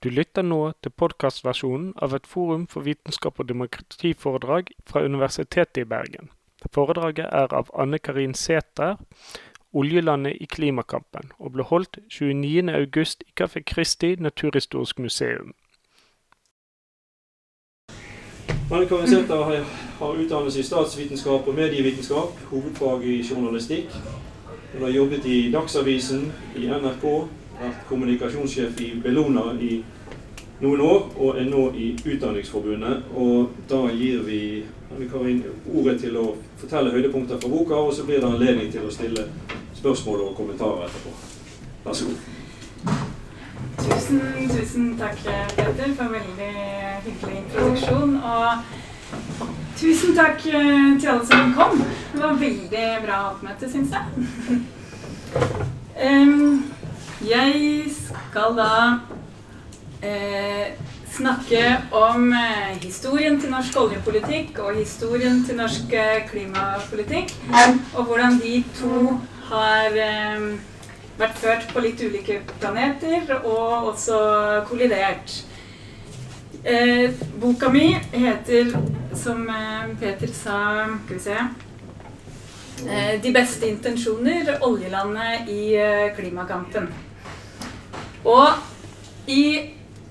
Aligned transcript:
Du 0.00 0.08
lytter 0.08 0.40
nå 0.40 0.72
til 0.80 0.94
podkastversjonen 0.96 1.90
av 2.00 2.14
et 2.16 2.24
Forum 2.24 2.62
for 2.72 2.86
vitenskap 2.88 3.36
og 3.42 3.50
demokrati-foredrag 3.50 4.70
fra 4.88 5.02
Universitetet 5.04 5.82
i 5.82 5.84
Bergen. 5.84 6.30
Foredraget 6.72 7.26
er 7.28 7.52
av 7.52 7.68
Anne 7.76 7.98
Karin 7.98 8.32
Sæther, 8.34 8.96
'Oljelandet 9.74 10.38
i 10.40 10.46
klimakampen', 10.46 11.32
og 11.38 11.52
ble 11.52 11.62
holdt 11.62 11.98
29. 12.08 12.72
august 12.72 13.24
i 13.28 13.32
Café 13.40 13.60
Kristi 13.60 14.16
Naturhistorisk 14.16 14.98
museum. 14.98 15.52
Anne 18.72 18.88
Karin 18.88 19.08
Sæther 19.08 19.44
har- 19.44 19.68
har 19.98 20.16
utdannelse 20.22 20.60
i 20.60 20.62
statsvitenskap 20.62 21.48
og 21.48 21.54
medievitenskap, 21.54 22.40
hovedfag 22.50 23.04
i 23.04 23.22
journalistikk. 23.22 23.92
Hun 24.72 24.82
har 24.82 24.90
jobbet 24.90 25.24
i 25.24 25.50
Dagsavisen, 25.52 26.32
i 26.56 26.66
NRK, 26.66 27.28
vært 27.60 27.86
kommunikasjonssjef 27.88 28.80
i 28.80 28.90
Bellona 29.02 29.52
i 29.60 29.80
noen 30.60 30.80
år, 30.84 31.06
og 31.16 31.38
er 31.40 31.48
nå 31.48 31.70
i 31.76 31.92
Utdanningsforbundet. 32.04 33.10
Og 33.16 33.54
da 33.70 33.86
gir 33.92 34.24
vi 34.26 34.40
Anne 34.90 35.08
Karin 35.08 35.42
ordet 35.74 36.00
til 36.02 36.16
å 36.20 36.26
fortelle 36.60 36.92
høydepunkter 36.94 37.40
fra 37.40 37.52
boka, 37.52 37.78
og 37.78 37.94
så 37.94 38.04
blir 38.08 38.20
det 38.20 38.28
anledning 38.28 38.72
til 38.72 38.84
å 38.86 38.92
stille 38.92 39.28
spørsmål 39.78 40.26
og 40.26 40.36
kommentarer 40.36 40.88
etterpå. 40.88 41.14
Vær 41.84 41.96
så 41.96 42.10
god. 42.10 42.28
Tusen, 43.80 44.20
tusen 44.50 44.90
takk, 44.98 45.22
Peter, 45.56 45.94
for 45.96 46.04
en 46.04 46.16
veldig 46.18 46.50
hyggelig 47.06 47.38
introduksjon. 47.44 48.16
Og 48.20 49.16
tusen 49.80 50.16
takk 50.16 50.44
eh, 50.50 51.00
til 51.00 51.12
alle 51.14 51.28
som 51.30 51.54
kom. 51.56 51.80
Det 52.12 52.20
var 52.20 52.42
veldig 52.42 52.84
bra 53.06 53.22
oppmøte, 53.30 53.70
syns 53.72 53.96
jeg. 53.96 54.60
Em, 56.00 56.62
jeg 57.28 57.90
skal 57.94 58.56
da 58.56 58.72
eh, 60.02 60.72
snakke 61.10 61.62
om 61.92 62.32
eh, 62.32 62.78
historien 62.82 63.40
til 63.40 63.52
norsk 63.52 63.76
oljepolitikk 63.76 64.58
og 64.64 64.78
historien 64.78 65.44
til 65.44 65.60
norsk 65.60 65.92
eh, 65.92 66.24
klimapolitikk. 66.30 67.34
Og 67.94 68.04
hvordan 68.04 68.40
de 68.40 68.64
to 68.78 69.20
har 69.50 70.00
eh, 70.00 70.48
vært 71.20 71.38
ført 71.42 71.68
på 71.74 71.84
litt 71.84 72.00
ulike 72.00 72.40
planeter 72.60 73.34
og 73.42 73.92
også 73.92 74.20
kollidert. 74.70 75.42
Eh, 76.64 77.10
boka 77.40 77.70
mi 77.72 77.94
heter, 78.12 78.72
som 79.16 79.48
eh, 79.48 79.92
Peter 80.00 80.28
sa 80.28 80.86
Skal 81.04 81.16
vi 81.16 81.20
se 81.20 81.36
eh, 82.88 83.20
'De 83.22 83.32
beste 83.32 83.66
intensjoner 83.66 84.58
oljelandet 84.60 85.48
i 85.48 85.76
klimakampen'. 86.16 87.09
Og 88.24 88.48
i 89.30 89.44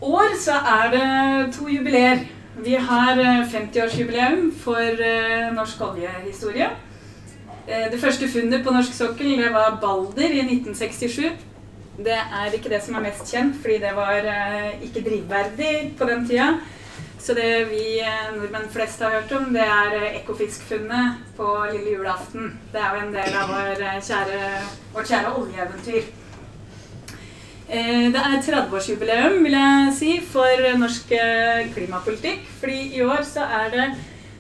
år 0.02 0.36
så 0.42 0.52
er 0.52 0.92
det 0.94 1.54
to 1.56 1.68
jubileer. 1.70 2.26
Vi 2.60 2.76
har 2.76 3.20
eh, 3.20 3.44
50-årsjubileum 3.54 4.50
for 4.64 4.82
eh, 5.06 5.52
norsk 5.56 5.82
oljehistorie. 5.82 6.70
Eh, 7.68 7.86
Det 7.92 8.00
første 8.02 8.28
funnet 8.28 8.66
på 8.66 8.74
norsk 8.76 8.94
sokkel 8.94 9.38
det 9.40 9.54
var 9.54 9.78
Balder 9.82 10.34
i 10.34 10.42
1967. 10.42 11.30
Det 12.00 12.16
er 12.16 12.52
ikke 12.56 12.70
det 12.72 12.82
som 12.84 12.96
er 12.96 13.04
mest 13.10 13.28
kjent, 13.32 13.56
fordi 13.62 13.78
det 13.84 13.94
var 13.96 14.20
eh, 14.26 14.84
ikke 14.84 15.04
drivverdig 15.10 15.96
på 16.00 16.06
den 16.10 16.28
tida. 16.28 16.50
Så 17.20 17.34
det 17.36 17.68
vi 17.70 18.00
eh, 18.00 18.30
nordmenn 18.36 18.70
flest 18.72 19.02
har 19.04 19.12
hørt 19.18 19.32
om, 19.36 19.54
det 19.54 19.64
er 19.64 20.16
Ekofiskfunnet 20.22 21.20
på 21.38 21.48
lille 21.74 21.98
julaften. 21.98 22.54
Det 22.74 22.80
er 22.82 22.96
jo 22.96 23.02
en 23.08 23.14
del 23.16 23.36
av 23.36 23.52
vår 23.52 23.84
eh, 23.84 24.00
kjære, 24.04 24.40
vårt 24.96 25.12
kjære 25.12 25.34
oljeeventyr. 25.42 26.08
Eh, 27.70 28.10
Det 28.12 28.18
er 28.18 28.40
30-årsjubileum 28.42 29.44
vil 29.46 29.54
jeg 29.54 29.90
si, 29.94 30.14
for 30.26 30.64
norsk 30.82 31.12
eh, 31.14 31.68
klimapolitikk. 31.76 32.48
Fordi 32.62 32.80
i 32.98 33.04
år 33.06 33.22
så 33.28 33.46
er 33.46 33.70
det 33.76 33.86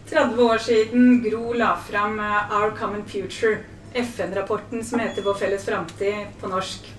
30 0.10 0.42
år 0.42 0.58
siden 0.66 1.20
Gro 1.22 1.54
la 1.54 1.76
fram 1.78 2.18
eh, 2.20 2.56
Our 2.58 2.74
Common 2.80 3.06
Future, 3.06 3.60
FN-rapporten 3.94 4.82
som 4.84 5.04
heter 5.04 5.22
Vår 5.22 5.38
felles 5.38 5.66
framtid 5.66 6.34
på 6.42 6.50
norsk. 6.50 6.90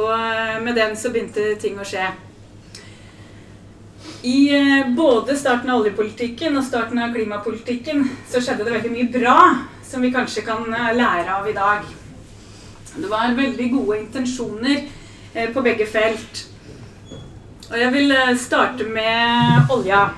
Og 0.00 0.64
med 0.64 0.74
den 0.78 0.96
så 0.96 1.12
begynte 1.12 1.58
ting 1.60 1.76
å 1.76 1.84
skje. 1.84 2.08
I 4.24 4.48
både 4.96 5.36
starten 5.36 5.68
av 5.72 5.82
oljepolitikken 5.82 6.56
og 6.56 6.64
starten 6.64 7.00
av 7.02 7.12
klimapolitikken 7.12 8.06
så 8.30 8.40
skjedde 8.40 8.64
det 8.64 8.78
veldig 8.78 8.92
mye 8.94 9.12
bra 9.12 9.38
som 9.84 10.00
vi 10.04 10.12
kanskje 10.14 10.46
kan 10.46 10.64
lære 10.70 11.34
av 11.40 11.48
i 11.50 11.56
dag. 11.56 11.88
Det 12.96 13.10
var 13.10 13.34
veldig 13.36 13.70
gode 13.72 13.98
intensjoner 14.00 14.80
eh, 15.34 15.52
på 15.52 15.62
begge 15.62 15.86
felt. 15.86 16.46
Og 17.70 17.78
jeg 17.78 17.92
vil 17.92 18.12
eh, 18.12 18.36
starte 18.38 18.84
med 18.84 19.70
olja. 19.70 20.08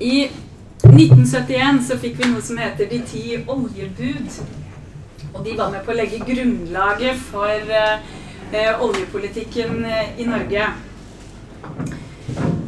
I 0.00 0.16
1971 0.82 1.84
så 1.86 1.98
fikk 2.02 2.18
vi 2.18 2.30
noe 2.32 2.42
som 2.42 2.58
heter 2.58 2.90
De 2.90 2.98
ti 3.06 3.36
oljebud. 3.46 4.40
Og 5.32 5.44
de 5.44 5.54
var 5.58 5.70
med 5.72 5.84
på 5.86 5.94
å 5.94 5.96
legge 5.96 6.24
grunnlaget 6.26 7.20
for 7.30 7.52
eh, 7.52 8.08
eh, 8.52 8.82
oljepolitikken 8.82 9.86
i 10.18 10.26
Norge. 10.26 10.66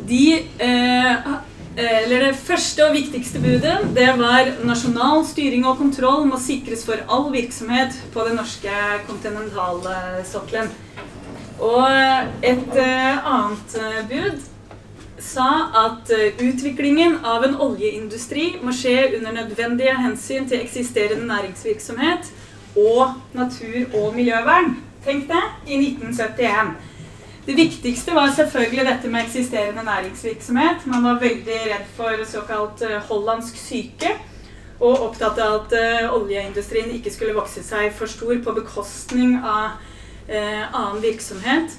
De 0.08 0.22
eh, 0.62 1.34
eller 1.76 2.26
Det 2.28 2.36
første 2.38 2.84
og 2.86 2.94
viktigste 2.94 3.40
budet 3.42 3.76
det 3.96 4.08
var 4.18 4.50
nasjonal 4.66 5.24
styring 5.26 5.66
og 5.66 5.78
kontroll 5.80 6.26
må 6.28 6.38
sikres 6.38 6.84
for 6.86 7.02
all 7.10 7.32
virksomhet 7.34 7.96
på 8.14 8.26
den 8.28 8.38
norske 8.38 8.74
kontinentalsokkelen. 9.08 10.70
Og 11.62 11.86
et 12.42 12.78
eh, 12.82 13.26
annet 13.30 13.76
eh, 13.78 14.00
bud 14.10 14.40
sa 15.22 15.48
at 15.84 16.10
eh, 16.14 16.40
utviklingen 16.42 17.20
av 17.26 17.46
en 17.46 17.54
oljeindustri 17.62 18.56
må 18.62 18.74
skje 18.74 19.14
under 19.18 19.36
nødvendige 19.38 19.94
hensyn 19.98 20.48
til 20.50 20.62
eksisterende 20.62 21.26
næringsvirksomhet 21.30 22.30
og 22.74 23.14
natur- 23.34 23.94
og 23.94 24.16
miljøvern. 24.16 24.74
Tenk 25.04 25.28
det, 25.30 25.44
i 25.66 25.78
1971. 25.78 26.74
Det 27.46 27.54
viktigste 27.56 28.14
var 28.14 28.30
selvfølgelig 28.32 28.86
dette 28.86 29.08
med 29.08 29.26
eksisterende 29.26 29.82
næringsvirksomhet. 29.84 30.86
Man 30.86 31.04
var 31.04 31.18
veldig 31.20 31.58
redd 31.66 31.90
for 31.96 32.22
såkalt 32.24 32.82
eh, 32.82 33.02
hollandsk 33.08 33.58
syke. 33.60 34.14
Og 34.80 35.02
opptatt 35.10 35.38
av 35.44 35.58
at 35.58 35.74
eh, 35.76 36.06
oljeindustrien 36.08 36.88
ikke 36.96 37.12
skulle 37.12 37.36
vokse 37.36 37.60
seg 37.62 37.92
for 37.92 38.08
stor 38.08 38.40
på 38.46 38.54
bekostning 38.56 39.36
av 39.44 39.76
eh, 40.24 40.64
annen 40.70 41.02
virksomhet. 41.04 41.76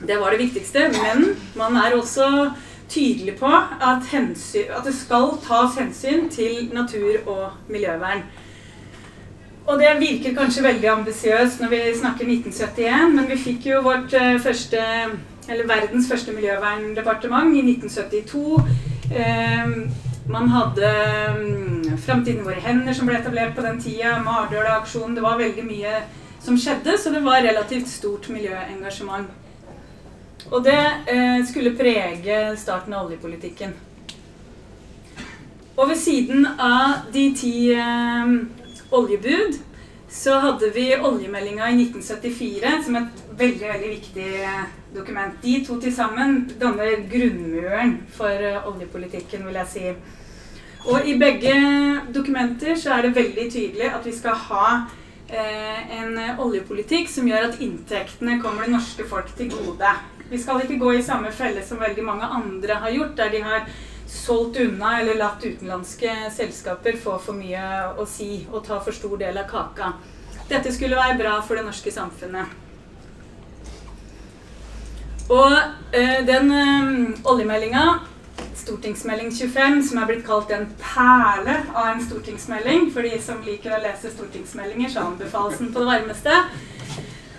Det 0.00 0.16
var 0.16 0.32
det 0.32 0.46
viktigste. 0.46 0.88
Men 0.96 1.36
man 1.60 1.76
er 1.76 1.98
også 1.98 2.50
tydelig 2.88 3.36
på 3.36 3.52
at, 3.52 4.08
hensyn, 4.14 4.72
at 4.72 4.88
det 4.88 4.96
skal 4.96 5.34
tas 5.44 5.76
hensyn 5.76 6.30
til 6.32 6.70
natur- 6.72 7.28
og 7.28 7.50
miljøvern. 7.68 8.24
Og 9.66 9.78
det 9.78 9.90
virker 10.00 10.34
kanskje 10.34 10.64
veldig 10.64 10.88
ambisiøst 10.88 11.60
når 11.60 11.72
vi 11.72 11.80
snakker 11.98 12.26
1971, 12.26 13.10
men 13.14 13.28
vi 13.28 13.36
fikk 13.38 13.66
jo 13.70 13.82
vårt 13.84 14.14
eh, 14.16 14.38
første, 14.42 14.84
eller 15.48 15.68
verdens 15.68 16.08
første 16.10 16.32
miljøverndepartement 16.34 17.54
i 17.54 17.64
1972. 17.72 18.62
Eh, 19.10 19.74
man 20.30 20.48
hadde 20.48 20.90
mm, 21.38 21.98
Framtiden 21.98 22.40
i 22.40 22.46
våre 22.46 22.62
hender 22.62 22.94
som 22.94 23.08
ble 23.08 23.18
etablert 23.18 23.54
på 23.56 23.64
den 23.64 23.80
tida. 23.82 24.16
Mardøla-aksjonen. 24.24 25.16
Det 25.16 25.24
var 25.24 25.38
veldig 25.38 25.64
mye 25.66 26.00
som 26.40 26.56
skjedde, 26.58 26.96
så 26.98 27.12
det 27.12 27.22
var 27.24 27.42
relativt 27.44 27.88
stort 27.88 28.28
miljøengasjement. 28.32 29.28
Og 30.50 30.64
det 30.64 30.78
eh, 31.10 31.42
skulle 31.46 31.76
prege 31.76 32.40
starten 32.58 32.94
av 32.96 33.06
oljepolitikken. 33.06 33.74
Og 35.76 35.88
ved 35.88 35.98
siden 35.98 36.46
av 36.46 37.10
de 37.12 37.26
ti 37.36 37.54
eh, 37.74 38.32
oljebud, 38.90 39.58
så 40.10 40.34
hadde 40.42 40.70
vi 40.74 40.88
oljemeldinga 40.96 41.68
i 41.70 41.76
1974 41.84 42.70
som 42.84 42.96
et 42.98 43.20
veldig 43.38 43.68
veldig 43.68 43.90
viktig 43.90 44.30
eh, 44.42 44.62
dokument. 44.94 45.36
De 45.42 45.60
to 45.66 45.76
til 45.80 45.94
sammen 45.94 46.40
danner 46.60 47.04
grunnmuren 47.10 48.00
for 48.16 48.46
eh, 48.48 48.66
oljepolitikken, 48.66 49.46
vil 49.46 49.60
jeg 49.60 49.70
si. 49.70 49.92
Og 50.90 51.06
i 51.06 51.14
begge 51.20 51.54
dokumenter 52.14 52.74
så 52.74 52.96
er 52.96 53.06
det 53.06 53.16
veldig 53.20 53.46
tydelig 53.52 53.92
at 53.92 54.06
vi 54.08 54.14
skal 54.16 54.38
ha 54.48 54.66
eh, 55.28 55.94
en 56.00 56.18
oljepolitikk 56.42 57.10
som 57.12 57.28
gjør 57.30 57.50
at 57.50 57.60
inntektene 57.62 58.40
kommer 58.42 58.66
det 58.66 58.74
norske 58.74 59.06
folk 59.06 59.30
til 59.38 59.52
gode. 59.52 59.94
Vi 60.30 60.38
skal 60.38 60.64
ikke 60.64 60.78
gå 60.80 60.96
i 60.96 61.06
samme 61.06 61.30
felle 61.34 61.62
som 61.66 61.78
veldig 61.82 62.02
mange 62.06 62.26
andre 62.26 62.82
har 62.82 62.96
gjort, 62.96 63.16
der 63.18 63.30
de 63.30 63.44
har 63.46 63.70
solgt 64.10 64.56
unna 64.60 65.00
eller 65.00 65.14
latt 65.14 65.44
utenlandske 65.44 66.14
selskaper 66.34 66.98
få 66.98 67.18
for 67.22 67.38
mye 67.38 67.92
å 67.94 68.06
si 68.08 68.46
og 68.50 68.64
ta 68.66 68.80
for 68.82 68.96
stor 68.96 69.16
del 69.20 69.38
av 69.38 69.46
kaka. 69.50 69.92
Dette 70.50 70.72
skulle 70.74 70.98
være 70.98 71.18
bra 71.20 71.36
for 71.46 71.58
det 71.58 71.64
norske 71.68 71.92
samfunnet. 71.94 72.58
Og 75.30 75.52
eh, 75.94 76.24
den 76.26 76.50
eh, 76.50 77.28
oljemeldinga, 77.30 77.84
stortingsmelding 78.58 79.30
25, 79.30 79.78
som 79.86 80.00
er 80.02 80.08
blitt 80.08 80.24
kalt 80.26 80.50
en 80.54 80.66
perle 80.80 81.54
av 81.70 81.92
en 81.92 82.02
stortingsmelding 82.02 82.88
For 82.92 83.06
de 83.06 83.14
som 83.22 83.38
liker 83.46 83.76
å 83.76 83.80
lese 83.82 84.10
stortingsmeldinger, 84.10 84.90
så 84.90 85.06
anbefales 85.06 85.60
den 85.62 85.70
på 85.70 85.84
det 85.84 85.90
varmeste. 85.92 86.40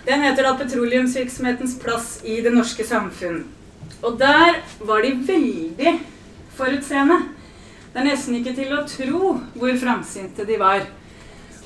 Den 0.06 0.24
heter 0.24 0.48
da 0.48 0.54
'Petroleumsvirksomhetens 0.56 1.76
plass 1.78 2.22
i 2.24 2.40
det 2.40 2.50
norske 2.54 2.84
samfunn'. 2.84 3.44
Og 4.02 4.18
der 4.18 4.62
var 4.80 5.04
de 5.04 5.12
veldig 5.28 5.92
forutseende. 6.62 7.20
Det 7.92 8.00
er 8.00 8.08
nesten 8.08 8.38
ikke 8.38 8.54
til 8.56 8.72
å 8.72 8.86
tro 8.88 9.36
hvor 9.58 9.78
framsynte 9.80 10.46
de 10.48 10.58
var. 10.60 10.86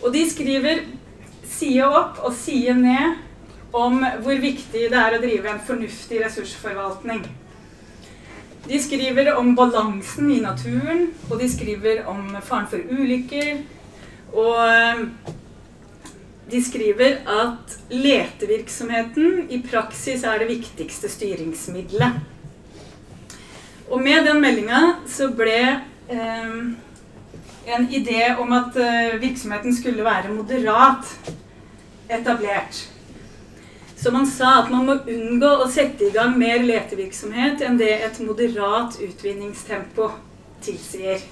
Og 0.02 0.10
de 0.14 0.24
skriver 0.28 0.82
side 1.46 1.86
opp 1.86 2.20
og 2.24 2.34
side 2.34 2.74
ned 2.80 3.22
om 3.76 4.00
hvor 4.24 4.38
viktig 4.40 4.88
det 4.90 4.98
er 4.98 5.16
å 5.16 5.22
drive 5.22 5.52
en 5.52 5.62
fornuftig 5.66 6.22
ressursforvaltning. 6.24 7.24
De 8.66 8.78
skriver 8.82 9.30
om 9.38 9.52
balansen 9.54 10.30
i 10.34 10.40
naturen, 10.42 11.10
og 11.30 11.38
de 11.38 11.48
skriver 11.50 12.02
om 12.10 12.32
faren 12.42 12.66
for 12.70 12.82
ulykker. 12.82 13.60
Og 14.34 14.62
eh, 14.66 15.04
de 16.50 16.62
skriver 16.62 17.20
at 17.30 17.76
letevirksomheten 17.90 19.46
i 19.54 19.60
praksis 19.62 20.24
er 20.26 20.42
det 20.42 20.50
viktigste 20.50 21.10
styringsmiddelet. 21.10 22.18
Og 23.90 24.02
med 24.02 24.26
den 24.26 24.40
meldinga 24.42 24.80
så 25.10 25.28
ble 25.34 25.60
eh, 26.10 26.58
en 27.66 27.88
idé 27.90 28.34
om 28.38 28.52
at 28.56 28.76
eh, 28.82 29.16
virksomheten 29.22 29.74
skulle 29.74 30.06
være 30.06 30.34
moderat 30.34 31.14
etablert. 32.08 32.82
Så 33.96 34.12
man 34.12 34.26
sa 34.26 34.60
at 34.60 34.70
man 34.70 34.84
må 34.86 34.98
unngå 35.08 35.48
å 35.62 35.70
sette 35.72 36.08
i 36.08 36.12
gang 36.14 36.36
mer 36.38 36.60
letevirksomhet 36.66 37.62
enn 37.64 37.78
det 37.80 37.92
et 38.04 38.20
moderat 38.22 38.98
utvinningstempo 39.02 40.10
tilsier. 40.62 41.22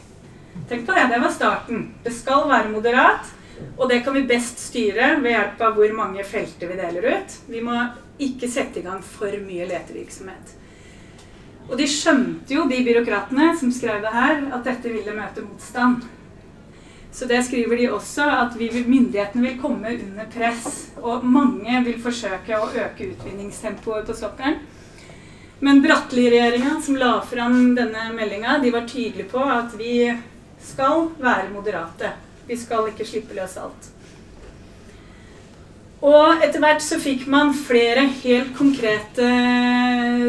Tenk 0.70 0.86
på 0.86 0.96
det, 0.96 1.04
det 1.10 1.20
var 1.20 1.34
starten. 1.34 1.88
Det 2.02 2.14
skal 2.14 2.48
være 2.48 2.72
moderat, 2.72 3.30
og 3.76 3.88
det 3.90 4.00
kan 4.06 4.16
vi 4.16 4.24
best 4.26 4.62
styre 4.62 5.16
ved 5.20 5.34
hjelp 5.34 5.62
av 5.66 5.78
hvor 5.78 5.94
mange 5.94 6.24
felter 6.26 6.70
vi 6.70 6.78
deler 6.78 7.08
ut. 7.14 7.38
Vi 7.50 7.62
må 7.62 7.76
ikke 8.22 8.50
sette 8.50 8.80
i 8.80 8.86
gang 8.86 9.02
for 9.04 9.34
mye 9.44 9.66
letevirksomhet. 9.68 10.54
Og 11.64 11.78
de 11.80 11.86
skjønte 11.88 12.54
jo, 12.56 12.66
de 12.68 12.82
byråkratene 12.84 13.54
som 13.56 13.72
skrev 13.72 14.02
det 14.04 14.12
her, 14.12 14.42
at 14.52 14.66
dette 14.66 14.92
ville 14.92 15.16
møte 15.16 15.44
motstand. 15.46 16.04
Så 17.14 17.28
det 17.30 17.44
skriver 17.46 17.78
de 17.78 17.88
også, 17.94 18.26
at 18.26 18.56
vi, 18.58 18.68
myndighetene 18.74 19.46
vil 19.46 19.58
komme 19.62 19.94
under 19.94 20.28
press. 20.34 20.90
Og 21.00 21.24
mange 21.24 21.80
vil 21.86 22.00
forsøke 22.02 22.58
å 22.58 22.68
øke 22.68 23.12
utvinningstempoet 23.12 24.08
på 24.08 24.16
sokkelen. 24.18 24.60
Men 25.64 25.80
Bratteli-regjeringa, 25.80 26.74
som 26.82 26.98
la 27.00 27.14
fram 27.24 27.76
denne 27.78 28.08
meldinga, 28.12 28.58
de 28.60 28.72
var 28.74 28.88
tydelige 28.90 29.30
på 29.30 29.40
at 29.40 29.76
vi 29.78 30.10
skal 30.60 31.08
være 31.22 31.52
moderate. 31.54 32.10
Vi 32.48 32.58
skal 32.60 32.90
ikke 32.90 33.06
slippe 33.08 33.36
løs 33.38 33.54
alt. 33.62 33.92
Og 36.04 36.42
etter 36.44 36.60
hvert 36.60 36.82
så 36.84 36.98
fikk 37.00 37.24
man 37.32 37.54
flere 37.56 38.04
helt 38.20 38.50
konkrete 38.58 39.30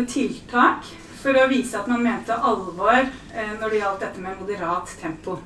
tiltak 0.07 0.85
for 1.25 1.41
å 1.41 1.49
vise 1.49 1.77
at 1.79 1.89
man 1.89 2.03
mente 2.05 2.35
alvor 2.35 3.01
eh, 3.01 3.53
når 3.59 3.71
det 3.71 3.81
gjaldt 3.81 4.03
dette 4.05 4.21
med 4.21 4.37
moderat 4.41 4.91
tempo. 5.01 5.39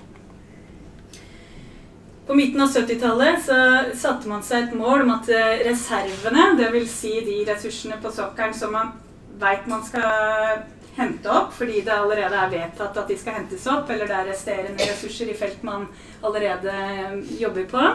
På 2.28 2.36
midten 2.38 2.62
av 2.62 2.70
70-tallet 2.70 3.40
så 3.42 3.60
satte 3.98 4.30
man 4.30 4.44
seg 4.46 4.68
et 4.68 4.76
mål 4.78 5.06
om 5.06 5.14
at 5.16 5.32
eh, 5.34 5.64
reservene, 5.70 6.52
dvs. 6.60 6.92
Si 6.92 7.14
de 7.26 7.40
ressursene 7.48 7.98
på 8.04 8.12
sokkelen 8.14 8.54
som 8.54 8.76
man 8.76 8.92
veit 9.40 9.66
man 9.72 9.86
skal 9.88 10.68
hente 11.00 11.32
opp 11.32 11.54
fordi 11.56 11.80
det 11.88 11.96
allerede 11.96 12.36
er 12.36 12.52
vedtatt 12.52 12.98
at 13.00 13.08
de 13.08 13.16
skal 13.18 13.40
hentes 13.40 13.64
opp, 13.72 13.88
eller 13.90 14.10
det 14.10 14.18
er 14.18 14.32
resterende 14.34 14.90
ressurser 14.92 15.32
i 15.32 15.38
felt 15.40 15.64
man 15.64 15.88
allerede 16.20 16.76
eh, 16.76 17.20
jobber 17.40 17.70
på. 17.72 17.92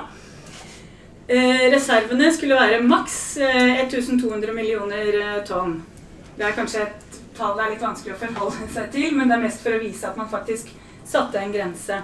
Reservene 1.25 2.27
skulle 2.37 2.57
være 2.59 2.83
maks 2.85 3.19
eh, 3.41 3.85
1200 3.87 4.57
millioner 4.57 5.45
tonn. 5.49 5.79
Det 6.35 6.49
er 6.49 6.57
kanskje 6.57 6.83
et 6.89 7.14
tall 7.37 7.57
det 7.59 7.65
er 7.65 7.73
litt 7.75 7.85
vanskelig 7.85 8.15
å 8.15 8.21
forholde 8.21 8.69
seg 8.75 8.91
til, 8.95 9.15
men 9.17 9.31
det 9.31 9.37
er 9.37 9.45
mest 9.47 9.63
for 9.65 9.77
å 9.77 9.83
vise 9.83 10.09
at 10.09 10.19
man 10.19 10.31
faktisk 10.31 10.71
satte 11.05 11.41
en 11.41 11.53
grense. 11.55 12.01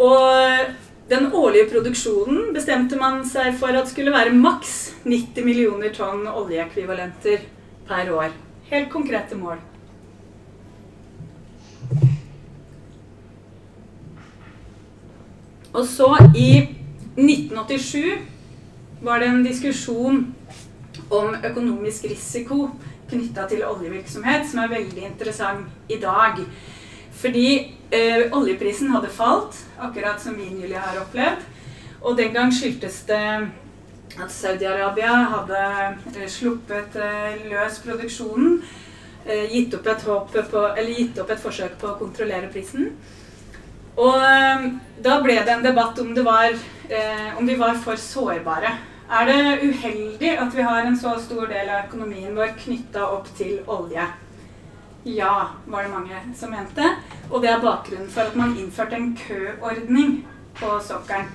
Og 0.00 1.10
den 1.10 1.28
årlige 1.32 1.68
produksjonen 1.72 2.52
bestemte 2.54 2.96
man 2.96 3.20
seg 3.28 3.56
for 3.60 3.76
at 3.76 3.90
skulle 3.90 4.14
være 4.14 4.32
maks 4.32 4.94
90 5.04 5.44
millioner 5.44 5.92
tonn 5.94 6.24
oljeekvivalenter 6.30 7.44
per 7.88 8.12
år. 8.14 8.32
Helt 8.70 8.88
konkrete 8.92 9.36
mål. 9.36 9.60
Og 15.72 15.86
så 15.88 16.08
i 16.36 16.50
1987 17.16 18.18
var 19.02 19.20
det 19.20 19.28
en 19.28 19.44
diskusjon 19.44 20.22
om 21.12 21.34
økonomisk 21.44 22.04
risiko 22.10 22.70
knytta 23.12 23.46
til 23.50 23.64
oljevirksomhet, 23.68 24.48
som 24.50 24.64
er 24.64 24.72
veldig 24.72 25.06
interessant 25.12 25.92
i 25.92 26.00
dag. 26.02 26.40
Fordi 27.22 27.48
eh, 27.92 28.28
oljeprisen 28.34 28.90
hadde 28.90 29.12
falt, 29.12 29.58
akkurat 29.78 30.20
som 30.22 30.36
vi 30.38 30.48
nylig 30.50 30.78
har 30.80 31.00
opplevd. 31.04 31.44
Og 32.02 32.16
den 32.18 32.32
gang 32.34 32.50
skyldtes 32.54 33.04
det 33.06 33.24
at 34.18 34.32
Saudi-Arabia 34.32 35.12
hadde 35.36 35.60
eh, 36.16 36.28
sluppet 36.28 36.96
eh, 36.98 37.44
løs 37.52 37.78
produksjonen. 37.84 38.62
Eh, 39.24 39.52
gitt 39.52 39.74
opp, 39.78 39.86
på, 39.86 40.62
gitt 40.88 41.18
opp, 41.22 41.30
et 41.30 41.42
forsøk 41.42 41.76
på 41.78 41.92
å 41.92 41.98
kontrollere 42.00 42.50
prisen. 42.50 42.90
Og 43.96 44.16
eh, 44.18 44.70
da 45.04 45.18
ble 45.22 45.36
det 45.44 45.52
en 45.52 45.64
debatt 45.64 46.00
om, 46.02 46.14
var, 46.24 46.56
eh, 46.88 47.28
om 47.38 47.46
vi 47.46 47.58
var 47.60 47.78
for 47.84 48.00
sårbare. 48.00 48.72
Er 49.12 49.26
det 49.28 49.58
uheldig 49.62 50.38
at 50.40 50.54
vi 50.56 50.62
har 50.62 50.86
en 50.88 50.94
så 50.96 51.10
stor 51.20 51.46
del 51.50 51.68
av 51.68 51.82
økonomien 51.84 52.32
vår 52.32 52.54
knytta 52.62 53.10
opp 53.12 53.26
til 53.36 53.58
olje? 53.68 54.06
Ja, 55.04 55.34
var 55.66 55.84
det 55.84 55.90
mange 55.92 56.20
som 56.38 56.54
mente. 56.54 56.86
Og 57.28 57.42
det 57.42 57.50
er 57.52 57.60
bakgrunnen 57.60 58.08
for 58.08 58.30
at 58.30 58.38
man 58.40 58.56
innførte 58.56 58.96
en 58.96 59.12
køordning 59.18 60.22
på 60.56 60.78
sokkelen. 60.80 61.28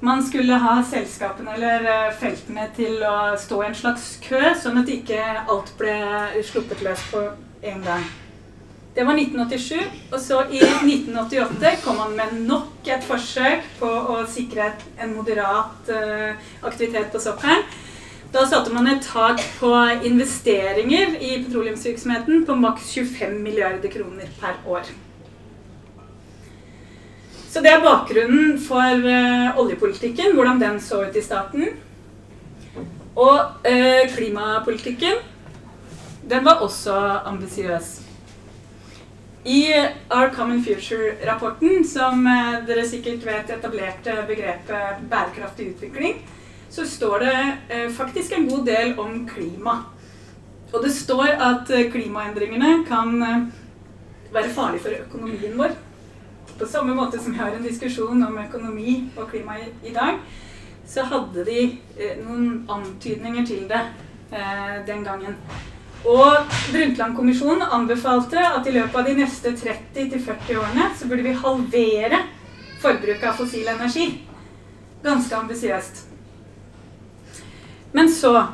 Man 0.00 0.26
skulle 0.26 0.58
ha 0.58 0.74
selskapene 0.82 1.54
eller 1.54 1.86
eh, 1.92 2.12
feltene 2.18 2.66
til 2.76 2.98
å 3.06 3.36
stå 3.38 3.62
i 3.62 3.68
en 3.70 3.78
slags 3.78 4.10
kø, 4.26 4.42
sånn 4.58 4.82
at 4.82 4.90
ikke 4.92 5.22
alt 5.46 5.72
ble 5.78 5.94
sluppet 6.44 6.82
løs 6.84 7.06
på 7.12 7.22
en 7.70 7.86
gang. 7.86 8.04
Det 8.96 9.04
var 9.04 9.14
1987. 9.14 9.80
Og 10.12 10.20
så 10.20 10.38
i 10.50 10.60
1988 10.64 11.72
kom 11.84 11.98
man 12.00 12.14
med 12.16 12.38
nok 12.48 12.86
et 12.88 13.02
forsøk 13.04 13.66
på 13.76 13.88
å 13.88 14.22
sikre 14.32 14.70
en 14.96 15.12
moderat 15.12 15.90
uh, 15.92 16.46
aktivitet 16.64 17.10
på 17.12 17.20
sokkelen. 17.20 17.66
Da 18.32 18.46
satte 18.48 18.72
man 18.72 18.88
et 18.88 19.04
tak 19.04 19.42
på 19.58 19.72
investeringer 20.08 21.12
i 21.20 21.34
petroleumsvirksomheten 21.42 22.46
på 22.48 22.56
maks 22.56 22.94
25 22.96 23.36
milliarder 23.44 23.92
kroner 23.92 24.32
per 24.40 24.56
år. 24.64 24.88
Så 27.52 27.60
det 27.64 27.74
er 27.74 27.84
bakgrunnen 27.84 28.56
for 28.64 29.04
uh, 29.04 29.60
oljepolitikken, 29.60 30.32
hvordan 30.40 30.64
den 30.64 30.80
så 30.80 31.02
ut 31.04 31.20
i 31.20 31.24
staten. 31.24 31.68
Og 33.12 33.36
uh, 33.60 34.02
klimapolitikken, 34.16 35.20
den 36.32 36.48
var 36.48 36.64
også 36.64 36.96
ambisiøs. 37.28 38.05
I 39.46 39.60
Our 40.10 40.30
Common 40.34 40.62
Future-rapporten, 40.64 41.84
som 41.86 42.26
uh, 42.26 42.66
dere 42.66 42.86
sikkert 42.88 43.26
vet 43.26 43.52
etablerte 43.54 44.16
begrepet 44.26 45.04
bærekraftig 45.10 45.70
utvikling, 45.74 46.18
så 46.70 46.86
står 46.86 47.18
det 47.18 47.56
eh, 47.68 47.90
faktisk 47.90 48.32
en 48.32 48.48
god 48.48 48.66
del 48.66 48.98
om 48.98 49.28
klima. 49.28 49.84
Og 50.72 50.82
det 50.84 50.92
står 50.92 51.38
at 51.40 51.70
eh, 51.70 51.90
klimaendringene 51.92 52.82
kan 52.88 53.22
eh, 53.22 53.46
være 54.32 54.50
farlig 54.52 54.80
for 54.84 54.96
økonomien 54.98 55.58
vår. 55.58 55.76
På 56.58 56.66
samme 56.66 56.94
måte 56.94 57.20
som 57.22 57.32
vi 57.32 57.38
har 57.38 57.54
en 57.54 57.64
diskusjon 57.64 58.22
om 58.26 58.38
økonomi 58.42 58.98
og 59.16 59.30
klima 59.30 59.58
i, 59.60 59.92
dag, 59.94 60.18
så 60.88 61.04
hadde 61.06 61.44
de 61.46 61.62
eh, 61.96 62.18
noen 62.24 62.66
antydninger 62.68 63.46
til 63.46 63.64
det 63.70 63.82
eh, 64.32 64.76
den 64.86 65.04
gangen. 65.04 65.38
Og 66.04 66.52
Brundtland-kommisjonen 66.72 67.62
anbefalte 67.72 68.38
at 68.38 68.66
i 68.68 68.74
løpet 68.76 68.98
av 69.00 69.08
de 69.08 69.14
neste 69.18 69.54
30-40 69.56 70.60
årene 70.60 70.90
så 70.98 71.08
burde 71.08 71.24
vi 71.26 71.34
halvere 71.40 72.20
forbruket 72.82 73.28
av 73.30 73.40
fossil 73.40 73.68
energi. 73.72 74.10
Ganske 75.02 75.36
ambisiøst. 75.36 76.04
Men 77.92 78.12
så 78.12 78.46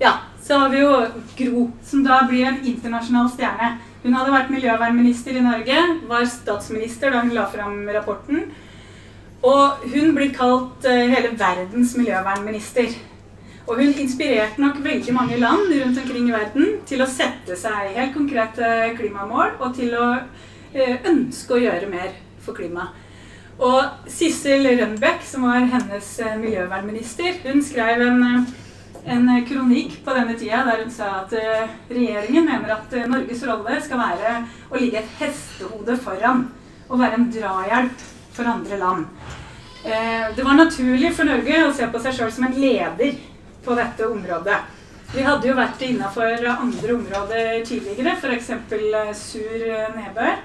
Ja, 0.00 0.12
så 0.42 0.58
har 0.58 0.68
vi 0.68 0.80
jo 0.80 0.92
Gro, 1.36 1.70
som 1.84 2.04
da 2.04 2.22
blir 2.28 2.46
en 2.46 2.64
internasjonal 2.64 3.28
stjerne. 3.30 3.78
Hun 4.02 4.14
hadde 4.16 4.32
vært 4.32 4.52
miljøvernminister 4.52 5.36
i 5.36 5.42
Norge, 5.44 5.76
var 6.08 6.24
statsminister 6.24 7.12
da 7.12 7.20
hun 7.20 7.34
la 7.36 7.44
fram 7.52 7.82
rapporten. 7.92 8.46
Og 9.44 9.84
hun 9.92 10.14
blir 10.16 10.32
kalt 10.36 10.86
uh, 10.88 11.04
hele 11.12 11.34
verdens 11.36 11.92
miljøvernminister. 11.96 12.96
Og 13.70 13.78
hun 13.78 13.92
inspirerte 14.02 14.58
nok 14.58 14.80
veldig 14.82 15.12
mange 15.14 15.36
land 15.38 15.68
rundt 15.70 15.98
omkring 16.02 16.26
i 16.26 16.34
verden 16.34 16.72
til 16.90 17.04
å 17.04 17.06
sette 17.06 17.54
seg 17.58 17.92
helt 17.94 18.16
konkrete 18.16 18.66
klimamål 18.98 19.60
og 19.60 19.76
til 19.76 19.94
å 19.94 20.08
uh, 20.18 20.96
ønske 21.06 21.54
å 21.54 21.60
gjøre 21.62 21.90
mer 21.92 22.16
for 22.42 22.58
klimaet. 22.58 23.06
Og 23.60 24.08
Sissel 24.10 24.64
Rønbeck, 24.64 25.20
som 25.28 25.44
var 25.44 25.66
hennes 25.68 26.06
eh, 26.24 26.36
miljøvernminister, 26.40 27.42
hun 27.44 27.58
skrev 27.60 28.00
en, 28.06 28.22
eh, 28.24 29.10
en 29.12 29.28
kronikk 29.44 29.98
på 30.06 30.14
denne 30.16 30.36
tida 30.40 30.62
der 30.64 30.80
hun 30.80 30.94
sa 30.94 31.10
at 31.18 31.34
eh, 31.36 31.74
regjeringen 31.90 32.48
mener 32.48 32.72
at 32.78 32.94
eh, 32.96 33.04
Norges 33.10 33.44
rolle 33.44 33.76
skal 33.84 34.00
være 34.00 34.32
å 34.70 34.80
ligge 34.80 35.02
et 35.02 35.12
hestehode 35.20 35.98
foran 36.00 36.46
og 36.88 37.02
være 37.02 37.20
en 37.20 37.28
drahjelp 37.34 38.06
for 38.32 38.48
andre 38.48 38.80
land. 38.80 39.04
Eh, 39.84 40.32
det 40.36 40.48
var 40.48 40.56
naturlig 40.56 41.12
for 41.16 41.28
Norge 41.28 41.60
å 41.66 41.74
se 41.76 41.92
på 41.92 42.00
seg 42.00 42.16
sjøl 42.16 42.32
som 42.32 42.48
en 42.48 42.56
leder 42.56 43.20
på 43.64 43.74
dette 43.78 44.06
området. 44.08 44.60
Vi 45.10 45.24
hadde 45.26 45.48
jo 45.48 45.56
vært 45.58 45.82
innafor 45.82 46.44
andre 46.52 46.94
områder 46.94 47.64
tidligere, 47.66 48.14
f.eks. 48.20 48.50
sur 49.18 49.64
nedbør. 49.96 50.36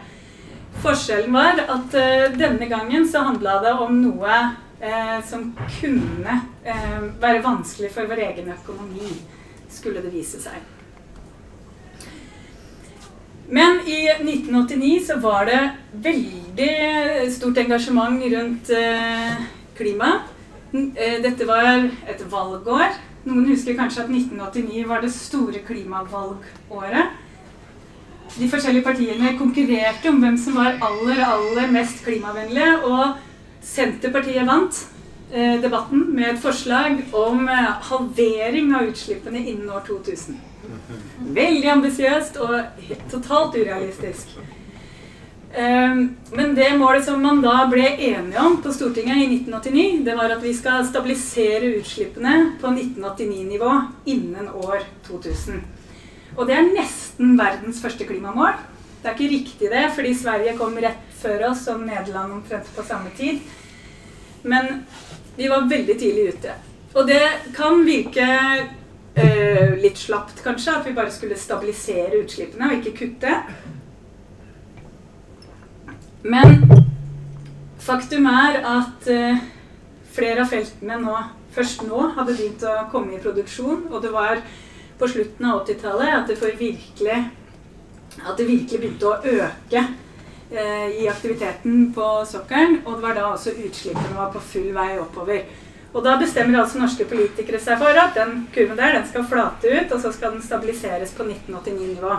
Forskjellen 0.84 1.34
var 1.34 1.60
at 1.62 1.95
uh, 1.95 2.36
denne 2.36 2.67
gangen 2.69 3.07
så 3.07 3.24
handla 3.27 3.60
det 3.63 3.74
om 3.86 3.95
noe 4.01 4.39
uh, 4.81 5.19
som 5.27 5.51
kunne 5.77 6.39
uh, 6.65 7.03
være 7.22 7.43
vanskelig 7.45 7.91
for 7.93 8.10
vår 8.10 8.24
egen 8.27 8.51
økonomi, 8.57 9.13
skulle 9.72 10.03
det 10.03 10.13
vise 10.13 10.41
seg. 10.43 10.57
Men 13.45 13.84
i 13.86 14.01
1989 14.10 14.93
så 15.05 15.19
var 15.22 15.45
det 15.45 15.62
veldig 16.01 17.29
stort 17.29 17.60
engasjement 17.62 18.24
rundt 18.34 18.72
klima. 19.77 20.15
Dette 21.25 21.48
var 21.48 21.86
et 22.10 22.25
valgår. 22.32 22.98
Noen 23.25 23.48
husker 23.50 23.77
kanskje 23.77 24.03
at 24.03 24.10
1989 24.12 24.88
var 24.89 25.01
det 25.01 25.13
store 25.13 25.62
klimavalgåret 25.65 27.22
de 28.39 28.50
forskjellige 28.51 28.84
partiene 28.84 29.38
konkurrerte 29.39 30.10
om 30.10 30.20
hvem 30.24 30.38
som 30.38 30.58
var 30.60 30.79
aller, 30.84 31.22
aller 31.25 31.72
mest 31.72 32.03
klimavennlige. 32.03 32.74
Og 32.84 33.15
Senterpartiet 33.65 34.48
vant 34.48 34.82
eh, 35.32 35.62
debatten 35.63 36.03
med 36.15 36.34
et 36.34 36.41
forslag 36.41 37.00
om 37.15 37.48
eh, 37.50 37.72
halvering 37.89 38.75
av 38.75 38.89
utslippene 38.91 39.46
innen 39.46 39.70
år 39.70 39.86
2000. 39.88 40.41
Veldig 41.38 41.72
ambisiøst 41.77 42.38
og 42.41 42.60
totalt 43.12 43.55
urealistisk. 43.55 44.36
Eh, 45.55 45.95
men 46.31 46.55
det 46.55 46.77
målet 46.77 47.05
som 47.05 47.21
man 47.24 47.39
da 47.39 47.62
ble 47.71 47.85
enige 47.88 48.41
om 48.43 48.57
på 48.63 48.74
Stortinget 48.75 49.21
i 49.24 49.27
1989, 49.38 50.01
det 50.03 50.15
var 50.17 50.33
at 50.33 50.43
vi 50.43 50.51
skal 50.53 50.83
stabilisere 50.83 51.69
utslippene 51.77 52.33
på 52.59 52.74
1989-nivå 52.74 53.71
innen 54.12 54.50
år 54.51 54.83
2000. 55.07 55.62
Og 56.35 56.50
det 56.50 56.57
er 56.57 56.74
nesten 56.74 57.38
verdens 57.39 57.79
første 57.79 58.03
klimamål. 58.03 58.57
Det 59.00 59.07
er 59.07 59.15
ikke 59.15 59.31
riktig 59.31 59.69
det, 59.71 59.83
fordi 59.95 60.12
Sverige 60.17 60.57
kom 60.59 60.75
rett 60.83 61.13
før 61.21 61.45
oss 61.53 61.63
og 61.71 61.85
Nederland 61.85 62.35
omtrent 62.41 62.67
på 62.75 62.83
samme 62.83 63.13
tid. 63.15 63.39
Men 64.43 64.81
vi 65.38 65.47
var 65.47 65.69
veldig 65.69 65.95
tidlig 66.00 66.33
ute. 66.35 66.57
Og 66.95 67.07
det 67.07 67.21
kan 67.55 67.79
virke 67.88 68.27
eh, 69.15 69.71
litt 69.79 70.03
slapt, 70.03 70.43
kanskje, 70.43 70.75
at 70.75 70.89
vi 70.89 70.97
bare 71.00 71.15
skulle 71.15 71.39
stabilisere 71.39 72.19
utslippene 72.25 72.74
og 72.74 72.81
ikke 72.81 72.97
kutte. 73.05 73.39
Men 76.25 76.63
faktum 77.86 78.25
er 78.25 78.62
at 78.65 79.10
eh, 79.13 79.41
flere 80.15 80.41
av 80.41 80.50
feltene 80.50 80.98
nå, 81.03 81.15
først 81.53 81.84
nå 81.86 82.00
hadde 82.15 82.34
begynt 82.34 82.63
å 82.65 82.77
komme 82.91 83.13
i 83.13 83.22
produksjon, 83.22 83.86
og 83.91 84.01
det 84.01 84.13
var 84.13 84.41
på 84.98 85.10
slutten 85.12 85.46
av 85.46 85.62
80-tallet 85.65 86.15
at 86.15 86.32
at 88.25 88.38
det 88.39 88.48
virkelig 88.48 88.79
begynte 88.79 89.10
å 89.10 89.17
øke 89.27 89.82
eh, 90.50 91.01
i 91.03 91.08
aktiviteten 91.12 91.91
på 91.94 92.08
sokkelen. 92.29 92.79
Og 92.86 92.96
det 92.96 93.03
var 93.03 93.17
da 93.17 93.25
også 93.34 93.53
utslippene 93.60 94.15
var 94.15 94.32
på 94.34 94.44
full 94.53 94.72
vei 94.75 94.94
oppover. 95.01 95.44
Og 95.96 96.03
da 96.03 96.15
bestemmer 96.20 96.62
altså 96.62 96.79
norske 96.79 97.08
politikere 97.08 97.60
seg 97.62 97.79
for 97.79 98.00
at 98.00 98.15
den 98.17 98.48
kurven 98.55 98.79
der 98.79 98.98
den 98.98 99.05
skal 99.08 99.27
flate 99.29 99.67
ut, 99.67 99.91
og 99.91 100.01
så 100.01 100.12
skal 100.15 100.34
den 100.36 100.44
stabiliseres 100.44 101.13
på 101.15 101.27
1989-nivå. 101.27 102.17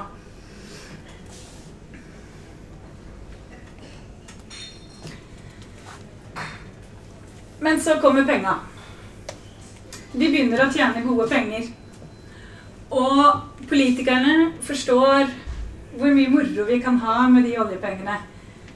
Men 7.67 7.81
så 7.83 7.97
kommer 7.99 8.23
penga. 8.29 8.61
De 10.13 10.23
begynner 10.23 10.63
å 10.63 10.71
tjene 10.71 11.03
gode 11.03 11.27
penger 11.33 11.67
og 12.95 13.67
politikerne 13.69 14.53
forstår 14.63 15.27
hvor 15.97 16.13
mye 16.15 16.31
moro 16.31 16.67
vi 16.69 16.81
kan 16.83 16.99
ha 17.03 17.27
med 17.29 17.45
de 17.45 17.57
oljepengene. 17.59 18.19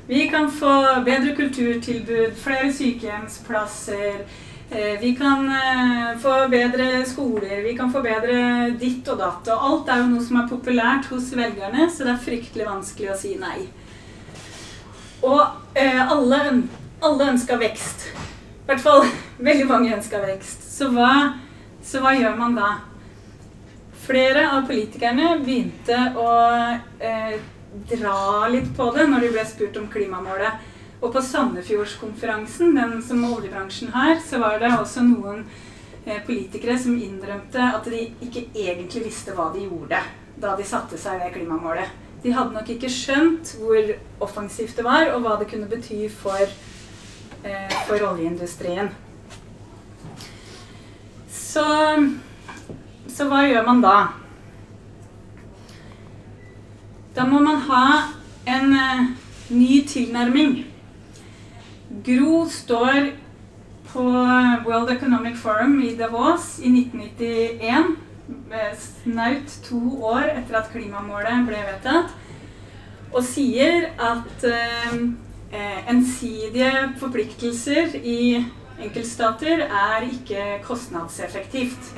Vi 0.09 0.27
kan 0.29 0.51
få 0.51 1.03
bedre 1.07 1.35
kulturtilbud, 1.37 2.35
flere 2.35 2.73
sykehjemsplasser. 2.75 4.25
Eh, 4.71 4.97
vi 5.01 5.13
kan 5.17 5.47
eh, 5.55 6.17
få 6.19 6.49
bedre 6.51 7.05
skoler, 7.07 7.63
vi 7.63 7.77
kan 7.79 7.93
få 7.93 8.03
bedre 8.03 8.71
ditt 8.81 9.07
og 9.09 9.21
datt. 9.21 9.53
Og 9.55 9.69
alt 9.69 9.93
er 9.93 10.03
jo 10.03 10.09
noe 10.11 10.25
som 10.25 10.41
er 10.41 10.51
populært 10.51 11.07
hos 11.13 11.31
velgerne, 11.37 11.87
så 11.91 12.07
det 12.07 12.17
er 12.17 12.25
fryktelig 12.25 12.67
vanskelig 12.67 13.13
å 13.13 13.21
si 13.21 13.37
nei. 13.39 13.69
Og 15.23 15.79
eh, 15.79 16.03
alle, 16.03 16.43
alle 17.07 17.31
ønska 17.37 17.61
vekst. 17.61 18.09
I 18.65 18.71
hvert 18.71 18.85
fall 18.85 19.07
veldig 19.49 19.67
mange 19.71 19.95
ønska 19.97 20.23
vekst. 20.25 20.67
Så 20.71 20.91
hva, 20.95 21.39
så 21.85 22.03
hva 22.05 22.15
gjør 22.17 22.37
man 22.39 22.59
da? 22.59 22.73
Flere 24.01 24.47
av 24.51 24.67
politikerne 24.67 25.37
begynte 25.45 25.97
å 26.19 26.29
eh, 26.99 27.41
dra 27.91 28.49
litt 28.51 28.71
på 28.77 28.89
det 28.97 29.07
når 29.11 29.27
de 29.27 29.33
ble 29.35 29.45
spurt 29.47 29.77
om 29.79 29.89
klimamålet. 29.93 30.69
Og 31.01 31.13
på 31.15 31.23
Sandefjordskonferansen, 31.25 32.75
den 32.77 32.99
som 33.05 33.23
oljebransjen 33.25 33.93
har, 33.95 34.19
så 34.25 34.41
var 34.43 34.59
det 34.61 34.73
også 34.75 35.05
noen 35.07 35.45
eh, 36.05 36.21
politikere 36.27 36.77
som 36.81 36.99
innrømte 36.99 37.71
at 37.71 37.87
de 37.89 38.09
ikke 38.25 38.49
egentlig 38.53 39.07
visste 39.07 39.37
hva 39.37 39.49
de 39.55 39.65
gjorde 39.65 40.03
da 40.41 40.57
de 40.57 40.65
satte 40.65 40.99
seg 41.01 41.21
ved 41.23 41.35
klimamålet. 41.37 41.89
De 42.23 42.33
hadde 42.37 42.53
nok 42.53 42.69
ikke 42.69 42.91
skjønt 42.93 43.55
hvor 43.61 43.95
offensivt 44.27 44.77
det 44.77 44.85
var, 44.85 45.09
og 45.15 45.25
hva 45.25 45.39
det 45.41 45.49
kunne 45.53 45.69
bety 45.71 46.05
for, 46.13 46.53
for 47.87 48.09
oljeindustrien. 48.13 48.91
Så 51.31 51.65
så 53.21 53.27
hva 53.29 53.43
gjør 53.45 53.67
man 53.67 53.83
da? 53.83 53.95
Da 57.17 57.27
må 57.29 57.41
man 57.43 57.59
ha 57.67 57.87
en 58.49 58.73
uh, 58.73 59.03
ny 59.53 59.81
tilnærming. 59.85 60.55
Gro 62.07 62.45
står 62.49 63.11
på 63.91 64.05
World 64.65 64.93
Economic 64.95 65.37
Forum 65.37 65.81
i 65.83 65.97
Davos 65.99 66.55
i 66.63 66.71
1991, 66.71 67.97
snaut 68.79 69.57
to 69.67 69.81
år 70.07 70.31
etter 70.31 70.61
at 70.61 70.71
klimamålet 70.71 71.49
ble 71.49 71.61
vedtatt, 71.67 72.15
og 73.11 73.27
sier 73.27 73.91
at 73.99 74.47
ensidige 75.91 76.71
forpliktelser 77.01 77.97
i 78.03 78.21
enkeltstater 78.81 79.67
er 79.67 80.07
ikke 80.07 80.61
kostnadseffektivt 80.65 81.91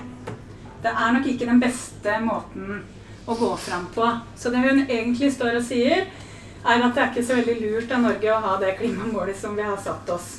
det 0.82 0.90
er 0.90 1.12
nok 1.14 1.26
ikke 1.30 1.46
den 1.46 1.60
beste 1.62 2.18
måten 2.24 2.82
å 3.22 3.36
gå 3.38 3.50
fram 3.64 3.86
på. 3.94 4.06
Så 4.34 4.50
det 4.50 4.62
hun 4.64 4.82
egentlig 4.82 5.30
står 5.34 5.60
og 5.60 5.66
sier, 5.66 6.08
er 6.62 6.82
at 6.86 6.94
det 6.94 7.02
er 7.02 7.10
ikke 7.10 7.26
så 7.26 7.36
veldig 7.38 7.58
lurt 7.60 7.92
av 7.94 8.02
Norge 8.02 8.32
å 8.32 8.40
ha 8.42 8.56
det 8.58 8.76
klimamålet 8.80 9.38
som 9.38 9.54
vi 9.58 9.66
har 9.66 9.78
satt 9.82 10.10
oss. 10.10 10.30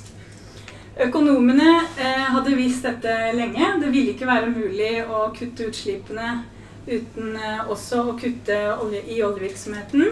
Økonomene 1.03 1.69
eh, 1.97 2.25
hadde 2.35 2.57
visst 2.57 2.83
dette 2.85 3.13
lenge. 3.33 3.71
Det 3.81 3.89
ville 3.91 4.13
ikke 4.13 4.29
være 4.29 4.51
mulig 4.51 4.91
å 5.07 5.25
kutte 5.35 5.69
utslippene 5.71 6.43
uten 6.85 7.37
eh, 7.39 7.63
også 7.71 8.03
å 8.03 8.17
kutte 8.19 8.59
olje, 8.75 9.01
i 9.07 9.23
oljevirksomheten. 9.23 10.11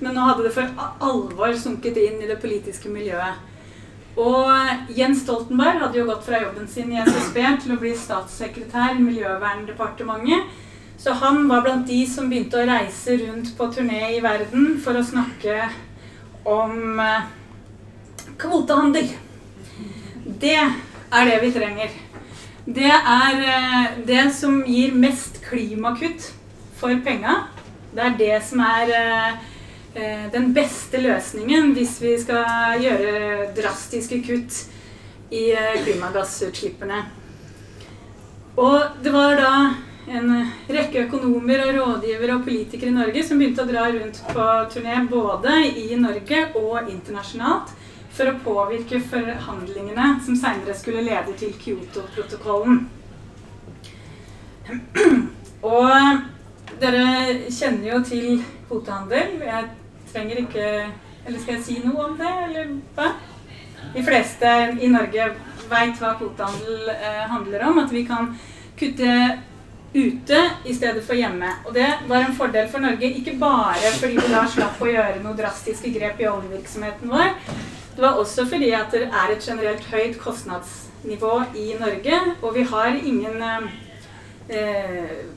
Men 0.00 0.14
nå 0.14 0.24
hadde 0.28 0.46
det 0.46 0.54
for 0.54 0.88
alvor 1.04 1.54
sunket 1.58 1.98
inn 2.00 2.20
i 2.22 2.28
det 2.30 2.40
politiske 2.42 2.90
miljøet. 2.92 3.40
Og 4.16 4.92
Jens 4.96 5.22
Stoltenberg 5.24 5.82
hadde 5.82 5.98
jo 6.00 6.06
gått 6.08 6.24
fra 6.24 6.40
jobben 6.40 6.68
sin 6.72 6.92
i 6.94 7.02
SSB 7.04 7.42
til 7.62 7.74
å 7.74 7.80
bli 7.80 7.92
statssekretær 7.96 8.96
i 8.96 9.04
Miljøverndepartementet. 9.04 10.62
Så 10.96 11.12
han 11.20 11.42
var 11.50 11.60
blant 11.66 11.84
de 11.88 11.98
som 12.08 12.30
begynte 12.30 12.62
å 12.62 12.68
reise 12.68 13.18
rundt 13.20 13.52
på 13.58 13.68
turné 13.74 14.14
i 14.14 14.22
verden 14.24 14.78
for 14.80 14.96
å 14.96 15.04
snakke 15.04 15.66
om 16.48 17.00
eh, 17.02 17.26
kvotehandel. 18.40 19.10
Det 20.40 20.56
er 20.56 21.28
det 21.28 21.36
vi 21.42 21.52
trenger. 21.52 21.98
Det 22.64 22.88
er 22.88 23.44
eh, 23.52 23.98
det 24.08 24.24
som 24.34 24.62
gir 24.64 24.96
mest 24.96 25.42
klimakutt 25.44 26.30
for 26.80 26.96
penga. 27.04 27.42
Det 27.92 28.02
er 28.06 28.16
det 28.18 28.40
som 28.48 28.64
er 28.64 28.96
eh, 28.96 29.44
den 30.32 30.50
beste 30.52 31.00
løsningen 31.00 31.70
hvis 31.76 31.94
vi 32.02 32.14
skal 32.20 32.80
gjøre 32.82 33.52
drastiske 33.56 34.18
kutt 34.26 34.58
i 35.30 35.50
eh, 35.52 35.84
klimagassutslippene. 35.84 37.02
Og 38.56 39.02
det 39.02 39.12
var 39.12 39.36
da 39.36 39.52
en 40.06 40.30
rekke 40.70 41.02
økonomer 41.06 41.64
og 41.64 41.72
rådgivere 41.76 42.36
og 42.36 42.44
politikere 42.46 42.92
i 42.92 42.96
Norge 42.96 43.24
som 43.26 43.40
begynte 43.40 43.64
å 43.64 43.70
dra 43.70 43.88
rundt 43.90 44.20
på 44.30 44.46
turné 44.72 45.00
både 45.10 45.56
i 45.66 45.98
Norge 45.98 46.44
og 46.60 46.92
internasjonalt 46.92 47.72
for 48.16 48.30
å 48.30 48.38
påvirke 48.44 49.00
forhandlingene 49.10 50.12
som 50.24 50.38
seinere 50.38 50.76
skulle 50.78 51.04
lede 51.04 51.34
til 51.36 51.52
Kyoto-protokollen. 51.60 52.86
Og 55.66 55.90
dere 56.80 57.02
kjenner 57.52 57.90
jo 57.90 58.00
til 58.06 58.30
kvotehandel. 58.70 59.36
Jeg 59.42 59.68
trenger 60.16 60.42
ikke 60.42 60.68
Eller 61.26 61.40
skal 61.42 61.56
jeg 61.56 61.64
si 61.66 61.80
noe 61.82 62.04
om 62.06 62.14
det, 62.18 62.32
eller 62.48 62.70
hva? 62.96 63.10
De 63.94 64.02
fleste 64.06 64.50
i 64.80 64.88
Norge 64.90 65.24
veit 65.66 65.98
hva 65.98 66.12
kvotehandel 66.18 66.90
eh, 66.92 67.24
handler 67.26 67.64
om. 67.66 67.80
At 67.82 67.90
vi 67.90 68.04
kan 68.06 68.28
kutte 68.78 69.16
ute 69.96 70.42
i 70.64 70.74
stedet 70.76 71.02
for 71.06 71.18
hjemme. 71.18 71.50
Og 71.66 71.74
det 71.74 71.88
var 72.06 72.22
en 72.22 72.36
fordel 72.36 72.68
for 72.70 72.84
Norge, 72.84 73.10
ikke 73.10 73.34
bare 73.40 73.90
fordi 73.98 74.20
vi 74.20 74.30
da 74.30 74.44
slapp 74.50 74.82
å 74.82 74.90
gjøre 74.90 75.22
noen 75.24 75.38
drastiske 75.38 75.90
grep 75.96 76.22
i 76.22 76.28
oljevirksomheten 76.30 77.10
vår. 77.10 77.32
Det 77.96 78.04
var 78.04 78.20
også 78.20 78.46
fordi 78.46 78.70
at 78.76 78.92
det 78.94 79.08
er 79.08 79.32
et 79.32 79.48
generelt 79.48 79.90
høyt 79.90 80.18
kostnadsnivå 80.20 81.34
i 81.56 81.66
Norge, 81.80 82.20
og 82.42 82.54
vi 82.54 82.66
har 82.70 83.00
ingen 83.02 83.42
eh, 83.42 83.68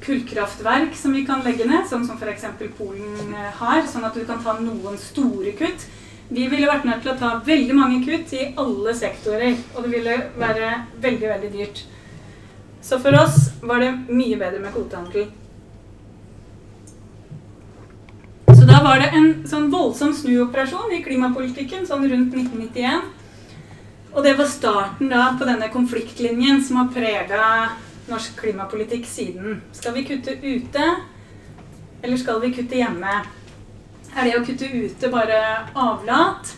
kullkraftverk 0.06 0.96
som 0.96 1.14
vi 1.14 1.26
kan 1.26 1.42
legge 1.42 1.66
ned, 1.66 1.88
sånn 1.90 2.06
som 2.06 2.20
f.eks. 2.20 2.46
Polen 2.78 3.34
eh, 3.34 3.50
har, 3.58 3.82
sånn 3.90 4.06
at 4.06 4.14
du 4.14 4.22
kan 4.28 4.42
ta 4.44 4.54
noen 4.62 5.00
store 5.02 5.56
kutt. 5.58 5.88
Vi 6.30 6.46
ville 6.46 6.70
vært 6.70 6.86
nødt 6.86 7.02
til 7.02 7.16
å 7.16 7.18
ta 7.18 7.32
veldig 7.46 7.74
mange 7.74 8.04
kutt 8.06 8.34
i 8.38 8.52
alle 8.62 8.94
sektorer, 8.94 9.58
og 9.74 9.86
det 9.86 9.94
ville 9.96 10.18
være 10.38 10.74
veldig, 11.02 11.30
veldig 11.34 11.52
dyrt. 11.56 11.84
Så 12.86 13.02
for 13.02 13.18
oss 13.18 13.50
var 13.66 13.82
det 13.82 13.96
mye 14.08 14.38
bedre 14.38 14.62
med 14.62 14.76
kvotehandel. 14.76 15.32
Så 18.54 18.66
da 18.70 18.84
var 18.86 19.02
det 19.02 19.10
en 19.18 19.30
sånn 19.50 19.72
voldsom 19.74 20.14
snuoperasjon 20.14 20.94
i 20.94 21.02
klimapolitikken 21.06 21.90
sånn 21.90 22.06
rundt 22.12 22.38
1991. 22.38 23.10
Og 24.14 24.26
det 24.26 24.38
var 24.38 24.50
starten 24.50 25.10
da 25.10 25.32
på 25.38 25.46
denne 25.50 25.70
konfliktlinjen 25.74 26.62
som 26.66 26.80
har 26.82 26.94
prega 26.94 27.44
norsk 28.12 28.40
klimapolitikk 28.42 29.06
siden. 29.08 29.62
Skal 29.76 29.94
vi 29.96 30.06
kutte 30.08 30.36
ute, 30.42 30.86
eller 32.02 32.18
skal 32.18 32.42
vi 32.42 32.54
kutte 32.56 32.80
hjemme? 32.80 33.20
Er 34.16 34.26
det 34.26 34.38
å 34.40 34.46
kutte 34.46 34.70
ute 34.70 35.12
bare 35.14 35.42
avlat? 35.78 36.56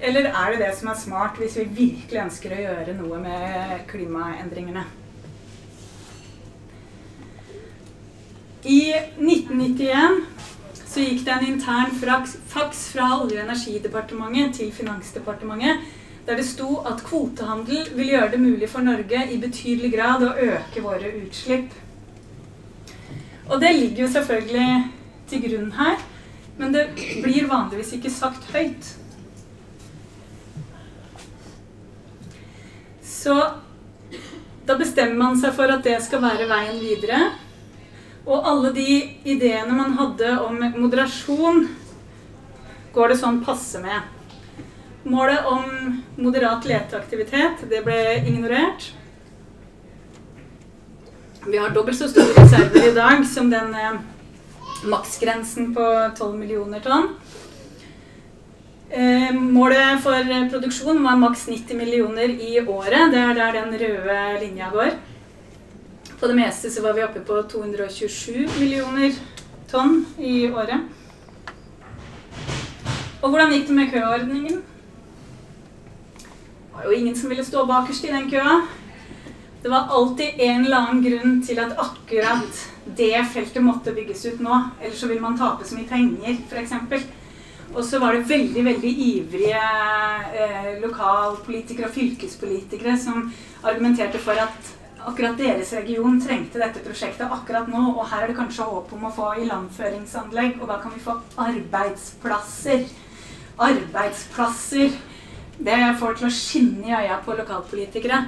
Eller 0.00 0.28
er 0.28 0.52
det 0.52 0.60
det 0.60 0.72
som 0.76 0.90
er 0.92 1.00
smart 1.00 1.38
hvis 1.40 1.56
vi 1.60 1.66
virkelig 1.78 2.22
ønsker 2.26 2.52
å 2.52 2.62
gjøre 2.62 2.96
noe 2.98 3.20
med 3.20 3.84
klimaendringene? 3.90 4.84
I 8.66 8.80
1991 9.20 10.24
så 10.86 11.04
gikk 11.04 11.22
det 11.26 11.32
en 11.36 11.46
intern 11.52 11.92
faks 11.92 12.88
fra 12.90 13.12
Olje- 13.20 13.38
og 13.38 13.44
energidepartementet 13.44 14.56
til 14.58 14.72
Finansdepartementet 14.74 15.84
der 16.26 16.40
det 16.40 16.46
sto 16.48 16.80
at 16.88 17.04
kvotehandel 17.06 17.92
vil 17.94 18.10
gjøre 18.10 18.32
det 18.34 18.40
mulig 18.42 18.68
for 18.70 18.82
Norge 18.82 19.20
i 19.30 19.38
betydelig 19.38 19.92
grad 19.94 20.24
å 20.26 20.34
øke 20.34 20.82
våre 20.82 21.12
utslipp. 21.22 21.70
Og 23.46 23.60
det 23.62 23.72
ligger 23.76 24.06
jo 24.06 24.12
selvfølgelig 24.16 24.70
til 25.30 25.42
grunn 25.44 25.70
her, 25.76 26.00
men 26.58 26.74
det 26.74 26.88
blir 27.22 27.46
vanligvis 27.46 27.92
ikke 27.94 28.10
sagt 28.10 28.48
høyt. 28.50 28.90
Så 33.06 33.36
da 34.66 34.74
bestemmer 34.78 35.18
man 35.20 35.38
seg 35.38 35.54
for 35.54 35.70
at 35.70 35.86
det 35.86 36.00
skal 36.02 36.24
være 36.24 36.48
veien 36.50 36.80
videre. 36.82 37.20
Og 38.26 38.42
alle 38.50 38.72
de 38.74 38.98
ideene 39.30 39.74
man 39.78 39.94
hadde 39.98 40.32
om 40.42 40.58
moderasjon, 40.74 41.68
går 42.96 43.12
det 43.12 43.18
sånn 43.20 43.42
passe 43.46 43.78
med. 43.78 44.02
Målet 45.06 45.46
om 45.46 45.66
moderat 46.16 46.64
leteaktivitet, 46.64 47.64
det 47.70 47.82
ble 47.84 47.98
ignorert. 48.26 48.90
Vi 51.46 51.58
har 51.60 51.70
dobbelt 51.70 51.98
så 51.98 52.08
store 52.10 52.34
reserver 52.34 52.88
i 52.88 52.94
dag 52.96 53.22
som 53.28 53.50
den 53.52 53.74
eh, 53.74 53.98
maksgrensen 54.90 55.74
på 55.76 55.84
12 56.18 56.38
millioner 56.38 56.82
tonn. 56.82 57.12
Eh, 58.90 59.32
målet 59.34 60.02
for 60.02 60.32
produksjon 60.50 61.02
var 61.04 61.20
maks 61.20 61.46
90 61.48 61.78
millioner 61.78 62.30
i 62.30 62.58
året. 62.60 63.12
Det 63.12 63.22
er 63.22 63.34
der 63.34 63.60
den 63.60 63.78
røde 63.78 64.18
linja 64.40 64.70
går. 64.72 64.96
På 66.20 66.26
det 66.26 66.36
meste 66.38 66.70
så 66.70 66.82
var 66.82 66.96
vi 66.96 67.04
oppe 67.04 67.20
på 67.20 67.42
227 67.42 68.46
millioner 68.58 69.12
tonn 69.70 70.00
i 70.18 70.48
året. 70.48 70.80
Og 73.22 73.30
hvordan 73.30 73.52
gikk 73.52 73.68
det 73.68 73.76
med 73.76 73.92
køordningen? 73.92 74.64
Det 76.76 76.84
var 76.84 76.92
jo 76.92 76.98
ingen 76.98 77.16
som 77.16 77.28
ville 77.32 77.44
stå 77.44 77.64
bakerst 77.66 78.04
i 78.04 78.12
den 78.12 78.30
køa. 78.30 78.60
Det 79.62 79.70
var 79.72 79.88
alltid 79.90 80.40
en 80.40 80.64
eller 80.64 80.76
annen 80.76 81.02
grunn 81.02 81.38
til 81.42 81.58
at 81.58 81.72
akkurat 81.80 82.58
det 82.98 83.24
feltet 83.32 83.64
måtte 83.64 83.94
bygges 83.96 84.26
ut 84.26 84.42
nå. 84.44 84.58
Ellers 84.82 85.00
så 85.00 85.08
vil 85.08 85.22
man 85.22 85.38
tape 85.40 85.64
så 85.64 85.78
mye 85.78 85.88
penger, 85.88 86.36
f.eks. 86.50 87.06
Og 87.72 87.80
så 87.84 87.98
var 87.98 88.12
det 88.12 88.28
veldig 88.28 88.64
veldig 88.68 88.92
ivrige 89.06 89.62
eh, 90.36 90.68
lokalpolitikere 90.84 91.88
og 91.88 91.96
fylkespolitikere 91.96 92.94
som 93.00 93.32
argumenterte 93.64 94.20
for 94.22 94.36
at 94.44 94.70
akkurat 95.00 95.40
deres 95.40 95.72
region 95.80 96.20
trengte 96.20 96.60
dette 96.60 96.84
prosjektet 96.84 97.32
akkurat 97.32 97.72
nå, 97.72 97.82
og 97.96 98.04
her 98.12 98.26
er 98.26 98.30
det 98.30 98.38
kanskje 98.38 98.68
håp 98.68 98.92
om 98.92 99.08
å 99.08 99.16
få 99.16 99.32
ilandføringsanlegg, 99.42 100.60
og 100.60 100.68
da 100.68 100.78
kan 100.84 100.92
vi 100.92 101.02
få 101.08 101.18
arbeidsplasser. 101.48 102.86
Arbeidsplasser 103.56 104.96
det 105.58 105.78
får 106.00 106.18
til 106.18 106.28
å 106.28 106.32
skinne 106.32 106.88
i 106.88 106.96
øya 106.96 107.20
på 107.24 107.36
lokalpolitikere. 107.38 108.22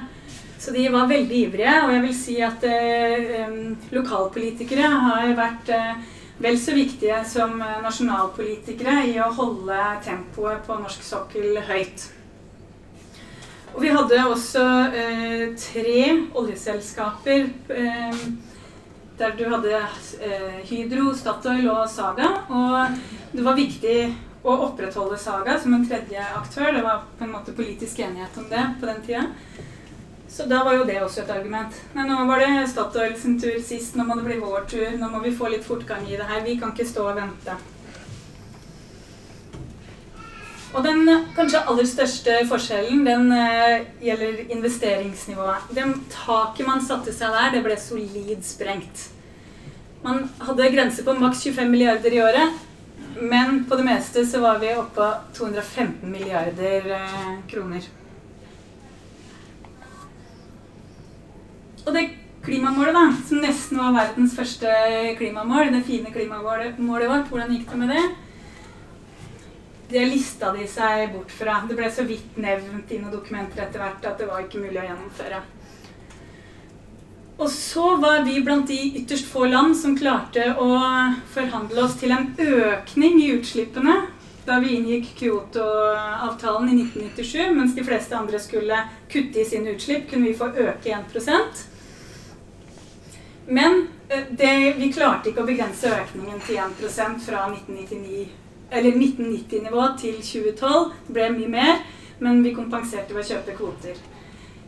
Så 0.59 0.73
de 0.75 0.89
var 0.91 1.07
veldig 1.07 1.41
ivrige, 1.45 1.75
og 1.85 1.93
jeg 1.93 2.03
vil 2.03 2.15
si 2.17 2.37
at 2.43 2.63
eh, 2.67 3.53
lokalpolitikere 3.95 4.89
har 4.91 5.33
vært 5.37 5.71
eh, 5.71 6.07
vel 6.39 6.59
så 6.59 6.75
viktige 6.75 7.21
som 7.27 7.57
nasjonalpolitikere 7.83 9.05
i 9.11 9.17
å 9.23 9.31
holde 9.35 9.79
tempoet 10.03 10.63
på 10.67 10.79
norsk 10.81 11.03
sokkel 11.05 11.61
høyt. 11.67 12.09
Og 13.75 13.83
vi 13.83 13.91
hadde 13.93 14.23
også 14.25 14.63
eh, 14.97 15.43
tre 15.59 16.05
oljeselskaper 16.35 17.45
eh, 17.75 18.23
der 19.19 19.35
du 19.37 19.45
hadde 19.51 19.75
eh, 19.77 20.57
Hydro, 20.65 21.13
Statoil 21.15 21.67
og 21.69 21.85
Saga. 21.91 22.31
Og 22.49 23.35
det 23.35 23.45
var 23.45 23.59
viktig 23.59 23.99
å 24.43 24.55
opprettholde 24.69 25.17
Saga 25.19 25.57
som 25.59 25.73
en 25.75 25.87
tredje 25.87 26.23
aktør. 26.35 26.71
Det 26.75 26.83
var 26.85 27.03
på 27.17 27.25
en 27.25 27.33
måte 27.33 27.55
politisk 27.55 27.99
enighet 27.99 28.37
om 28.39 28.47
det 28.51 28.65
på 28.79 28.87
den 28.87 29.01
tida. 29.05 29.25
Så 30.29 30.45
da 30.45 30.61
var 30.63 30.77
jo 30.77 30.85
det 30.85 30.99
også 31.01 31.23
et 31.23 31.33
argument. 31.33 31.73
Nei, 31.95 32.05
nå 32.05 32.21
var 32.29 32.39
det 32.43 32.67
Statoil 32.69 33.15
sin 33.17 33.39
tur 33.41 33.57
sist, 33.65 33.97
nå 33.97 34.05
må 34.05 34.19
det 34.19 34.27
bli 34.27 34.37
vår 34.39 34.69
tur. 34.69 34.87
Nå 35.01 35.09
må 35.09 35.23
vi 35.25 35.33
få 35.35 35.49
litt 35.49 35.65
fortgang 35.65 36.05
i 36.07 36.15
det 36.19 36.29
her. 36.29 36.45
Vi 36.45 36.55
kan 36.61 36.71
ikke 36.75 36.87
stå 36.87 37.09
og 37.09 37.17
vente. 37.17 37.57
Og 40.69 40.85
den 40.85 41.01
kanskje 41.33 41.63
aller 41.65 41.87
største 41.89 42.35
forskjellen, 42.49 43.01
den 43.07 43.31
uh, 43.33 43.79
gjelder 44.05 44.43
investeringsnivået. 44.53 45.71
Det 45.73 45.87
taket 46.13 46.67
man 46.69 46.83
satte 46.85 47.13
seg 47.15 47.33
der, 47.33 47.55
det 47.55 47.63
ble 47.65 47.77
solid 47.81 48.45
sprengt. 48.45 49.07
Man 50.05 50.27
hadde 50.45 50.69
grense 50.71 51.03
på 51.03 51.17
maks 51.17 51.41
25 51.49 51.73
milliarder 51.73 52.13
i 52.13 52.21
året. 52.21 52.59
Men 53.21 53.65
på 53.65 53.75
det 53.75 53.83
meste 53.83 54.25
så 54.25 54.39
var 54.39 54.59
vi 54.59 54.71
oppe 54.75 54.95
på 54.95 55.07
215 55.37 56.11
milliarder 56.11 56.91
eh, 56.95 57.33
kroner. 57.47 57.87
Og 61.85 61.93
det 61.95 62.05
klimamålet, 62.45 62.93
da, 62.95 63.03
som 63.27 63.43
nesten 63.43 63.79
var 63.81 63.95
verdens 63.95 64.35
første 64.37 64.71
klimamål, 65.19 65.73
det 65.73 65.83
fine 65.87 66.13
klimamålet 66.13 66.79
vårt, 66.79 67.29
hvordan 67.29 67.53
gikk 67.55 67.71
det 67.71 67.79
med 67.81 67.93
det? 67.95 68.07
Det 69.89 70.05
lista 70.05 70.51
de 70.53 70.67
seg 70.69 71.09
bort 71.15 71.31
fra. 71.33 71.63
Det 71.67 71.75
ble 71.77 71.89
så 71.91 72.05
vidt 72.07 72.37
nevnt 72.37 72.91
i 72.93 72.99
noen 73.01 73.15
dokumenter 73.15 73.65
etter 73.65 73.81
hvert 73.81 74.05
at 74.05 74.21
det 74.21 74.29
var 74.29 74.45
ikke 74.45 74.61
mulig 74.61 74.79
å 74.79 74.85
gjennomføre. 74.85 75.41
Og 77.39 77.51
så 77.51 77.95
var 77.95 78.25
vi 78.27 78.41
blant 78.43 78.67
de 78.67 78.77
ytterst 78.99 79.27
få 79.31 79.45
land 79.47 79.77
som 79.79 79.95
klarte 79.97 80.43
å 80.59 80.69
forhandle 81.31 81.85
oss 81.85 81.95
til 82.01 82.11
en 82.11 82.33
økning 82.35 83.21
i 83.23 83.29
utslippene 83.37 83.95
da 84.49 84.57
vi 84.59 84.75
inngikk 84.75 85.05
Kyoto-avtalen 85.19 86.69
i 86.73 86.75
1997. 86.81 87.53
Mens 87.55 87.75
de 87.77 87.83
fleste 87.85 88.17
andre 88.17 88.39
skulle 88.43 88.77
kutte 89.11 89.39
i 89.39 89.45
sine 89.45 89.69
utslipp, 89.75 90.09
kunne 90.09 90.27
vi 90.27 90.33
få 90.35 90.45
øke 90.49 90.89
1% 90.89 91.65
Men 93.47 93.87
eh, 94.09 94.23
det, 94.29 94.73
vi 94.77 94.93
klarte 94.93 95.29
ikke 95.29 95.41
å 95.45 95.47
begrense 95.47 95.87
økningen 95.95 96.39
til 96.45 96.55
1% 96.59 97.19
fra 97.23 97.49
1990-nivå 97.53 99.83
til 100.01 100.15
2012. 100.21 100.91
Det 101.07 101.13
ble 101.13 101.29
mye 101.37 101.49
mer, 101.55 101.75
men 102.19 102.43
vi 102.43 102.57
kompenserte 102.57 103.13
ved 103.15 103.23
å 103.23 103.29
kjøpe 103.31 103.57
kvoter. 103.57 103.95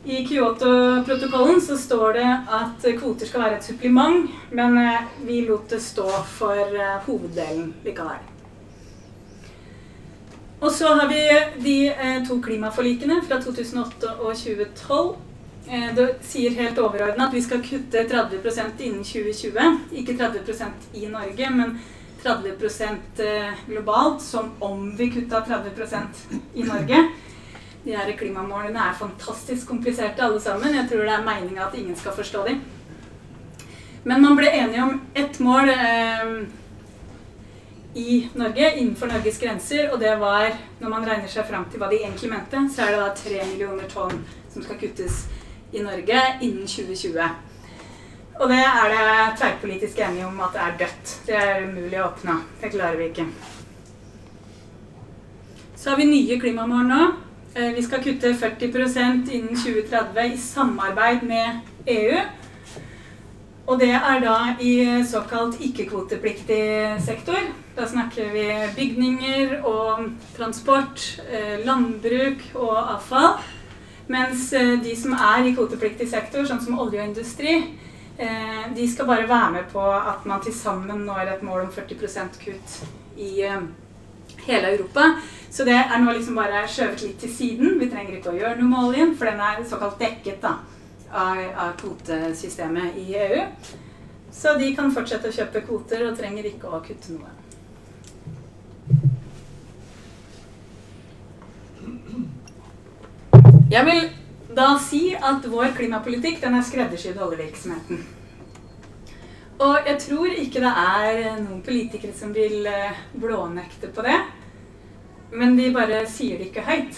I 0.04 0.26
Kyoto-protokollen 0.26 1.62
så 1.62 1.78
står 1.78 2.14
det 2.14 2.30
at 2.50 2.86
kvoter 2.98 3.30
skal 3.30 3.44
være 3.44 3.60
et 3.60 3.68
supplement, 3.70 4.30
men 4.50 4.78
eh, 4.82 5.04
vi 5.28 5.44
lot 5.46 5.70
det 5.70 5.78
stå 5.86 6.08
for 6.26 6.58
eh, 6.58 6.96
hoveddelen 7.06 7.68
likevel. 7.86 8.24
Og 10.62 10.72
så 10.74 10.96
har 10.98 11.08
vi 11.10 11.22
de 11.62 11.76
eh, 11.90 12.18
to 12.26 12.40
klimaforlikene 12.42 13.20
fra 13.28 13.38
2008 13.46 14.16
og 14.18 14.34
2012. 14.34 15.16
Eh, 15.70 15.88
det 15.98 16.10
sier 16.26 16.58
helt 16.58 16.82
overordna 16.82 17.30
at 17.30 17.38
vi 17.38 17.46
skal 17.46 17.62
kutte 17.66 18.06
30% 18.10 18.82
innen 18.82 19.06
2020. 19.06 19.82
Ikke 20.02 20.18
30% 20.18 20.94
i 20.98 21.08
Norge, 21.14 21.50
men 21.54 21.78
30 22.24 23.26
eh, 23.26 23.66
globalt, 23.70 24.22
som 24.22 24.56
om 24.60 24.96
vi 24.98 25.12
kutta 25.14 25.46
30% 25.46 26.26
i 26.54 26.66
Norge. 26.66 27.06
De 27.84 27.96
her 27.98 28.12
klimamålene 28.18 28.80
er 28.80 28.98
fantastisk 29.00 29.68
kompliserte 29.68 30.22
alle 30.24 30.42
sammen. 30.42 30.76
Jeg 30.76 30.90
tror 30.90 31.06
det 31.08 31.14
er 31.16 31.26
meninga 31.26 31.68
at 31.68 31.78
ingen 31.80 31.96
skal 31.98 32.14
forstå 32.14 32.46
dem. 32.48 32.62
Men 34.04 34.22
man 34.22 34.38
ble 34.38 34.50
enige 34.50 34.84
om 34.84 35.00
ett 35.14 35.40
mål 35.40 35.70
eh, 35.70 36.34
i 37.94 38.30
Norge, 38.34 38.72
innenfor 38.78 39.08
Norges 39.12 39.40
grenser, 39.40 39.92
og 39.94 40.00
det 40.00 40.16
var, 40.20 40.54
når 40.80 40.90
man 40.90 41.06
regner 41.06 41.30
seg 41.30 41.46
fram 41.50 41.66
til 41.70 41.82
hva 41.82 41.90
de 41.92 42.00
egentlig 42.02 42.32
mente, 42.32 42.62
så 42.74 42.86
er 42.86 42.94
det 42.94 43.02
da 43.02 43.10
tre 43.18 43.40
millioner 43.52 43.90
tonn 43.92 44.22
som 44.54 44.64
skal 44.64 44.80
kuttes 44.82 45.26
i 45.72 45.84
Norge 45.84 46.22
innen 46.42 46.68
2020. 46.68 47.26
Og 48.42 48.50
det 48.50 48.62
er 48.62 48.94
det 48.94 49.08
tverrpolitisk 49.38 50.00
enige 50.02 50.26
om 50.26 50.40
at 50.42 50.56
det 50.56 50.62
er 50.62 50.78
dødt. 50.80 51.12
Det 51.28 51.36
er 51.38 51.66
umulig 51.68 52.00
å 52.00 52.08
oppnå. 52.08 52.38
Det 52.62 52.72
klarer 52.74 52.98
vi 52.98 53.10
ikke. 53.12 53.28
Så 55.76 55.92
har 55.92 56.00
vi 56.00 56.08
nye 56.10 56.40
klimamål 56.42 56.88
nå. 56.90 57.02
Eh, 57.54 57.74
vi 57.76 57.84
skal 57.84 58.04
kutte 58.04 58.34
40% 58.34 59.32
innen 59.32 59.56
2030 59.56 60.34
i 60.34 60.38
samarbeid 60.38 61.24
med 61.24 61.60
EU. 61.86 62.20
Og 63.68 63.80
det 63.80 63.92
er 63.92 64.22
da 64.24 64.36
i 64.60 65.04
såkalt 65.04 65.58
ikke-kvotepliktig 65.60 66.96
sektor. 67.04 67.44
Da 67.76 67.88
snakker 67.88 68.32
vi 68.32 68.46
bygninger 68.76 69.58
og 69.68 70.14
transport, 70.38 71.04
eh, 71.28 71.60
landbruk 71.66 72.48
og 72.56 72.78
avfall. 72.96 73.44
Mens 74.08 74.54
eh, 74.54 74.80
de 74.80 74.96
som 74.96 75.12
er 75.12 75.44
i 75.44 75.54
kvotepliktig 75.56 76.08
sektor, 76.08 76.48
sånn 76.48 76.64
som 76.64 76.80
olje 76.80 77.02
og 77.02 77.08
industri, 77.12 77.64
de 78.76 78.84
skal 78.86 79.08
bare 79.10 79.26
være 79.26 79.52
med 79.52 79.70
på 79.72 79.82
at 79.82 80.26
man 80.30 80.44
til 80.44 80.54
sammen 80.54 81.08
når 81.08 81.32
et 81.32 81.42
mål 81.42 81.64
om 81.64 81.72
40% 81.74 82.36
kutt 82.44 82.76
i 83.18 83.48
hele 84.48 84.74
Europa. 84.76 85.08
Så 85.52 85.66
det 85.68 85.76
er 85.76 86.00
nå 86.00 86.14
liksom 86.16 86.38
bare 86.40 86.64
skjøvet 86.70 87.02
litt 87.04 87.18
til 87.20 87.34
siden. 87.34 87.80
Vi 87.80 87.90
trenger 87.92 88.18
ikke 88.18 88.32
å 88.32 88.38
gjøre 88.40 88.58
noe 88.62 88.70
med 88.72 88.88
oljen, 88.88 89.16
for 89.20 89.28
den 89.28 89.42
er 89.44 89.64
såkalt 89.68 90.00
dekket 90.00 90.40
da, 90.44 90.54
av, 91.12 91.42
av 91.66 91.74
kvotesystemet 91.82 93.00
i 93.02 93.10
EU. 93.20 93.44
Så 94.32 94.56
de 94.58 94.72
kan 94.78 94.94
fortsette 94.96 95.28
å 95.28 95.36
kjøpe 95.36 95.66
kvoter 95.68 96.06
og 96.08 96.16
trenger 96.18 96.48
ikke 96.48 96.72
å 96.72 96.80
kutte 96.86 97.18
noe. 97.18 97.36
Jeg 103.72 103.88
vil 103.88 104.02
da 104.56 104.72
si 104.84 105.14
at 105.16 105.46
vår 105.48 105.76
klimapolitikk 105.76 106.42
den 106.44 106.58
er 106.58 106.66
skreddersydd 106.68 107.20
oljevirksomheten. 107.24 108.02
Og 109.62 109.86
jeg 109.86 109.98
tror 110.02 110.32
ikke 110.34 110.62
det 110.64 110.72
er 110.74 111.20
noen 111.44 111.62
politikere 111.62 112.16
som 112.18 112.32
vil 112.34 112.66
eh, 112.66 112.98
blånekte 113.14 113.92
på 113.94 114.06
det. 114.06 114.18
Men 115.38 115.54
de 115.58 115.68
bare 115.76 116.02
sier 116.10 116.40
det 116.40 116.50
ikke 116.50 116.66
høyt. 116.66 116.98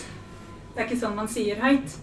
Det 0.73 0.79
er 0.79 0.87
ikke 0.87 1.01
sånn 1.01 1.17
man 1.17 1.27
sier 1.29 1.59
høyt. 1.59 1.97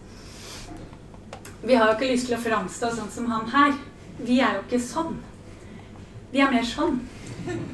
Vi 1.65 1.77
har 1.77 1.89
jo 1.89 1.97
ikke 1.97 2.11
lyst 2.11 2.29
til 2.29 2.37
å 2.37 2.43
framstå 2.45 2.91
sånn 2.93 3.09
som 3.13 3.31
han 3.33 3.49
her. 3.53 3.73
Vi 4.21 4.39
er 4.45 4.59
jo 4.59 4.67
ikke 4.67 4.83
sånn. 4.85 5.17
Vi 6.31 6.45
er 6.45 6.53
mer 6.53 6.67
sånn. 6.69 7.01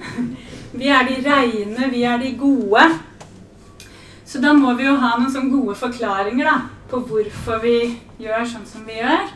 Vi 0.79 0.89
er 0.93 1.07
de 1.09 1.17
reine, 1.25 1.87
vi 1.91 2.03
er 2.05 2.19
de 2.21 2.31
gode. 2.39 2.83
Så 4.29 4.39
da 4.43 4.53
må 4.53 4.75
vi 4.77 4.85
jo 4.85 4.93
ha 5.01 5.15
noen 5.17 5.31
sånne 5.33 5.49
gode 5.55 5.77
forklaringer 5.79 6.47
da, 6.47 6.57
på 6.91 7.01
hvorfor 7.09 7.63
vi 7.63 7.79
gjør 8.21 8.45
sånn 8.51 8.67
som 8.69 8.85
vi 8.85 8.99
gjør. 8.99 9.31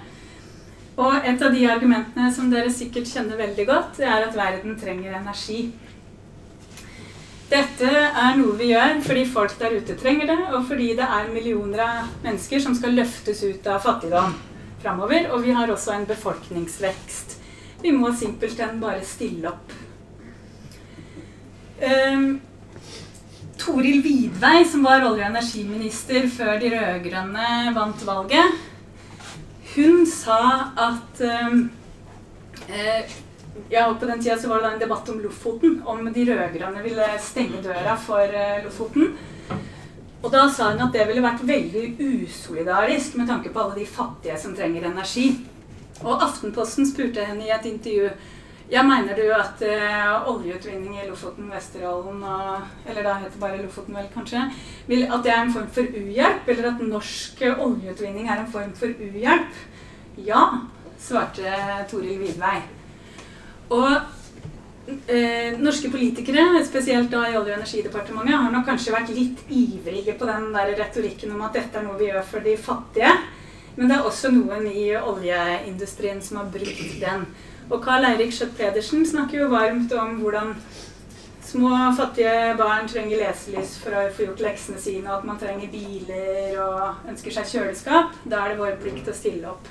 Og 1.01 1.25
et 1.25 1.43
av 1.43 1.55
de 1.55 1.63
argumentene 1.71 2.29
som 2.35 2.51
dere 2.53 2.73
sikkert 2.73 3.09
kjenner 3.09 3.39
veldig 3.41 3.65
godt, 3.69 3.97
det 4.01 4.09
er 4.09 4.27
at 4.27 4.37
verden 4.37 4.77
trenger 4.81 5.17
energi. 5.17 5.71
Dette 7.51 7.89
er 7.91 8.37
noe 8.39 8.55
vi 8.59 8.69
gjør 8.71 9.01
fordi 9.03 9.25
folk 9.27 9.57
der 9.59 9.79
ute 9.81 9.97
trenger 9.99 10.29
det, 10.31 10.39
og 10.53 10.69
fordi 10.69 10.93
det 10.99 11.07
er 11.07 11.33
millioner 11.33 11.83
av 11.83 12.13
mennesker 12.23 12.63
som 12.63 12.77
skal 12.79 12.95
løftes 12.99 13.43
ut 13.43 13.67
av 13.67 13.81
fattigdom 13.83 14.37
framover. 14.85 15.31
Og 15.35 15.43
vi 15.47 15.57
har 15.57 15.73
også 15.73 15.97
en 15.97 16.07
befolkningsvekst. 16.11 17.39
Vi 17.81 17.95
må 17.97 18.13
simpelthen 18.15 18.79
bare 18.83 19.03
stille 19.09 19.51
opp. 19.51 19.75
Um, 21.81 22.35
Toril 23.61 24.03
Vidvei, 24.05 24.65
som 24.69 24.85
var 24.85 25.07
olje- 25.09 25.25
og 25.25 25.33
energiminister 25.33 26.29
før 26.33 26.61
de 26.61 26.75
rød-grønne 26.75 27.73
vant 27.77 28.05
valget, 28.07 28.61
hun 29.75 30.07
sa 30.07 30.71
at 30.77 31.21
um, 31.21 31.71
eh, 32.69 33.11
ja, 33.69 33.97
På 34.01 34.07
den 34.07 34.23
tida 34.23 34.37
var 34.49 34.63
det 34.63 34.71
en 34.73 34.79
debatt 34.79 35.09
om 35.09 35.21
Lofoten. 35.21 35.83
Om 35.85 36.13
de 36.13 36.25
rød-grønne 36.27 36.83
ville 36.83 37.07
stenge 37.21 37.63
døra 37.63 37.97
for 37.99 38.23
uh, 38.23 38.65
Lofoten. 38.65 39.15
Og 40.23 40.33
da 40.33 40.45
sa 40.53 40.71
hun 40.73 40.83
at 40.85 40.93
det 40.93 41.07
ville 41.09 41.25
vært 41.25 41.47
veldig 41.49 41.85
usolidarisk 41.99 43.17
med 43.17 43.31
tanke 43.31 43.53
på 43.53 43.63
alle 43.63 43.79
de 43.81 43.87
fattige 43.89 44.37
som 44.39 44.55
trenger 44.57 44.91
energi. 44.91 45.31
Og 46.03 46.23
Aftenposten 46.25 46.89
spurte 46.89 47.25
henne 47.25 47.47
i 47.47 47.55
et 47.55 47.67
intervju 47.69 48.11
ja, 48.71 48.83
mener 48.87 49.17
du 49.19 49.25
at 49.35 49.63
uh, 49.67 50.29
oljeutvinning 50.31 51.01
i 51.01 51.09
Lofoten, 51.09 51.49
Vesterålen 51.51 52.23
og 52.23 52.87
Eller 52.87 53.03
da 53.03 53.17
heter 53.19 53.35
det 53.35 53.43
bare 53.43 53.63
Lofoten, 53.63 53.97
vel, 53.97 54.07
kanskje. 54.15 54.45
Vil, 54.87 55.07
at 55.09 55.25
det 55.25 55.33
er 55.35 55.43
en 55.43 55.53
form 55.55 55.71
for 55.75 55.99
uhjelp? 56.03 56.49
Eller 56.49 56.71
at 56.71 56.85
norsk 56.85 57.43
oljeutvinning 57.51 58.31
er 58.31 58.45
en 58.45 58.53
form 58.53 58.71
for 58.79 59.03
uhjelp? 59.09 59.59
Ja, 60.27 60.45
svarte 61.01 61.57
Toril 61.91 62.23
Vidvei. 62.23 62.61
Og 63.75 63.91
uh, 63.91 65.59
norske 65.59 65.91
politikere, 65.91 66.47
spesielt 66.67 67.11
da 67.11 67.27
i 67.27 67.35
Olje- 67.35 67.57
og 67.57 67.59
energidepartementet, 67.59 68.39
har 68.39 68.55
nok 68.55 68.71
kanskje 68.71 68.95
vært 68.95 69.13
litt 69.17 69.45
ivrige 69.51 70.15
på 70.19 70.31
den 70.31 70.51
der 70.55 70.75
retorikken 70.79 71.35
om 71.35 71.43
at 71.49 71.59
dette 71.59 71.79
er 71.79 71.87
noe 71.87 71.99
vi 71.99 72.11
gjør 72.13 72.27
for 72.35 72.47
de 72.47 72.57
fattige. 72.59 73.13
Men 73.77 73.91
det 73.91 73.99
er 73.99 74.07
også 74.07 74.31
noen 74.35 74.67
i 74.67 74.91
oljeindustrien 74.99 76.19
som 76.23 76.43
har 76.43 76.51
brukt 76.53 76.99
den. 77.03 77.31
Og 77.71 77.79
Carl 77.85 78.05
Eirik 78.09 78.33
Schjøtt 78.35 78.57
Pedersen 78.59 79.05
snakker 79.07 79.45
jo 79.45 79.51
varmt 79.53 79.93
om 79.95 80.17
hvordan 80.19 80.57
små, 81.51 81.71
fattige 81.97 82.55
barn 82.59 82.89
trenger 82.91 83.23
leselys 83.23 83.77
for 83.83 83.95
å 83.95 84.09
få 84.15 84.27
gjort 84.27 84.43
leksene 84.43 84.79
sine, 84.83 85.07
og 85.07 85.21
at 85.21 85.29
man 85.29 85.39
trenger 85.39 85.71
biler 85.71 86.59
og 86.63 87.11
ønsker 87.11 87.35
seg 87.37 87.53
kjøleskap. 87.53 88.17
Da 88.25 88.43
er 88.43 88.53
det 88.53 88.61
vår 88.61 88.75
plikt 88.83 89.11
å 89.11 89.15
stille 89.15 89.51
opp. 89.51 89.71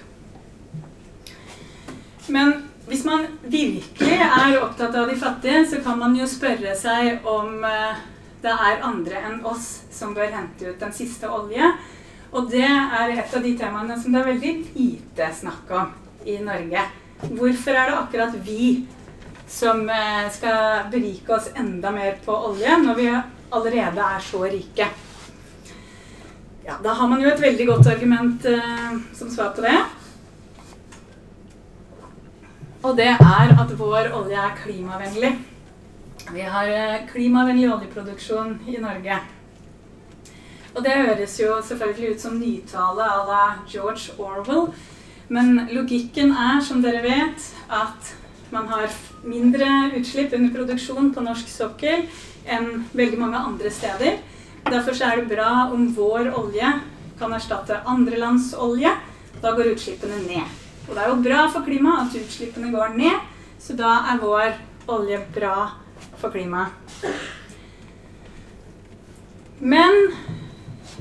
Men 2.30 2.56
hvis 2.88 3.04
man 3.08 3.28
virkelig 3.44 4.16
er 4.22 4.60
opptatt 4.62 4.96
av 4.96 5.12
de 5.12 5.18
fattige, 5.20 5.66
så 5.68 5.82
kan 5.84 6.00
man 6.00 6.16
jo 6.16 6.28
spørre 6.30 6.76
seg 6.80 7.28
om 7.28 7.64
eh, 7.68 8.00
det 8.40 8.54
er 8.54 8.86
andre 8.88 9.24
enn 9.28 9.42
oss 9.48 9.68
som 9.92 10.16
bør 10.16 10.32
hente 10.32 10.72
ut 10.72 10.80
den 10.80 10.96
siste 10.96 11.28
olje. 11.28 11.74
Og 12.32 12.48
det 12.52 12.64
er 12.64 13.16
et 13.18 13.36
av 13.36 13.44
de 13.44 13.54
temaene 13.60 14.00
som 14.00 14.14
det 14.14 14.22
er 14.22 14.32
veldig 14.32 14.56
lite 14.78 15.30
snakk 15.42 15.76
om 15.76 15.94
i 16.30 16.38
Norge. 16.46 16.88
Hvorfor 17.20 17.76
er 17.76 17.90
det 17.90 17.98
akkurat 18.00 18.36
vi 18.46 18.88
som 19.50 19.84
eh, 19.90 20.26
skal 20.32 20.90
berike 20.92 21.34
oss 21.36 21.50
enda 21.56 21.92
mer 21.92 22.18
på 22.26 22.32
olje, 22.32 22.78
når 22.80 22.96
vi 22.96 23.08
allerede 23.52 24.06
er 24.06 24.24
så 24.24 24.44
rike? 24.48 24.88
Ja, 26.64 26.78
da 26.84 26.94
har 26.94 27.08
man 27.10 27.22
jo 27.22 27.32
et 27.32 27.42
veldig 27.42 27.66
godt 27.68 27.88
argument 27.92 28.46
eh, 28.46 29.00
som 29.18 29.32
svar 29.32 29.52
på 29.56 29.66
det. 29.66 29.78
Og 32.84 32.96
det 32.96 33.10
er 33.12 33.52
at 33.52 33.74
vår 33.76 34.14
olje 34.16 34.40
er 34.40 34.56
klimavennlig. 34.64 35.34
Vi 36.32 36.46
har 36.46 36.72
eh, 36.72 37.02
klimavennlig 37.10 37.68
oljeproduksjon 37.74 38.62
i 38.68 38.78
Norge. 38.80 39.18
Og 40.76 40.86
det 40.86 40.94
høres 40.96 41.36
jo 41.42 41.58
selvfølgelig 41.66 42.16
ut 42.16 42.22
som 42.22 42.40
nytale 42.40 43.04
à 43.04 43.20
la 43.28 43.44
George 43.68 44.16
Orwell. 44.20 44.70
Men 45.30 45.68
logikken 45.72 46.32
er, 46.34 46.62
som 46.65 46.82
dere 46.82 47.04
vet, 47.06 47.50
at 47.70 48.13
man 48.50 48.68
har 48.72 48.89
mindre 49.22 49.68
utslipp 50.00 50.34
under 50.34 50.54
produksjon 50.56 51.12
på 51.13 51.22
norsk 51.22 51.50
sokkel 51.52 52.08
enn 52.50 52.86
veldig 52.98 53.20
mange 53.22 53.42
andre 53.52 53.70
steder. 53.74 54.18
Derfor 54.65 54.98
er 55.06 55.22
det 55.22 55.30
bra 55.36 55.70
om 55.74 55.86
vår 55.94 56.32
olje 56.38 56.72
kan 57.20 57.34
erstatte 57.36 57.82
andre 57.86 58.18
lands 58.18 58.54
olje. 58.58 58.92
Da 59.42 59.54
går 59.56 59.74
utslippene 59.76 60.18
ned. 60.26 60.58
Og 60.88 60.96
det 60.96 61.04
er 61.04 61.12
jo 61.12 61.22
bra 61.22 61.44
for 61.54 61.68
klimaet 61.68 62.08
at 62.08 62.24
utslippene 62.24 62.72
går 62.74 62.96
ned, 62.98 63.28
så 63.62 63.76
da 63.78 63.92
er 64.10 64.22
vår 64.24 64.56
olje 64.89 65.20
bra 65.36 65.70
for 66.18 66.34
klimaet. 66.34 66.74
Men 69.60 70.10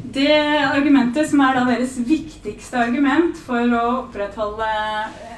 det 0.05 0.35
argumentet 0.63 1.29
som 1.31 1.41
er 1.43 1.59
deres 1.67 1.97
viktigste 2.07 2.79
argument 2.81 3.39
for 3.47 3.75
å 3.75 3.85
opprettholde 4.05 4.69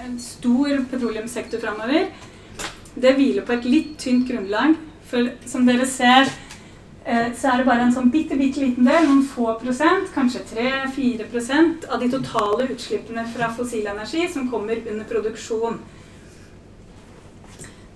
en 0.04 0.18
stor 0.20 0.84
petroleumssektor 0.90 1.62
framover, 1.62 2.10
det 2.94 3.14
hviler 3.16 3.46
på 3.46 3.56
et 3.56 3.66
litt 3.68 3.96
tynt 4.02 4.28
grunnlag. 4.28 4.76
For 5.10 5.32
som 5.48 5.66
dere 5.66 5.86
ser, 5.88 6.30
eh, 7.04 7.32
så 7.34 7.52
er 7.52 7.58
det 7.58 7.66
bare 7.66 7.86
en 7.86 7.94
sånn 7.94 8.10
bitte, 8.10 8.36
bitte 8.38 8.60
liten 8.60 8.86
del, 8.86 9.08
noen 9.08 9.24
få 9.26 9.54
prosent, 9.62 10.12
kanskje 10.14 10.44
3-4 10.52 11.28
prosent, 11.30 11.86
av 11.90 12.00
de 12.00 12.10
totale 12.10 12.68
utslippene 12.70 13.26
fra 13.34 13.50
fossil 13.54 13.86
energi 13.86 14.28
som 14.28 14.50
kommer 14.50 14.76
under 14.86 15.04
produksjon. 15.04 15.80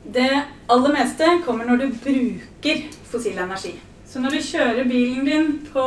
Det 0.04 0.30
aller 0.68 0.92
meste 0.92 1.28
kommer 1.46 1.64
når 1.64 1.76
du 1.76 1.86
bruker 2.04 2.88
fossil 3.10 3.38
energi. 3.38 3.76
Så 4.06 4.20
når 4.20 4.36
du 4.36 4.46
kjører 4.46 4.84
bilen 4.84 5.24
din 5.26 5.46
på 5.72 5.84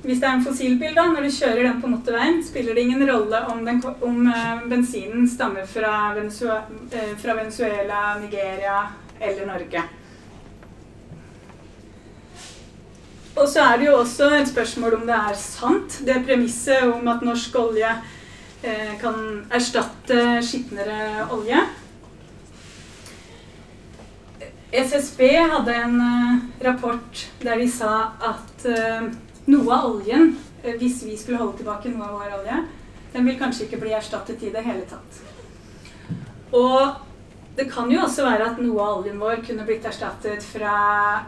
hvis 0.00 0.20
det 0.20 0.24
er 0.26 0.38
en 0.38 0.44
fossilbil, 0.44 0.94
da, 0.96 1.02
når 1.12 1.26
du 1.26 1.34
kjører 1.34 1.66
den 1.66 1.80
på 1.82 1.88
motorveien, 1.92 2.38
spiller 2.44 2.76
det 2.76 2.86
ingen 2.86 3.04
rolle 3.08 3.42
om, 3.52 3.58
den, 3.66 3.82
om 3.84 4.22
uh, 4.32 4.62
bensinen 4.70 5.26
stammer 5.28 5.66
fra 5.68 6.14
Venezuela, 6.16 6.62
uh, 6.94 7.10
fra 7.20 7.34
Venezuela, 7.36 7.98
Nigeria 8.22 8.78
eller 9.20 9.50
Norge. 9.50 9.84
Og 13.36 13.44
så 13.48 13.66
er 13.66 13.76
det 13.76 13.90
jo 13.90 13.98
også 14.00 14.30
et 14.38 14.48
spørsmål 14.48 14.98
om 15.02 15.06
det 15.08 15.18
er 15.18 15.36
sant, 15.38 16.00
det 16.08 16.22
premisset 16.24 16.88
om 16.88 17.12
at 17.12 17.22
norsk 17.24 17.60
olje 17.60 17.92
uh, 17.92 18.90
kan 19.04 19.22
erstatte 19.52 20.40
skitnere 20.48 21.28
olje. 21.36 21.60
SSB 24.70 25.26
hadde 25.36 25.74
en 25.76 25.96
rapport 26.64 27.26
der 27.42 27.58
de 27.58 27.66
sa 27.68 28.14
at 28.22 28.70
noe 29.50 29.76
av 29.76 29.90
oljen, 29.94 30.34
eh, 30.62 30.76
hvis 30.78 31.02
vi 31.06 31.18
skulle 31.18 31.40
holde 31.42 31.60
tilbake 31.60 31.92
noe 31.92 32.08
av 32.08 32.18
vår 32.20 32.38
olje, 32.40 32.62
den 33.12 33.26
vil 33.26 33.38
kanskje 33.38 33.66
ikke 33.66 33.80
bli 33.82 33.94
erstattet 33.96 34.42
i 34.42 34.52
det 34.54 34.64
hele 34.64 34.86
tatt. 34.88 35.22
Og 36.54 37.06
det 37.56 37.66
kan 37.70 37.90
jo 37.90 38.00
også 38.04 38.24
være 38.24 38.46
at 38.52 38.60
noe 38.62 38.80
av 38.80 39.00
oljen 39.00 39.18
vår 39.20 39.42
kunne 39.46 39.66
blitt 39.66 39.86
erstattet 39.86 40.44
fra 40.46 40.74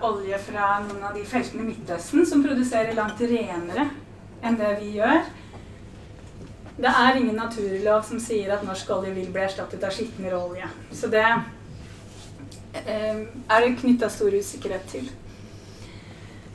olje 0.06 0.38
fra 0.46 0.78
noen 0.86 1.02
av 1.08 1.16
de 1.18 1.24
feltene 1.28 1.64
i 1.64 1.70
Midtøsten 1.72 2.26
som 2.28 2.44
produserer 2.44 2.94
langt 2.96 3.20
renere 3.20 3.88
enn 4.42 4.58
det 4.58 4.70
vi 4.80 4.94
gjør. 4.98 5.26
Det 6.78 6.92
er 7.02 7.18
ingen 7.18 7.36
naturlov 7.36 8.06
som 8.08 8.20
sier 8.22 8.54
at 8.54 8.64
norsk 8.66 8.90
olje 8.94 9.12
vil 9.14 9.28
bli 9.34 9.42
erstattet 9.44 9.82
av 9.84 9.92
skitnere 9.94 10.38
olje. 10.38 10.70
Så 10.94 11.10
det 11.12 11.26
eh, 11.26 13.20
er 13.26 13.66
det 13.66 13.76
knytta 13.82 14.08
stor 14.10 14.32
usikkerhet 14.32 14.88
til. 14.94 15.10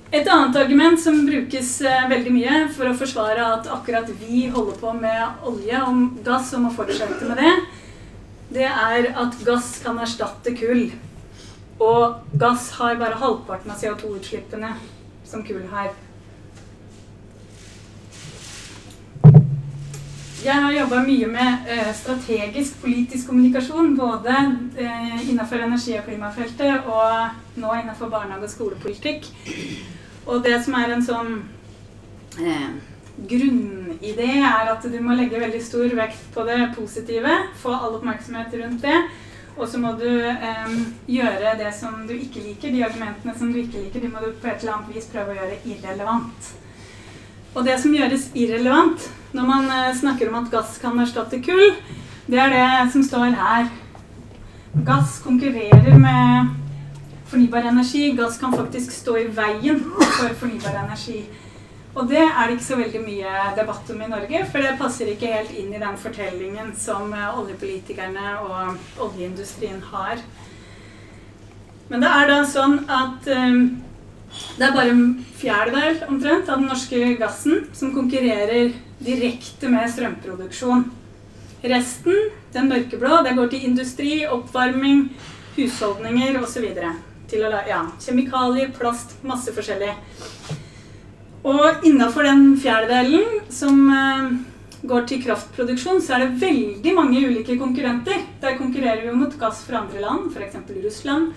Et 0.09 0.27
annet 0.31 0.55
argument 0.55 0.99
som 0.99 1.17
brukes 1.27 1.81
eh, 1.83 2.05
veldig 2.07 2.31
mye 2.31 2.59
for 2.71 2.87
å 2.87 2.95
forsvare 2.95 3.43
at 3.43 3.65
akkurat 3.75 4.07
vi 4.21 4.45
holder 4.53 4.77
på 4.79 4.93
med 4.95 5.41
olje 5.49 5.81
og 5.83 6.21
gass 6.23 6.53
og 6.55 6.63
må 6.63 6.71
fortsette 6.71 7.27
med 7.27 7.41
det, 7.41 7.51
det 8.55 8.69
er 8.69 9.09
at 9.11 9.35
gass 9.43 9.73
kan 9.83 9.99
erstatte 9.99 10.53
kull. 10.55 10.85
Og 11.83 12.39
gass 12.39 12.69
har 12.79 12.95
bare 13.01 13.19
halvparten 13.19 13.73
av 13.73 13.83
CO2-utslippene 13.83 14.71
som 15.27 15.43
kull 15.43 15.67
har. 15.73 15.91
Jeg 20.47 20.63
har 20.63 20.71
jobba 20.71 21.03
mye 21.03 21.27
med 21.27 21.67
eh, 21.67 21.91
strategisk 21.97 22.79
politisk 22.79 23.27
kommunikasjon, 23.27 23.97
både 23.99 24.39
eh, 24.79 25.27
innenfor 25.27 25.67
energi- 25.67 25.99
og 25.99 26.07
klimafeltet 26.07 26.87
og 26.87 27.59
nå 27.59 27.75
innenfor 27.81 28.07
barnehage- 28.15 28.47
og 28.47 28.55
skolepolitikk. 28.55 29.27
Og 30.27 30.43
det 30.43 30.57
som 30.63 30.75
er 30.75 30.91
en 30.91 31.03
sånn 31.03 31.37
eh, 32.43 32.71
grunnidé, 33.29 34.33
er 34.43 34.73
at 34.73 34.83
du 34.83 34.97
må 35.03 35.15
legge 35.15 35.39
veldig 35.39 35.61
stor 35.63 35.95
vekt 35.97 36.27
på 36.35 36.43
det 36.47 36.59
positive. 36.75 37.39
Få 37.61 37.73
all 37.75 37.95
oppmerksomhet 37.97 38.53
rundt 38.59 38.83
det. 38.83 38.99
Og 39.57 39.65
så 39.71 39.79
må 39.81 39.95
du 39.97 40.05
eh, 40.05 40.75
gjøre 41.09 41.55
det 41.57 41.71
som 41.73 42.03
du 42.05 42.13
ikke 42.13 42.43
liker, 42.43 42.73
de 42.75 42.83
argumentene 42.85 43.33
som 43.37 43.49
du 43.53 43.57
ikke 43.63 43.87
liker, 43.87 44.03
de 44.03 44.11
må 44.11 44.21
du 44.21 44.29
på 44.37 44.51
et 44.51 44.61
eller 44.61 44.75
annet 44.75 44.93
vis 44.93 45.09
prøve 45.09 45.33
å 45.33 45.39
gjøre 45.39 45.61
irrelevant. 45.65 46.51
Og 47.55 47.65
det 47.65 47.79
som 47.81 47.95
gjøres 47.95 48.27
irrelevant 48.37 49.07
når 49.33 49.49
man 49.49 49.71
eh, 49.73 49.95
snakker 49.97 50.29
om 50.29 50.37
at 50.43 50.51
gass 50.53 50.77
kan 50.83 50.99
erstatte 51.01 51.41
kull, 51.41 51.73
det 52.27 52.37
er 52.43 52.53
det 52.53 52.91
som 52.93 53.01
står 53.07 53.33
her. 53.39 53.71
Gass 54.85 55.17
konkurrerer 55.23 55.97
med 55.97 56.66
fornybar 57.31 57.67
energi. 57.71 58.11
Gass 58.17 58.39
kan 58.41 58.55
faktisk 58.55 58.91
stå 58.91 59.17
i 59.21 59.27
veien 59.27 59.83
for 59.97 60.33
fornybar 60.41 60.79
energi. 60.85 61.25
Og 61.97 62.05
det 62.09 62.21
er 62.21 62.43
det 62.45 62.57
ikke 62.57 62.67
så 62.67 62.77
veldig 62.77 62.99
mye 63.01 63.45
debatt 63.57 63.87
om 63.89 64.01
i 64.05 64.09
Norge, 64.11 64.43
for 64.51 64.61
det 64.61 64.75
passer 64.77 65.09
ikke 65.09 65.31
helt 65.33 65.55
inn 65.57 65.71
i 65.73 65.81
den 65.81 65.95
fortellingen 65.97 66.69
som 66.77 67.09
eh, 67.13 67.39
oljepolitikerne 67.39 68.35
og 68.45 69.01
oljeindustrien 69.07 69.79
har. 69.89 70.21
Men 71.89 72.03
det 72.03 72.11
er 72.19 72.29
da 72.29 72.37
sånn 72.45 72.77
at 72.91 73.29
um, 73.31 73.63
det 74.59 74.67
er 74.67 74.75
bare 74.75 74.93
en 74.93 75.03
fjerdedel 75.39 76.03
omtrent 76.11 76.51
av 76.51 76.59
den 76.59 76.69
norske 76.69 77.15
gassen 77.17 77.65
som 77.73 77.95
konkurrerer 77.95 78.75
direkte 79.01 79.71
med 79.71 79.89
strømproduksjon. 79.95 80.85
Resten, 81.65 82.29
den 82.53 82.69
mørkeblå, 82.69 83.23
det 83.25 83.37
går 83.39 83.49
til 83.55 83.69
industri, 83.71 84.11
oppvarming, 84.29 85.07
husholdninger 85.57 86.37
osv 86.43 86.67
til 87.31 87.43
å 87.43 87.51
lage 87.51 87.71
ja, 87.73 87.81
kjemikalier, 88.03 88.71
plast, 88.75 89.17
masse 89.27 89.53
forskjellig. 89.55 89.93
Og 91.47 91.85
innafor 91.87 92.27
den 92.27 92.53
fjerdedelen 92.59 93.41
som 93.53 93.83
eh, 93.93 94.31
går 94.87 95.05
til 95.09 95.21
kraftproduksjon, 95.23 96.01
så 96.03 96.15
er 96.15 96.25
det 96.25 96.41
veldig 96.41 96.95
mange 96.97 97.21
ulike 97.23 97.57
konkurrenter. 97.59 98.23
Der 98.41 98.57
konkurrerer 98.59 99.05
vi 99.05 99.15
mot 99.15 99.35
gass 99.39 99.63
fra 99.67 99.83
andre 99.83 100.03
land, 100.03 100.31
f.eks. 100.33 100.57
Russland. 100.83 101.31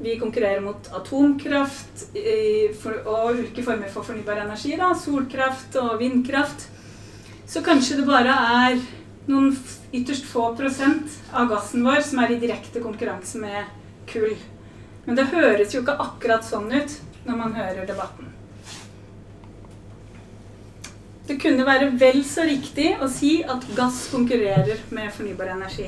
Vi 0.00 0.16
konkurrerer 0.16 0.62
mot 0.64 0.86
atomkraft 0.96 2.06
og 2.16 3.34
ulike 3.36 3.64
former 3.66 3.90
for 3.92 4.06
fornybar 4.06 4.40
energi. 4.46 4.72
Da, 4.80 4.94
solkraft 4.96 5.76
og 5.80 5.98
vindkraft. 6.00 6.70
Så 7.50 7.60
kanskje 7.66 7.98
det 7.98 8.06
bare 8.08 8.32
er 8.64 8.78
noen 9.28 9.52
ytterst 9.92 10.24
få 10.30 10.52
prosent 10.56 11.18
av 11.36 11.50
gassen 11.50 11.84
vår 11.84 12.00
som 12.06 12.22
er 12.22 12.32
i 12.32 12.40
direkte 12.40 12.80
konkurranse 12.82 13.42
med 13.42 13.68
kull. 14.08 14.32
Men 15.04 15.16
det 15.16 15.30
høres 15.32 15.74
jo 15.74 15.80
ikke 15.82 15.96
akkurat 16.02 16.44
sånn 16.46 16.68
ut 16.72 16.98
når 17.24 17.38
man 17.38 17.56
hører 17.56 17.88
debatten. 17.88 18.28
Det 21.30 21.36
kunne 21.38 21.66
være 21.66 21.92
vel 21.94 22.24
så 22.26 22.42
riktig 22.42 22.96
å 22.98 23.06
si 23.10 23.36
at 23.46 23.66
gass 23.76 24.08
konkurrerer 24.10 24.80
med 24.90 25.12
fornybar 25.14 25.52
energi. 25.52 25.86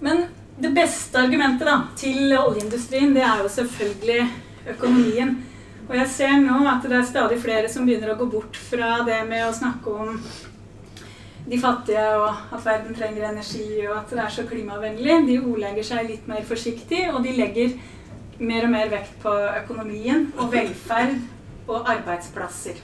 Men 0.00 0.24
det 0.56 0.70
beste 0.76 1.20
argumentet 1.20 1.68
da, 1.68 1.76
til 2.00 2.32
oljeindustrien 2.32 3.12
det 3.12 3.24
er 3.24 3.42
jo 3.44 3.52
selvfølgelig 3.52 4.22
økonomien. 4.74 5.36
Og 5.90 5.96
jeg 5.98 6.08
ser 6.14 6.36
nå 6.40 6.62
at 6.70 6.84
det 6.88 6.96
er 6.96 7.06
stadig 7.08 7.40
flere 7.42 7.68
som 7.68 7.84
begynner 7.84 8.14
å 8.14 8.18
gå 8.20 8.30
bort 8.32 8.56
fra 8.56 9.02
det 9.04 9.20
med 9.28 9.46
å 9.48 9.56
snakke 9.56 9.94
om 10.04 10.16
de 11.50 11.58
fattige, 11.58 12.02
og 12.16 12.54
at 12.54 12.64
verden 12.64 12.94
trenger 12.94 13.30
energi, 13.30 13.86
og 13.88 13.96
at 13.98 14.12
det 14.12 14.20
er 14.22 14.34
så 14.34 14.44
klimavennlig. 14.46 15.16
De 15.26 15.38
ordlegger 15.40 15.86
seg 15.86 16.06
litt 16.06 16.28
mer 16.30 16.44
forsiktig, 16.46 17.08
og 17.10 17.24
de 17.24 17.34
legger 17.34 17.74
mer 18.40 18.68
og 18.68 18.72
mer 18.72 18.92
vekt 18.92 19.16
på 19.22 19.32
økonomien 19.64 20.28
og 20.38 20.52
velferd 20.52 21.18
og 21.68 21.90
arbeidsplasser. 21.90 22.78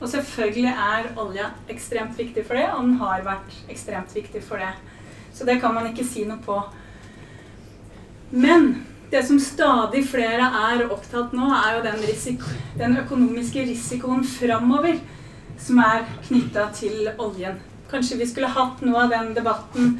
Og 0.00 0.08
selvfølgelig 0.10 0.70
er 0.70 1.10
olja 1.20 1.50
ekstremt 1.70 2.16
viktig 2.18 2.46
for 2.46 2.58
det, 2.58 2.68
og 2.74 2.86
den 2.86 2.94
har 3.02 3.26
vært 3.26 3.58
ekstremt 3.70 4.14
viktig 4.14 4.42
for 4.42 4.62
det. 4.62 4.70
Så 5.34 5.46
det 5.46 5.60
kan 5.60 5.74
man 5.74 5.86
ikke 5.90 6.06
si 6.06 6.24
noe 6.28 6.42
på. 6.42 6.58
Men 8.30 8.86
det 9.12 9.24
som 9.26 9.38
stadig 9.42 10.04
flere 10.08 10.48
er 10.72 10.86
opptatt 10.90 11.34
nå, 11.36 11.50
er 11.54 11.76
jo 11.76 11.82
den, 11.84 12.00
risiko, 12.08 12.54
den 12.78 12.96
økonomiske 13.02 13.66
risikoen 13.68 14.24
framover 14.24 14.96
som 15.60 15.82
er 15.84 16.06
knytta 16.26 16.70
til 16.74 17.12
oljen. 17.18 17.60
Kanskje 17.92 18.16
vi 18.16 18.26
skulle 18.26 18.48
hatt 18.48 18.80
noe 18.80 19.04
av 19.04 19.10
den 19.12 19.34
debatten 19.36 19.98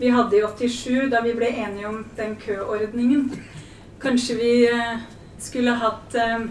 vi 0.00 0.10
hadde 0.12 0.36
i 0.36 0.42
87, 0.44 1.08
da 1.12 1.22
vi 1.24 1.32
ble 1.36 1.48
enige 1.48 1.88
om 1.88 2.02
den 2.16 2.34
køordningen. 2.40 3.30
Kanskje 4.00 4.36
vi 4.36 4.50
eh, 4.68 4.98
skulle 5.40 5.72
hatt 5.80 6.14
eh, 6.20 6.44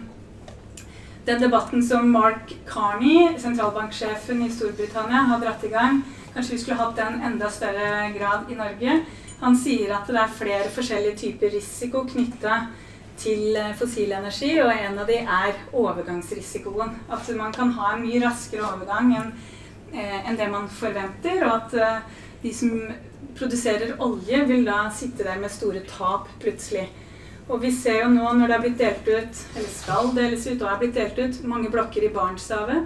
den 1.25 1.41
debatten 1.41 1.83
som 1.85 2.09
Mark 2.09 2.55
Carney, 2.65 3.35
sentralbanksjefen 3.37 4.41
i 4.45 4.49
Storbritannia, 4.49 5.27
har 5.29 5.41
dratt 5.41 5.65
i 5.65 5.71
gang. 5.73 6.01
Kanskje 6.33 6.55
vi 6.55 6.61
skulle 6.63 6.77
hatt 6.81 6.97
den 6.97 7.21
enda 7.25 7.49
større 7.53 8.09
grad 8.17 8.49
i 8.49 8.57
Norge. 8.57 8.99
Han 9.39 9.57
sier 9.57 9.93
at 9.93 10.09
det 10.09 10.17
er 10.19 10.37
flere 10.41 10.73
forskjellige 10.73 11.21
typer 11.21 11.53
risiko 11.53 12.01
knytta 12.09 12.63
til 13.19 13.53
eh, 13.61 13.75
fossil 13.77 14.17
energi, 14.17 14.55
og 14.61 14.73
en 14.73 14.97
av 15.05 15.05
de 15.09 15.21
er 15.21 15.61
overgangsrisikoen. 15.69 16.97
At 17.13 17.29
man 17.37 17.53
kan 17.53 17.77
ha 17.77 17.93
en 17.93 18.05
mye 18.07 18.25
raskere 18.25 18.65
overgang 18.73 19.13
enn 19.19 19.33
enn 19.93 20.37
det 20.37 20.49
man 20.51 20.69
forventer, 20.71 21.43
og 21.47 21.55
at 21.55 21.77
eh, 21.79 22.17
de 22.43 22.53
som 22.55 22.73
produserer 23.37 23.95
olje, 24.03 24.41
vil 24.49 24.65
da 24.67 24.85
sitte 24.93 25.25
der 25.27 25.39
med 25.41 25.51
store 25.53 25.83
tap 25.89 26.29
plutselig. 26.41 26.87
Og 27.49 27.63
vi 27.63 27.71
ser 27.73 28.03
jo 28.03 28.09
nå 28.13 28.33
når 28.37 28.47
det 28.47 28.55
er 28.55 28.63
blitt 28.65 28.81
delt 28.81 29.07
ut, 29.09 29.43
eller 29.55 29.71
skal 29.73 30.11
deles 30.15 30.45
ut 30.47 30.61
og 30.61 30.69
er 30.69 30.81
blitt 30.83 30.97
delt 30.99 31.17
ut, 31.19 31.39
mange 31.49 31.71
blokker 31.73 32.05
i 32.05 32.11
Barentshavet, 32.13 32.85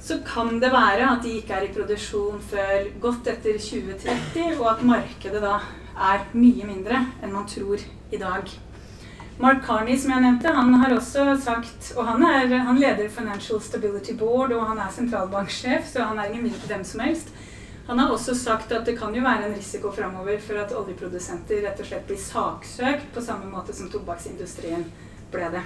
så 0.00 0.16
kan 0.24 0.56
det 0.62 0.72
være 0.72 1.10
at 1.10 1.20
de 1.24 1.34
ikke 1.36 1.58
er 1.58 1.66
i 1.66 1.74
produksjon 1.74 2.40
før 2.50 2.88
godt 3.02 3.28
etter 3.34 3.60
2030, 3.60 4.56
og 4.56 4.66
at 4.72 4.86
markedet 4.88 5.44
da 5.44 5.58
er 6.00 6.24
mye 6.32 6.64
mindre 6.64 7.04
enn 7.20 7.34
man 7.34 7.48
tror 7.50 7.84
i 8.10 8.20
dag. 8.20 8.48
Mark 9.40 9.62
Carney, 9.64 9.96
som 9.96 10.10
jeg 10.12 10.20
nevnte, 10.20 10.50
han 10.52 10.74
har 10.82 10.92
også 10.92 11.22
sagt 11.40 11.92
Og 11.96 12.04
han, 12.04 12.22
er, 12.28 12.50
han 12.66 12.76
leder 12.76 13.08
Financial 13.08 13.60
Stability 13.64 14.12
Board, 14.12 14.52
og 14.52 14.66
han 14.68 14.78
er 14.78 14.92
sentralbanksjef, 14.92 15.86
så 15.88 16.10
han 16.10 16.20
er 16.20 16.28
ingen 16.28 16.50
hvem 16.50 16.68
dem 16.68 16.84
som 16.84 17.00
helst. 17.00 17.32
Han 17.86 17.98
har 17.98 18.12
også 18.12 18.34
sagt 18.36 18.72
at 18.76 18.84
det 18.86 18.98
kan 18.98 19.14
jo 19.16 19.24
være 19.24 19.48
en 19.48 19.56
risiko 19.56 19.90
framover 19.96 20.36
for 20.44 20.60
at 20.60 20.74
oljeprodusenter 20.76 21.64
rett 21.64 21.80
og 21.80 21.88
slett 21.88 22.04
blir 22.06 22.20
saksøkt 22.20 23.08
på 23.14 23.24
samme 23.24 23.48
måte 23.50 23.74
som 23.74 23.88
tobakksindustrien 23.90 24.84
ble 25.32 25.48
det. 25.56 25.64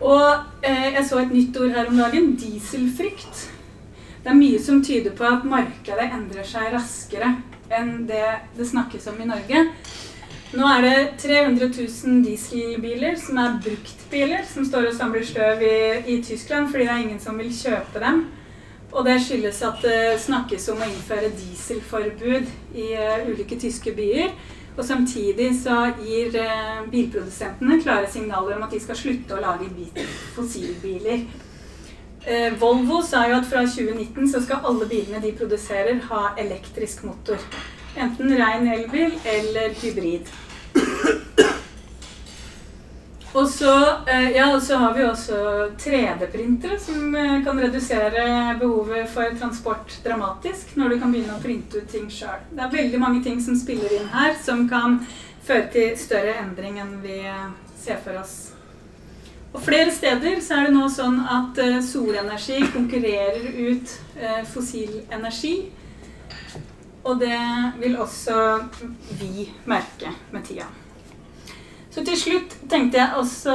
Og 0.00 0.62
eh, 0.62 0.92
jeg 0.94 1.04
så 1.08 1.18
et 1.20 1.34
nytt 1.34 1.58
ord 1.60 1.74
her 1.74 1.90
om 1.90 1.98
dagen 1.98 2.30
dieselfrykt. 2.40 3.48
Det 4.22 4.30
er 4.30 4.38
mye 4.38 4.62
som 4.62 4.80
tyder 4.86 5.12
på 5.18 5.26
at 5.26 5.44
markedet 5.44 6.06
endrer 6.14 6.46
seg 6.46 6.70
raskere 6.72 7.34
enn 7.74 8.06
det 8.08 8.24
det 8.56 8.70
snakkes 8.70 9.10
om 9.10 9.20
i 9.20 9.28
Norge. 9.28 9.66
Nå 10.50 10.66
er 10.66 10.82
det 10.82 10.94
300 11.22 11.66
000 11.78 12.24
dieselbiler 12.26 13.14
som 13.22 13.36
er 13.38 13.60
bruktbiler, 13.62 14.40
som 14.42 14.64
står 14.66 14.88
og 14.88 14.96
samler 14.98 15.22
støv 15.22 15.62
i, 15.62 15.76
i, 16.10 16.16
Tyskland 16.26 16.72
fordi 16.72 16.88
det 16.88 16.90
er 16.94 17.04
ingen 17.04 17.20
som 17.22 17.38
vil 17.38 17.52
kjøpe 17.54 18.02
dem. 18.02 18.24
Og 18.90 19.06
det 19.06 19.20
skyldes 19.22 19.62
at 19.62 19.78
det 19.86 20.18
snakkes 20.24 20.66
om 20.72 20.82
å 20.82 20.88
innføre 20.90 21.30
dieselforbud 21.38 22.50
i 22.74 22.88
uh, 22.98 23.30
ulike 23.30 23.60
tyske 23.62 23.94
byer. 23.94 24.34
Og 24.74 24.82
samtidig 24.86 25.52
så 25.60 25.84
gir 26.02 26.34
uh, 26.34 26.82
bilprodusentene 26.90 27.78
klare 27.84 28.10
signaler 28.10 28.58
om 28.58 28.66
at 28.66 28.74
de 28.74 28.82
skal 28.82 28.98
slutte 28.98 29.38
å 29.38 29.42
lage 29.44 29.70
fossilbiler. 30.34 31.28
Uh, 32.26 32.50
Volvo 32.58 33.04
sa 33.06 33.28
jo 33.30 33.38
at 33.38 33.46
fra 33.46 33.62
2019 33.62 34.34
så 34.34 34.42
skal 34.42 34.66
alle 34.66 34.90
bilene 34.90 35.22
de 35.22 35.30
produserer, 35.38 36.02
ha 36.10 36.32
elektrisk 36.42 37.06
motor. 37.06 37.38
Enten 37.96 38.36
ren 38.36 38.68
elbil 38.68 39.18
eller 39.24 39.74
hybrid. 39.82 40.30
Og 43.32 43.48
så, 43.48 43.96
eh, 44.06 44.30
ja, 44.30 44.60
så 44.60 44.76
har 44.76 44.94
vi 44.94 45.04
også 45.04 45.36
3D-printere 45.78 46.78
som 46.80 47.14
eh, 47.14 47.44
kan 47.44 47.60
redusere 47.62 48.56
behovet 48.58 49.10
for 49.10 49.36
transport 49.38 49.94
dramatisk 50.04 50.74
når 50.74 50.88
du 50.88 50.98
kan 50.98 51.12
begynne 51.14 51.36
å 51.36 51.42
printe 51.42 51.78
ut 51.78 51.90
ting 51.90 52.08
sjøl. 52.10 52.42
Det 52.50 52.64
er 52.64 52.74
veldig 52.74 52.98
mange 52.98 53.22
ting 53.22 53.38
som 53.42 53.54
spiller 53.54 53.94
inn 54.00 54.10
her, 54.10 54.34
som 54.42 54.66
kan 54.68 54.98
føre 55.46 55.68
til 55.70 55.94
større 55.98 56.40
endring 56.42 56.80
enn 56.82 56.96
vi 57.04 57.20
eh, 57.22 57.46
ser 57.78 58.02
for 58.02 58.18
oss. 58.18 58.50
Og 59.54 59.62
flere 59.62 59.94
steder 59.94 60.42
så 60.42 60.58
er 60.58 60.66
det 60.66 60.74
nå 60.74 60.90
sånn 60.90 61.16
at 61.26 61.58
solenergi 61.82 62.60
konkurrerer 62.70 63.48
ut 63.66 63.94
fossil 64.46 65.00
energi. 65.10 65.56
Og 67.04 67.20
det 67.20 67.40
vil 67.80 67.96
også 68.00 68.36
vi 69.20 69.48
merke 69.64 70.12
med 70.32 70.44
tida. 70.44 70.68
Så 71.90 72.04
til 72.06 72.18
slutt 72.18 72.56
tenkte 72.70 73.00
jeg 73.00 73.16
også 73.18 73.54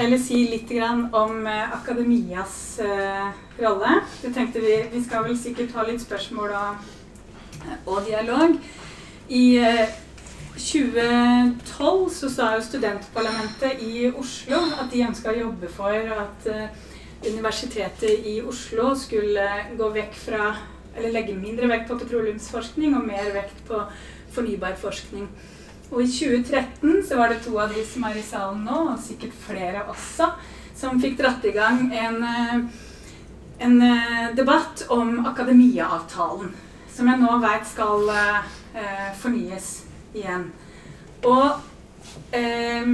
eller 0.00 0.18
si 0.20 0.46
litt 0.48 0.70
om 1.12 1.46
eh, 1.46 1.74
akademias 1.74 2.80
uh, 2.80 3.32
rolle. 3.58 3.98
Jeg 4.22 4.32
tenkte 4.32 4.62
vi, 4.62 4.78
vi, 4.92 5.02
skal 5.04 5.26
vel 5.26 5.36
sikkert 5.36 5.74
ha 5.76 5.84
litt 5.84 6.00
spørsmål 6.00 6.54
og, 6.56 6.86
og 7.84 7.98
dialog. 8.06 8.56
I 9.28 9.44
uh, 9.60 9.84
2012 10.56 12.08
så 12.16 12.30
sa 12.32 12.48
jo 12.56 12.64
studentparlamentet 12.64 13.84
i 13.84 14.08
Oslo 14.08 14.62
at 14.80 14.88
de 14.92 15.04
ønska 15.04 15.32
å 15.32 15.40
jobbe 15.42 15.68
for 15.72 15.92
at 16.16 16.48
Universitetet 17.22 18.26
i 18.28 18.40
Oslo 18.44 18.92
skulle 18.98 19.46
gå 19.78 19.88
vekk 19.94 20.16
fra 20.18 20.50
eller 20.96 21.14
legge 21.14 21.34
mindre 21.36 21.68
vekt 21.70 21.88
på 21.88 21.98
petroleumsforskning 22.00 22.96
og 22.98 23.06
mer 23.06 23.32
vekt 23.34 23.64
på 23.68 23.80
fornybar 24.32 24.76
forskning. 24.80 25.28
Og 25.92 26.02
i 26.02 26.08
2013 26.08 27.02
så 27.08 27.18
var 27.20 27.32
det 27.32 27.42
to 27.44 27.58
av 27.60 27.72
de 27.72 27.84
som 27.84 28.04
er 28.08 28.16
i 28.16 28.24
salen 28.24 28.64
nå, 28.64 28.78
og 28.94 29.00
sikkert 29.00 29.34
flere 29.44 29.84
også, 29.92 30.30
som 30.76 31.00
fikk 31.00 31.18
dratt 31.20 31.44
i 31.44 31.52
gang 31.52 31.84
en, 31.92 32.22
eh, 32.24 32.60
en 33.66 33.82
eh, 33.88 34.30
debatt 34.36 34.86
om 34.90 35.26
akademiaavtalen. 35.28 36.54
Som 36.92 37.08
jeg 37.08 37.20
nå 37.20 37.36
veit 37.44 37.68
skal 37.68 38.08
eh, 38.12 39.12
fornyes 39.20 39.68
igjen. 40.16 40.48
Og 41.24 41.60
eh, 42.36 42.88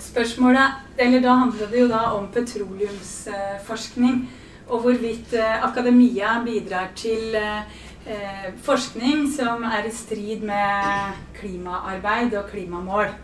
spørsmålet 0.00 0.80
Eller 0.98 1.22
da 1.24 1.34
handler 1.40 1.70
det 1.70 1.80
jo 1.80 1.88
da 1.88 2.02
om 2.16 2.26
petroleumsforskning. 2.32 4.28
Og 4.68 4.80
hvorvidt 4.80 5.34
eh, 5.34 5.64
akademia 5.64 6.38
bidrar 6.44 6.92
til 6.96 7.34
eh, 7.34 7.62
eh, 8.06 8.48
forskning 8.62 9.26
som 9.34 9.64
er 9.66 9.88
i 9.88 9.94
strid 9.94 10.44
med 10.46 11.12
klimaarbeid 11.40 12.34
og 12.38 12.50
klimamål. 12.50 13.14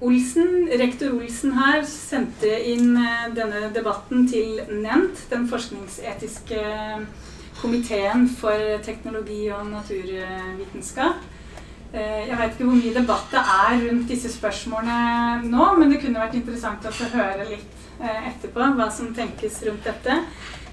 Olsen, 0.00 0.68
rektor 0.80 1.14
Olsen 1.16 1.54
her 1.56 1.84
sendte 1.88 2.50
inn 2.68 2.98
denne 3.32 3.70
debatten 3.72 4.26
til 4.28 4.58
NENT, 4.68 5.22
den 5.30 5.46
forskningsetiske 5.48 6.58
komiteen 7.62 8.26
for 8.28 8.60
teknologi 8.84 9.46
og 9.48 9.70
naturvitenskap. 9.70 11.24
Jeg 11.94 12.36
vet 12.36 12.52
ikke 12.52 12.68
hvor 12.68 12.76
mye 12.76 12.94
debatt 12.98 13.32
det 13.32 13.40
er 13.54 13.80
rundt 13.86 14.12
disse 14.12 14.34
spørsmålene 14.34 15.48
nå, 15.48 15.72
men 15.78 15.94
det 15.94 16.02
kunne 16.02 16.20
vært 16.20 16.36
interessant 16.42 16.84
å 16.84 16.96
høre 17.14 17.48
litt 17.54 17.85
etterpå 18.00 18.70
hva 18.76 18.90
som 18.92 19.14
tenkes 19.16 19.62
rundt 19.66 19.86
dette. 19.86 20.20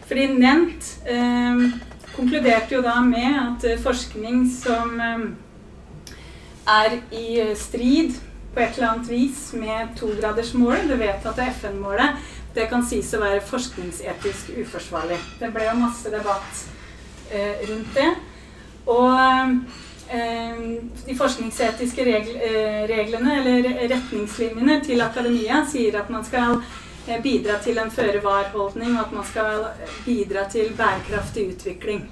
Fordi 0.08 0.28
Nent 0.36 0.90
eh, 1.08 1.64
konkluderte 2.16 2.76
jo 2.76 2.84
da 2.84 3.00
med 3.06 3.40
at 3.40 3.68
eh, 3.70 3.80
forskning 3.82 4.44
som 4.52 5.00
eh, 5.00 5.24
er 6.70 6.98
i 7.12 7.56
strid 7.58 8.20
på 8.54 8.62
et 8.62 8.78
eller 8.78 8.90
annet 8.92 9.10
vis 9.10 9.48
med 9.58 9.96
togradersmålet, 9.98 10.90
det 10.90 11.00
vedtatte 11.00 11.48
FN-målet, 11.56 12.20
det 12.54 12.68
kan 12.70 12.84
sies 12.86 13.10
å 13.18 13.22
være 13.24 13.42
forskningsetisk 13.48 14.54
uforsvarlig. 14.62 15.18
Det 15.40 15.50
ble 15.56 15.66
jo 15.66 15.80
masse 15.80 16.12
debatt 16.14 16.62
eh, 17.34 17.64
rundt 17.72 17.98
det. 17.98 18.12
Og 18.94 19.18
eh, 20.14 20.62
de 21.08 21.18
forskningsetiske 21.18 22.06
regl 22.06 22.38
eh, 22.38 22.84
reglene, 22.92 23.40
eller 23.40 23.72
retningslinjene 23.96 24.78
til 24.86 25.02
akademia, 25.02 25.64
sier 25.72 25.98
at 26.04 26.14
man 26.14 26.28
skal 26.28 26.60
Eh, 26.62 26.83
bidra 27.24 27.56
til 27.64 27.80
en 27.82 27.92
føre-var-holdning, 27.92 28.98
og 28.98 29.06
at 29.06 29.16
man 29.16 29.26
skal 29.28 29.66
bidra 30.06 30.46
til 30.52 30.74
bærekraftig 30.78 31.44
utvikling. 31.54 32.04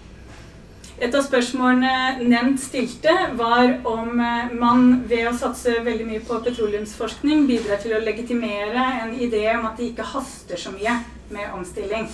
Et 1.01 1.15
av 1.17 1.23
spørsmålene 1.25 2.21
nevnt 2.29 2.61
stilte, 2.61 3.09
var 3.33 3.81
om 3.89 4.19
eh, 4.21 4.53
man 4.53 5.01
ved 5.09 5.25
å 5.31 5.33
satse 5.33 5.81
veldig 5.81 6.05
mye 6.05 6.21
på 6.27 6.37
petroleumsforskning 6.45 7.47
bidrar 7.49 7.81
til 7.81 7.95
å 7.97 8.05
legitimere 8.05 9.01
en 9.01 9.09
idé 9.17 9.49
om 9.55 9.65
at 9.65 9.73
det 9.79 9.87
ikke 9.89 10.05
haster 10.11 10.57
så 10.61 10.69
mye 10.75 10.93
med 11.33 11.49
omstilling. 11.57 12.05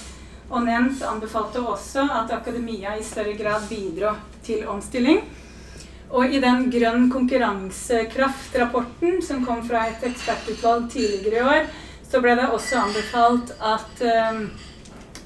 Og 0.48 0.64
nevnt 0.64 1.04
anbefalte 1.04 1.60
også 1.60 2.08
at 2.22 2.32
akademia 2.32 2.96
i 2.96 3.04
større 3.04 3.36
grad 3.36 3.68
bidro 3.68 4.16
til 4.48 4.64
omstilling. 4.72 5.20
Og 6.08 6.32
i 6.32 6.40
den 6.40 6.72
grønn 6.72 7.12
konkurransekraft-rapporten 7.12 9.20
som 9.20 9.44
kom 9.44 9.60
fra 9.68 9.84
et 9.90 10.00
ekspertutvalg 10.08 10.88
tidligere 10.94 11.42
i 11.42 11.44
år, 11.44 11.68
så 12.12 12.22
ble 12.24 12.38
det 12.40 12.48
også 12.48 12.80
anbefalt 12.86 13.52
at 13.60 14.02
eh, 14.06 14.42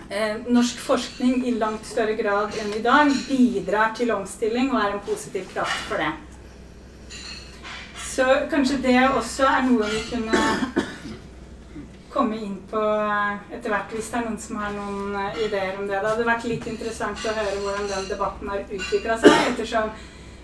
eh, 0.10 0.36
norsk 0.50 0.82
forskning 0.82 1.46
i 1.48 1.56
langt 1.62 1.86
større 1.88 2.18
grad 2.18 2.58
enn 2.62 2.74
i 2.78 2.84
dag 2.86 3.12
bidrar 3.28 3.94
til 3.98 4.14
omstilling 4.16 4.72
og 4.74 4.82
er 4.82 4.96
en 4.96 5.04
positiv 5.06 5.48
kraft 5.54 5.88
for 5.90 6.02
det. 6.02 6.12
Så 8.12 8.26
kanskje 8.52 8.82
det 8.84 8.98
også 9.08 9.46
er 9.48 9.68
noe 9.70 9.88
vi 9.88 10.02
kunne 10.10 10.40
komme 12.12 12.36
inn 12.44 12.58
på 12.68 12.82
etter 13.56 13.72
hvert, 13.72 13.94
hvis 13.96 14.10
det 14.12 14.18
er 14.20 14.26
noen 14.26 14.42
som 14.42 14.58
har 14.60 14.74
noen 14.76 15.16
eh, 15.22 15.44
ideer 15.46 15.78
om 15.80 15.86
det. 15.86 16.00
Det 16.00 16.10
hadde 16.10 16.28
vært 16.28 16.50
litt 16.50 16.68
interessant 16.68 17.28
å 17.28 17.36
høre 17.38 17.62
hvordan 17.62 17.88
den 17.94 18.10
debatten 18.10 18.52
har 18.52 18.66
utvikla 18.66 19.20
seg, 19.22 19.38
ettersom 19.54 19.94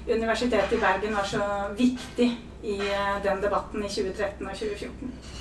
Universitetet 0.08 0.78
i 0.78 0.80
Bergen 0.80 1.18
var 1.18 1.28
så 1.28 1.42
viktig 1.76 2.30
i 2.64 2.78
eh, 2.78 3.18
den 3.26 3.44
debatten 3.44 3.84
i 3.84 3.92
2013 3.92 4.48
og 4.48 4.56
2014. 4.56 5.37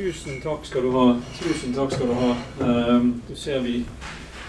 Tusen 0.00 0.40
takk 0.40 0.64
skal 0.64 0.82
du 0.82 0.90
ha. 0.94 1.06
Tusen 1.38 1.74
takk 1.74 1.92
skal 1.92 2.08
du 2.08 2.14
ha. 2.14 2.30
Um, 2.60 3.10
du 3.28 3.34
ser 3.36 3.60
vi, 3.60 3.84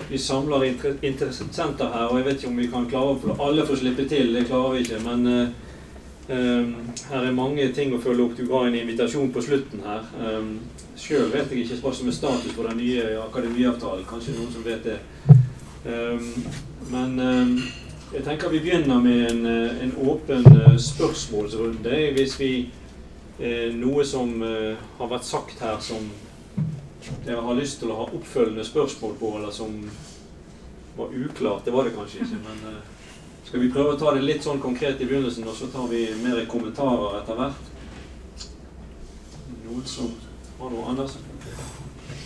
vi 0.10 0.18
samler 0.18 0.70
interessenter 1.02 1.92
her, 1.92 2.08
og 2.08 2.18
jeg 2.18 2.26
vet 2.26 2.40
ikke 2.40 2.54
om 2.54 2.62
vi 2.62 2.70
kan 2.72 2.88
klare 2.90 3.18
å 3.18 3.36
alle 3.50 3.66
få 3.68 3.76
slippe 3.76 4.08
til. 4.08 4.32
Det 4.38 4.48
klarer 4.48 4.78
vi 4.78 4.86
ikke. 4.86 5.04
Men 5.10 5.52
Um, 6.32 6.76
her 7.10 7.26
er 7.26 7.34
mange 7.36 7.66
ting 7.76 7.92
å 7.92 8.00
følge 8.00 8.24
opp. 8.24 8.36
Du 8.38 8.46
ga 8.48 8.62
en 8.68 8.76
invitasjon 8.78 9.34
på 9.34 9.42
slutten 9.44 9.82
her. 9.84 10.06
Um, 10.16 10.52
Sjøl 11.02 11.32
vet 11.34 11.50
jeg 11.50 11.64
ikke 11.64 11.80
hva 11.82 11.92
som 11.98 12.10
er 12.12 12.14
status 12.14 12.54
på 12.54 12.66
den 12.68 12.78
nye 12.78 13.06
akademiavtalen. 13.24 14.04
Kanskje 14.06 14.36
noen 14.36 14.52
som 14.54 14.66
vet 14.66 14.86
det. 14.86 15.00
Um, 15.82 16.28
men 16.92 17.16
um, 17.18 17.56
jeg 18.12 18.22
tenker 18.28 18.54
vi 18.54 18.62
begynner 18.62 19.02
med 19.02 19.32
en, 19.32 19.42
eh, 19.50 19.82
en 19.88 19.96
åpen 19.98 20.46
uh, 20.46 20.78
spørsmålsrunde. 20.78 21.98
Hvis 22.14 22.38
vi 22.40 22.52
uh, 23.40 23.74
Noe 23.80 24.06
som 24.06 24.36
uh, 24.46 24.78
har 25.00 25.12
vært 25.16 25.26
sagt 25.26 25.66
her 25.66 25.82
som 25.82 26.06
dere 27.26 27.42
har 27.42 27.58
lyst 27.58 27.82
til 27.82 27.90
å 27.90 27.98
ha 28.04 28.10
oppfølgende 28.12 28.66
spørsmål 28.68 29.18
på, 29.18 29.36
eller 29.40 29.58
som 29.58 29.74
var 31.00 31.16
uklart. 31.18 31.66
Det 31.66 31.74
var 31.74 31.90
det 31.90 31.98
kanskje 31.98 32.28
ikke. 32.28 32.44
men... 32.46 32.82
Skal 33.52 33.66
vi 33.66 33.72
prøve 33.74 33.98
å 33.98 34.00
ta 34.00 34.14
det 34.16 34.22
litt 34.24 34.46
sånn 34.46 34.62
konkret 34.64 35.02
i 35.02 35.06
begynnelsen, 35.10 35.44
og 35.50 35.58
så 35.58 35.66
tar 35.74 35.90
vi 35.92 36.06
mer 36.22 36.38
kommentarer 36.48 37.18
etter 37.18 37.36
hvert? 37.36 37.72
Noen 39.66 39.82
som 39.90 40.14
har 40.62 40.70
nå, 40.70 40.86
Anders. 40.90 41.18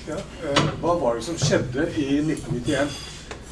Ja, 0.07 0.15
eh, 0.15 0.63
hva 0.81 0.95
var 0.99 1.15
det 1.15 1.23
som 1.23 1.37
skjedde 1.37 1.87
i 1.97 2.21
1991? 2.21 2.97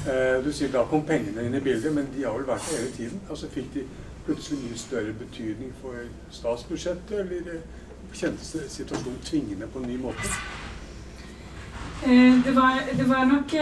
Eh, 0.07 0.43
du 0.45 0.51
sier 0.53 0.71
da 0.73 0.83
kom 0.89 1.05
pengene 1.07 1.45
inn 1.47 1.55
i 1.55 1.61
bildet, 1.63 1.93
men 1.95 2.09
de 2.15 2.25
har 2.25 2.35
vel 2.35 2.47
vært 2.47 2.67
der 2.69 2.81
hele 2.81 2.91
tiden? 2.97 3.21
Altså 3.29 3.47
Fikk 3.53 3.71
de 3.73 3.85
plutselig 4.25 4.59
mye 4.59 4.77
større 4.77 5.13
betydning 5.19 5.71
for 5.81 6.03
statsbudsjettet, 6.31 7.15
eller 7.23 7.55
eh, 7.55 7.63
kjentes 8.13 8.51
situasjonen 8.75 9.23
tvingende 9.23 9.71
på 9.71 9.79
en 9.79 9.89
ny 9.89 9.97
måte? 10.03 10.35
Det 12.03 12.51
var, 12.51 12.81
det 12.97 13.05
var 13.07 13.25
nok 13.25 13.53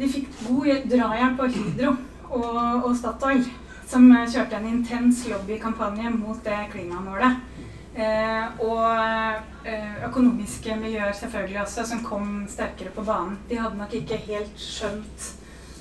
De 0.00 0.06
fikk 0.08 0.28
god 0.46 0.86
drahjelp 0.88 1.40
av 1.44 1.50
Hydro 1.52 1.90
og, 2.30 2.84
og 2.86 2.94
Statoil, 2.96 3.44
som 3.86 4.06
kjørte 4.08 4.56
en 4.56 4.70
intens 4.70 5.26
lobbykampanje 5.28 6.10
mot 6.16 6.40
det 6.44 6.60
klimamålet. 6.72 7.51
Eh, 7.92 8.60
og 8.64 9.66
eh, 9.68 10.04
økonomiske 10.06 10.76
miljøer 10.80 11.12
selvfølgelig 11.12 11.60
også, 11.62 11.84
som 11.86 12.04
kom 12.04 12.46
sterkere 12.48 12.90
på 12.94 13.04
banen. 13.04 13.38
De 13.50 13.58
hadde 13.60 13.76
nok 13.76 13.92
ikke 13.94 14.16
helt 14.16 14.56
skjønt 14.56 15.28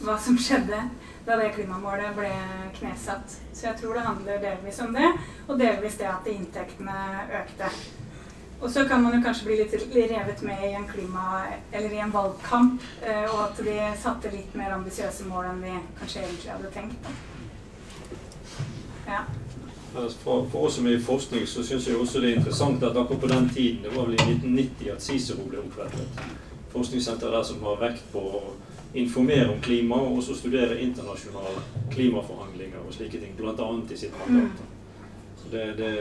hva 0.01 0.17
som 0.19 0.35
skjedde 0.41 0.81
da 1.25 1.37
det 1.37 1.53
klimamålet 1.55 2.15
ble 2.17 2.31
knesatt. 2.75 3.37
Så 3.53 3.69
jeg 3.69 3.79
tror 3.79 3.95
det 3.95 4.05
handler 4.05 4.43
delvis 4.43 4.81
om 4.83 4.93
det, 4.95 5.07
og 5.47 5.59
delvis 5.59 5.97
det 6.01 6.09
at 6.09 6.27
inntektene 6.27 7.27
økte. 7.41 7.69
Og 8.61 8.69
så 8.69 8.83
kan 8.89 9.01
man 9.03 9.15
jo 9.15 9.23
kanskje 9.23 9.47
bli 9.47 9.55
litt 9.61 9.73
revet 10.11 10.41
med 10.45 10.65
i 10.67 10.73
en 10.77 10.87
klima, 10.89 11.45
eller 11.71 11.93
i 11.95 12.01
en 12.03 12.13
valgkamp, 12.13 12.81
eh, 13.05 13.23
og 13.31 13.39
at 13.47 13.61
de 13.65 13.77
satte 14.01 14.33
litt 14.33 14.57
mer 14.57 14.75
ambisiøse 14.75 15.29
mål 15.29 15.53
enn 15.53 15.63
vi 15.63 15.77
kanskje 16.01 16.25
egentlig 16.25 16.51
hadde 16.51 16.73
tenkt. 16.75 17.13
Ja. 19.07 19.23
For, 19.93 20.45
for, 20.51 20.65
oss 20.65 20.75
som 20.75 20.87
er 20.87 20.95
i 20.95 21.03
forskning, 21.03 21.47
så 21.47 21.63
syns 21.67 21.87
jeg 21.87 21.97
også 21.99 22.21
det 22.23 22.29
er 22.31 22.37
interessant 22.39 22.83
at 22.83 22.97
akkurat 22.97 23.21
på 23.21 23.27
den 23.27 23.49
tiden, 23.49 23.81
det 23.83 23.91
var 23.95 24.07
vel 24.07 24.15
i 24.15 24.23
1990 24.23 24.91
at 24.93 25.03
CICERO 25.03 25.47
ble 25.49 25.59
opprettet. 25.65 26.21
Forskningssenter 26.71 27.33
der 27.35 27.43
som 27.43 27.65
har 27.67 27.81
vekt 27.81 28.05
på 28.13 28.23
å 28.39 28.41
informere 28.95 29.49
om 29.51 29.59
klima, 29.63 29.99
og 29.99 30.21
også 30.21 30.37
studere 30.39 30.79
internasjonale 30.79 31.65
klimaforhandlinger 31.91 32.79
og 32.85 32.95
slike 32.95 33.19
ting, 33.19 33.35
bl.a. 33.35 33.67
i 33.91 33.99
sitt 33.99 34.15
mandat. 34.19 34.63
Så 35.41 35.51
det, 35.51 35.67
det 35.77 35.91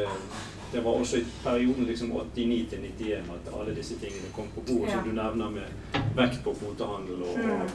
det 0.73 0.81
var 0.81 0.91
også 0.91 1.17
i 1.17 1.25
perioden 1.45 1.85
liksom 1.85 2.13
89 2.13 2.67
til 2.71 2.79
91 2.99 3.15
at 3.15 3.55
alle 3.61 3.75
disse 3.75 3.95
tingene 3.99 4.31
kom 4.35 4.47
på 4.55 4.61
bordet, 4.61 4.93
som 4.93 5.09
du 5.09 5.15
nevner 5.15 5.51
med 5.51 5.99
vekt 6.17 6.45
på 6.45 6.55
kvotehandel 6.55 7.23
og, 7.27 7.39
mm. 7.39 7.51
og 7.51 7.71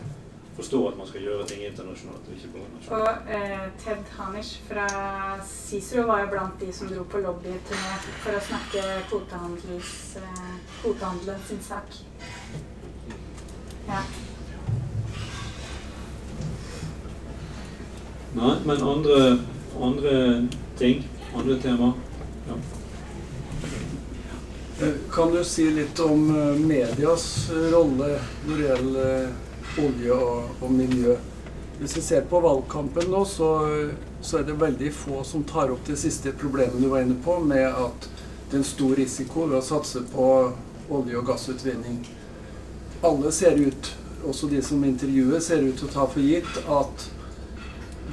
forstå 0.56 0.88
at 0.88 0.98
man 0.98 1.08
skal 1.08 1.22
gjøre 1.22 1.48
ting 1.48 1.66
internasjonalt. 1.66 2.28
og 2.28 2.34
ikke 2.36 2.48
på 2.54 2.58
nasjonalt. 2.76 3.02
Og 3.02 3.10
eh, 3.36 3.60
Ted 3.84 4.04
Hanish 4.18 4.62
fra 4.70 4.88
Cicero 5.46 6.08
var 6.08 6.20
jo 6.24 6.28
blant 6.32 6.60
de 6.60 6.74
som 6.74 6.88
dro 6.92 7.04
på 7.04 7.18
lobbyturné 7.24 7.96
for 8.24 8.32
å 8.38 8.46
snakke 8.50 8.82
kvotehandelen 9.10 11.36
eh, 11.36 11.48
sin 11.48 11.62
sak. 11.64 11.88
Ja. 13.88 14.02
Nei, 18.36 18.56
men 18.66 18.84
andre, 18.84 19.40
andre 19.82 20.12
ting, 20.78 21.10
andre 21.36 21.62
tema? 21.62 21.94
Ja. 22.48 22.54
Eh, 24.82 24.94
kan 25.12 25.32
du 25.32 25.44
si 25.44 25.72
litt 25.72 26.00
om 26.00 26.36
eh, 26.36 26.60
medias 26.60 27.50
rolle 27.72 28.20
når 28.48 28.58
det 28.58 28.66
gjelder 28.66 29.22
eh, 29.22 29.30
olje 29.82 30.12
og, 30.14 30.52
og 30.62 30.72
miljø? 30.72 31.16
Hvis 31.80 31.98
vi 31.98 32.02
ser 32.02 32.28
på 32.30 32.40
valgkampen 32.40 33.10
nå, 33.12 33.26
så, 33.28 33.50
så, 34.22 34.40
er 34.40 34.46
det 34.48 34.60
veldig 34.60 34.92
få 34.96 35.24
som 35.28 35.44
tar 35.44 35.74
opp 35.74 35.84
det 35.88 35.98
siste 36.00 36.32
problemet 36.40 36.80
du 36.80 36.88
var 36.92 37.04
inne 37.04 37.18
på, 37.24 37.40
med 37.44 37.68
at 37.68 38.08
det 38.50 38.56
er 38.56 38.62
en 38.62 38.68
stor 38.68 38.96
risiko 38.96 39.50
ved 39.50 39.60
å 39.60 39.66
satse 39.66 40.06
på 40.14 40.30
olje- 40.94 41.20
og 41.20 41.28
gassutvinning. 41.28 42.00
Alle 43.04 43.32
ser 43.36 43.60
ut, 43.60 43.92
også 44.26 44.48
de 44.50 44.62
som 44.64 44.84
intervjuer, 44.88 45.42
ser 45.44 45.66
ut 45.66 45.76
til 45.78 45.90
å 45.90 45.94
ta 45.98 46.06
for 46.08 46.24
gitt 46.24 46.62
at 46.64 47.10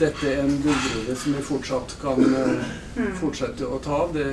dette 0.01 0.27
er 0.27 0.43
en 0.43 0.57
gullgruve 0.65 1.15
som 1.21 1.37
vi 1.37 1.45
fortsatt 1.47 1.95
kan 2.01 2.19
mm. 2.19 3.13
fortsette 3.21 3.69
å 3.69 3.79
ta 3.85 4.03
av. 4.07 4.17
Det 4.17 4.33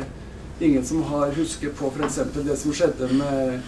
ingen 0.59 0.85
som 0.85 1.03
har 1.03 1.31
husket 1.31 1.77
på 1.77 1.91
f.eks. 1.95 2.19
det 2.33 2.57
som 2.57 2.73
skjedde 2.73 3.07
med 3.13 3.59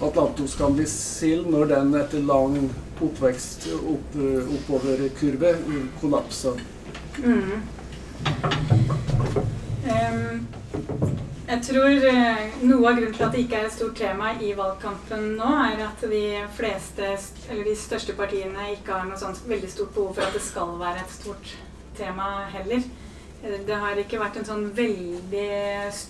Atlantoskandisild 0.00 1.46
når 1.50 1.70
den 1.72 1.94
etter 1.96 2.24
lang 2.26 2.58
oppvekst 3.00 3.68
opp, 3.76 4.16
oppoverkurve 4.58 5.54
kollapsa. 6.00 6.52
Mm. 7.18 7.62
Um, 9.86 10.46
jeg 11.46 11.62
tror 11.62 11.92
uh, 12.10 12.40
noe 12.66 12.88
av 12.90 12.98
grunnen 12.98 13.14
til 13.14 13.24
at 13.24 13.36
det 13.36 13.42
ikke 13.44 13.60
er 13.60 13.68
et 13.68 13.76
stort 13.76 13.96
tema 14.00 14.32
i 14.42 14.50
valgkampen 14.58 15.28
nå, 15.38 15.52
er 15.70 15.84
at 15.86 16.04
de 16.10 16.24
fleste, 16.56 17.12
eller 17.48 17.68
de 17.68 17.76
største 17.78 18.16
partiene 18.18 18.72
ikke 18.74 18.96
har 18.96 19.06
noe 19.08 19.20
sånt 19.20 19.44
veldig 19.46 19.70
stort 19.70 19.94
behov 19.94 20.16
for 20.16 20.26
at 20.26 20.36
det 20.36 20.42
skal 20.44 20.74
være 20.80 21.04
et 21.04 21.14
stort 21.14 21.54
tema 21.96 22.30
heller. 22.52 22.82
Det 23.66 23.78
har 23.78 24.00
ikke 24.00 24.18
vært 24.18 24.40
en 24.40 24.48
sånn 24.48 24.66
veldig, 24.74 25.38
eh, 25.38 26.02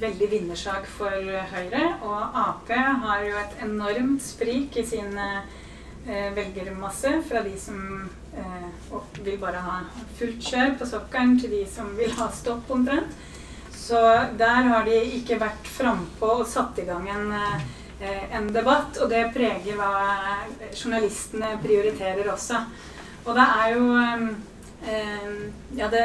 veldig 0.00 0.28
vinnersak 0.30 0.86
for 0.86 1.10
Høyre. 1.52 1.84
Og 2.06 2.38
Ap 2.42 2.70
har 2.70 3.24
jo 3.26 3.36
et 3.40 3.62
enormt 3.66 4.22
sprik 4.22 4.76
i 4.78 4.84
sin 4.86 5.16
eh, 5.18 6.30
velgermasse 6.36 7.16
fra 7.28 7.42
de 7.42 7.54
som 7.58 8.08
eh, 8.36 8.98
vil 9.24 9.38
bare 9.42 9.62
ha 9.64 9.78
fullt 10.18 10.42
kjør 10.50 10.76
på 10.78 10.90
sokkelen, 10.92 11.38
til 11.40 11.50
de 11.56 11.64
som 11.70 11.90
vil 11.98 12.12
ha 12.20 12.30
stopp 12.34 12.70
omtrent. 12.70 13.16
Så 13.86 13.98
der 14.38 14.66
har 14.66 14.86
de 14.86 14.96
ikke 15.18 15.38
vært 15.38 15.68
frampå 15.70 16.40
og 16.40 16.48
satt 16.50 16.78
i 16.82 16.86
gang 16.88 17.06
en, 17.10 17.32
eh, 18.00 18.24
en 18.34 18.48
debatt. 18.52 18.98
Og 19.02 19.10
det 19.10 19.28
preger 19.34 19.78
hva 19.78 19.92
journalistene 20.72 21.56
prioriterer 21.62 22.26
også. 22.32 22.64
Og 23.26 23.34
det 23.34 23.46
er 23.60 23.74
jo 23.74 23.86
eh, 24.00 24.28
ja, 25.76 25.88
det, 25.90 26.02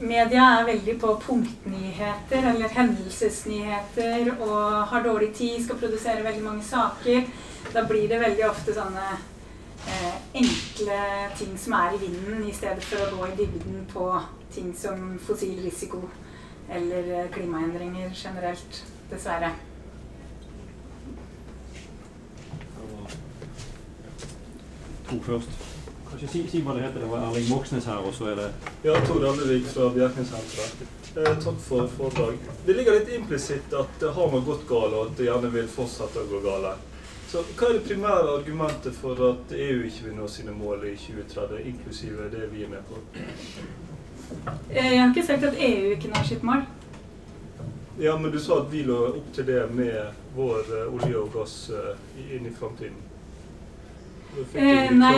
media 0.00 0.44
er 0.58 0.66
veldig 0.66 0.94
på 1.00 1.14
punktnyheter 1.26 2.46
eller 2.52 2.72
hendelsesnyheter 2.76 4.30
og 4.38 4.86
har 4.92 5.04
dårlig 5.04 5.32
tid, 5.36 5.58
skal 5.64 5.80
produsere 5.80 6.24
veldig 6.24 6.44
mange 6.44 6.64
saker. 6.64 7.26
Da 7.74 7.84
blir 7.88 8.08
det 8.08 8.20
veldig 8.20 8.46
ofte 8.48 8.74
sånne 8.76 9.08
eh, 9.12 10.16
enkle 10.42 11.00
ting 11.38 11.56
som 11.58 11.76
er 11.78 11.96
i 11.96 12.00
vinden, 12.06 12.44
i 12.48 12.54
stedet 12.56 12.84
for 12.84 13.04
å 13.04 13.18
gå 13.18 13.30
i 13.30 13.36
dybden 13.42 13.84
på 13.92 14.08
ting 14.52 14.72
som 14.76 15.18
fossil 15.26 15.60
risiko 15.64 16.02
eller 16.72 17.12
eh, 17.18 17.28
klimaendringer 17.34 18.10
generelt. 18.14 18.82
Dessverre. 19.12 19.52
To 25.10 25.20
først. 25.20 25.71
Kanskje 26.12 26.28
si, 26.28 26.40
si, 26.50 26.60
hva 26.60 26.74
det 26.76 26.82
heter. 26.84 27.00
Det 27.00 27.06
var 27.08 27.22
Erling 27.24 27.46
Moxnes 27.48 27.86
her, 27.88 28.04
og 28.04 28.12
så 28.14 28.26
er 28.32 28.34
det 28.36 28.48
Ja, 28.84 28.98
Tor 29.06 29.24
Andevik 29.30 29.64
fra 29.72 29.86
Bjerknessenteret. 29.94 30.82
Eh, 31.16 31.36
takk 31.44 31.60
for 31.64 31.88
foredrag. 31.96 32.34
Det 32.66 32.74
ligger 32.76 32.98
litt 32.98 33.08
implisitt 33.16 33.72
at 33.72 33.94
det 34.00 34.10
har 34.12 34.32
man 34.32 34.44
gått 34.44 34.66
galt, 34.68 34.92
og 34.92 35.06
at 35.06 35.16
det 35.16 35.30
gjerne 35.30 35.52
vil 35.54 35.70
fortsette 35.72 36.20
å 36.20 36.28
gå 36.28 36.42
galt. 36.44 36.84
Så 37.32 37.40
Hva 37.56 37.70
er 37.70 37.78
det 37.78 37.86
primære 37.86 38.36
argumentet 38.36 38.92
for 39.00 39.16
at 39.30 39.54
EU 39.56 39.86
ikke 39.88 40.10
vil 40.10 40.18
nå 40.18 40.28
sine 40.28 40.52
mål 40.52 40.84
i 40.90 40.92
2030, 41.00 41.64
inklusive 41.70 42.28
det 42.34 42.50
vi 42.52 42.66
er 42.66 42.74
med 42.74 42.84
på? 42.90 43.00
Eh, 44.68 44.92
jeg 44.92 45.00
har 45.00 45.14
ikke 45.14 45.26
sagt 45.26 45.48
at 45.48 45.56
EU 45.56 45.94
ikke 45.94 46.12
når 46.12 46.28
sitt 46.28 46.44
mål. 46.44 46.66
Ja, 47.98 48.18
men 48.18 48.30
du 48.30 48.40
sa 48.40 48.60
at 48.60 48.68
vi 48.72 48.84
lå 48.84 48.98
opp 49.14 49.32
til 49.32 49.48
det 49.48 49.64
med 49.72 50.12
vår 50.36 50.68
uh, 50.74 50.92
olje 50.92 51.16
og 51.16 51.32
gass 51.32 51.56
uh, 51.72 51.96
inn 52.20 52.48
i 52.48 52.52
framtiden. 52.52 53.00
Eh, 54.32 54.90
nei, 54.90 55.14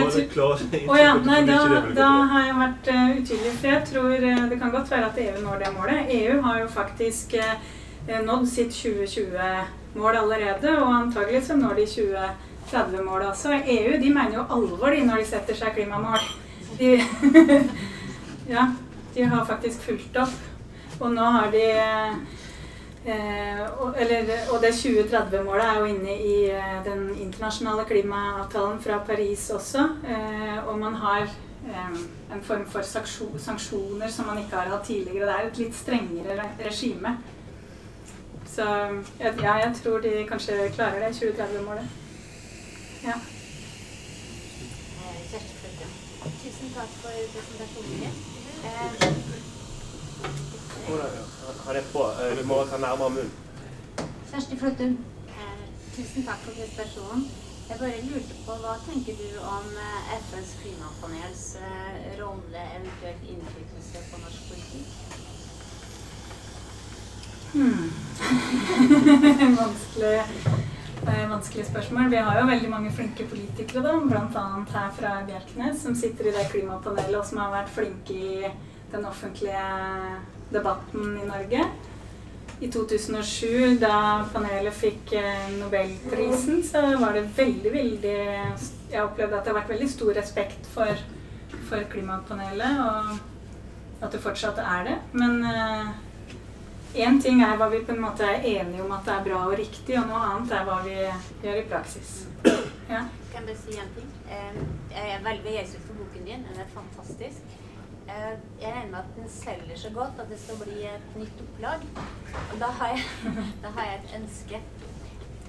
oh, 0.87 0.97
ja, 0.99 1.13
nei 1.23 1.45
da, 1.47 1.59
da, 1.95 2.07
har 2.31 2.41
jeg 2.43 2.55
vært 2.59 2.89
uh, 2.91 3.03
utydelig. 3.15 3.51
For 3.61 3.69
jeg 3.69 3.83
tror 3.87 4.15
uh, 4.15 4.41
det 4.51 4.57
kan 4.59 4.73
godt 4.73 4.91
være 4.91 5.07
at 5.07 5.19
EU 5.23 5.43
når 5.43 5.61
det 5.61 5.69
målet. 5.77 6.09
EU 6.17 6.41
har 6.43 6.59
jo 6.59 6.67
faktisk 6.73 7.37
uh, 7.39 7.53
nådd 8.25 8.49
sitt 8.51 8.75
2020-mål 8.75 10.19
allerede, 10.19 10.73
og 10.81 10.91
antagelig 10.97 11.45
så 11.47 11.55
når 11.55 11.79
de 11.79 11.85
2030-målet 11.93 13.29
også. 13.29 13.55
EU 13.63 13.95
de 14.03 14.11
mener 14.11 14.35
jo 14.41 14.47
alvor 14.57 14.91
de 14.91 15.05
når 15.07 15.23
de 15.23 15.29
setter 15.31 15.61
seg 15.61 15.77
klimamål. 15.77 16.27
De, 16.75 16.97
ja, 18.55 18.67
de 19.15 19.29
har 19.31 19.47
faktisk 19.47 19.87
fulgt 19.87 20.19
opp. 20.19 20.35
Og 20.99 21.11
nå 21.11 21.23
har 21.37 21.51
de 21.51 21.63
eh, 21.71 22.19
eller, 23.05 24.29
og 24.51 24.61
det 24.61 24.71
2030-målet 24.73 25.65
er 25.65 25.79
jo 25.79 25.85
inne 25.85 26.13
i 26.17 26.49
eh, 26.49 26.85
den 26.85 27.03
internasjonale 27.21 27.85
klimaavtalen 27.85 28.81
fra 28.81 28.97
Paris 29.05 29.49
også. 29.49 29.79
Eh, 30.07 30.67
og 30.67 30.79
man 30.79 30.95
har 30.95 31.21
eh, 31.21 31.99
en 32.33 32.43
form 32.43 32.65
for 32.69 32.81
sanksjoner 33.37 34.09
som 34.09 34.25
man 34.25 34.37
ikke 34.41 34.55
har 34.55 34.73
hatt 34.73 34.85
tidligere. 34.87 35.27
Det 35.27 35.35
er 35.35 35.47
et 35.47 35.57
litt 35.57 35.75
strengere 35.75 36.49
regime. 36.65 37.17
Så 38.55 38.65
ja, 39.19 39.31
jeg 39.53 39.71
tror 39.83 39.99
de 39.99 40.25
kanskje 40.29 40.69
klarer 40.75 40.99
det 41.05 41.15
2030-målet. 41.15 41.87
Ja. 43.05 43.13
Tusen 46.43 46.69
takk 46.73 46.91
for 47.01 47.11
presentasjonen. 47.33 48.13
Han 50.85 51.75
er 51.75 51.81
på. 51.93 52.03
Du 52.39 52.43
må 52.47 52.61
ta 52.69 52.77
nærmere 52.77 53.09
munnen. 53.09 53.31
Kjersti 54.29 54.57
Fløttum. 54.59 54.97
Eh, 55.31 55.63
tusen 55.95 56.25
takk 56.27 56.43
for 56.45 56.53
presentasjonen. 56.53 57.23
Jeg 57.69 57.79
bare 57.79 58.01
lurte 58.05 58.35
på, 58.45 58.57
Hva 58.61 58.75
tenker 58.85 59.17
du 59.17 59.39
om 59.41 59.71
eh, 59.85 60.11
FNs 60.19 60.51
klimapanels 60.61 61.45
eh, 61.57 61.95
rolle, 62.19 62.65
eventuelt 62.77 63.23
innflytelse 63.33 64.03
på 64.11 64.21
norsk 64.25 64.41
politikk? 64.51 64.91
Hmm. 67.55 67.89
vanskelig, 69.63 70.21
vanskelig 71.33 71.65
spørsmål. 71.71 72.13
Vi 72.13 72.23
har 72.29 72.39
jo 72.39 72.47
veldig 72.53 72.69
mange 72.69 72.93
flinke 72.93 73.25
politikere, 73.33 73.87
da, 73.87 73.97
bl.a. 74.05 74.47
her 74.77 74.95
fra 74.99 75.17
Bjerknes, 75.25 75.81
som 75.81 75.97
sitter 75.97 76.29
i 76.29 76.37
det 76.37 76.47
klimapanelet, 76.53 77.17
og 77.17 77.25
som 77.25 77.41
har 77.41 77.53
vært 77.57 77.73
flinke 77.79 78.13
i 78.13 78.55
den 78.91 79.05
offentlige 79.05 79.65
debatten 80.49 81.19
i 81.23 81.27
Norge. 81.27 81.65
I 82.59 82.71
2007, 82.71 83.77
da 83.79 84.25
panelet 84.33 84.73
fikk 84.73 85.13
eh, 85.19 85.49
Nobelprisen, 85.59 86.63
så 86.63 86.81
var 86.97 87.13
det 87.13 87.25
veldig, 87.35 87.71
veldig 87.71 88.15
Jeg 88.91 89.01
opplevde 89.03 89.35
at 89.35 89.43
det 89.43 89.51
har 89.51 89.57
vært 89.59 89.73
veldig 89.73 89.89
stor 89.91 90.13
respekt 90.15 90.69
for, 90.71 91.01
for 91.67 91.83
klimapanelet, 91.91 92.79
og 92.79 94.05
at 94.05 94.15
det 94.15 94.21
fortsatt 94.23 94.61
er 94.63 94.87
det. 94.87 94.95
Men 95.11 95.43
én 96.95 97.17
uh, 97.17 97.21
ting 97.23 97.43
er 97.43 97.59
hva 97.59 97.67
vi 97.73 97.83
på 97.83 97.91
en 97.91 98.05
måte 98.05 98.23
er 98.23 98.47
enige 98.53 98.85
om 98.85 98.95
at 98.95 99.03
det 99.07 99.17
er 99.17 99.27
bra 99.27 99.43
og 99.49 99.59
riktig, 99.59 99.99
og 99.99 100.07
noe 100.07 100.23
annet 100.29 100.55
er 100.55 100.65
hva 100.69 100.79
vi 100.85 100.95
gjør 100.95 101.59
i 101.59 101.67
praksis. 101.73 102.15
Ja. 102.87 103.03
Kan 103.33 103.43
jeg 103.43 103.49
bare 103.49 103.59
si 103.65 103.79
en 103.81 103.93
ting? 103.97 104.09
Jeg 104.95 105.15
er 105.17 105.23
veldig 105.27 105.43
begeistret 105.43 105.83
for 105.89 105.99
boken 105.99 106.27
din. 106.29 106.47
Den 106.47 106.63
er 106.63 106.71
fantastisk. 106.71 107.54
Eh, 108.15 108.35
jeg 108.61 108.73
regner 108.73 108.91
med 108.91 108.99
at 108.99 109.15
den 109.15 109.29
selger 109.29 109.77
så 109.77 109.89
godt 109.93 110.19
at 110.23 110.27
det 110.31 110.39
skal 110.39 110.59
bli 110.63 110.83
et 110.87 111.07
nytt 111.19 111.39
opplag. 111.45 111.81
Og 112.51 112.59
da 112.59 112.69
har 112.79 112.87
jeg, 112.93 113.01
da 113.63 113.71
har 113.77 113.83
jeg 113.89 113.95
et 114.03 114.13
ønske 114.19 114.61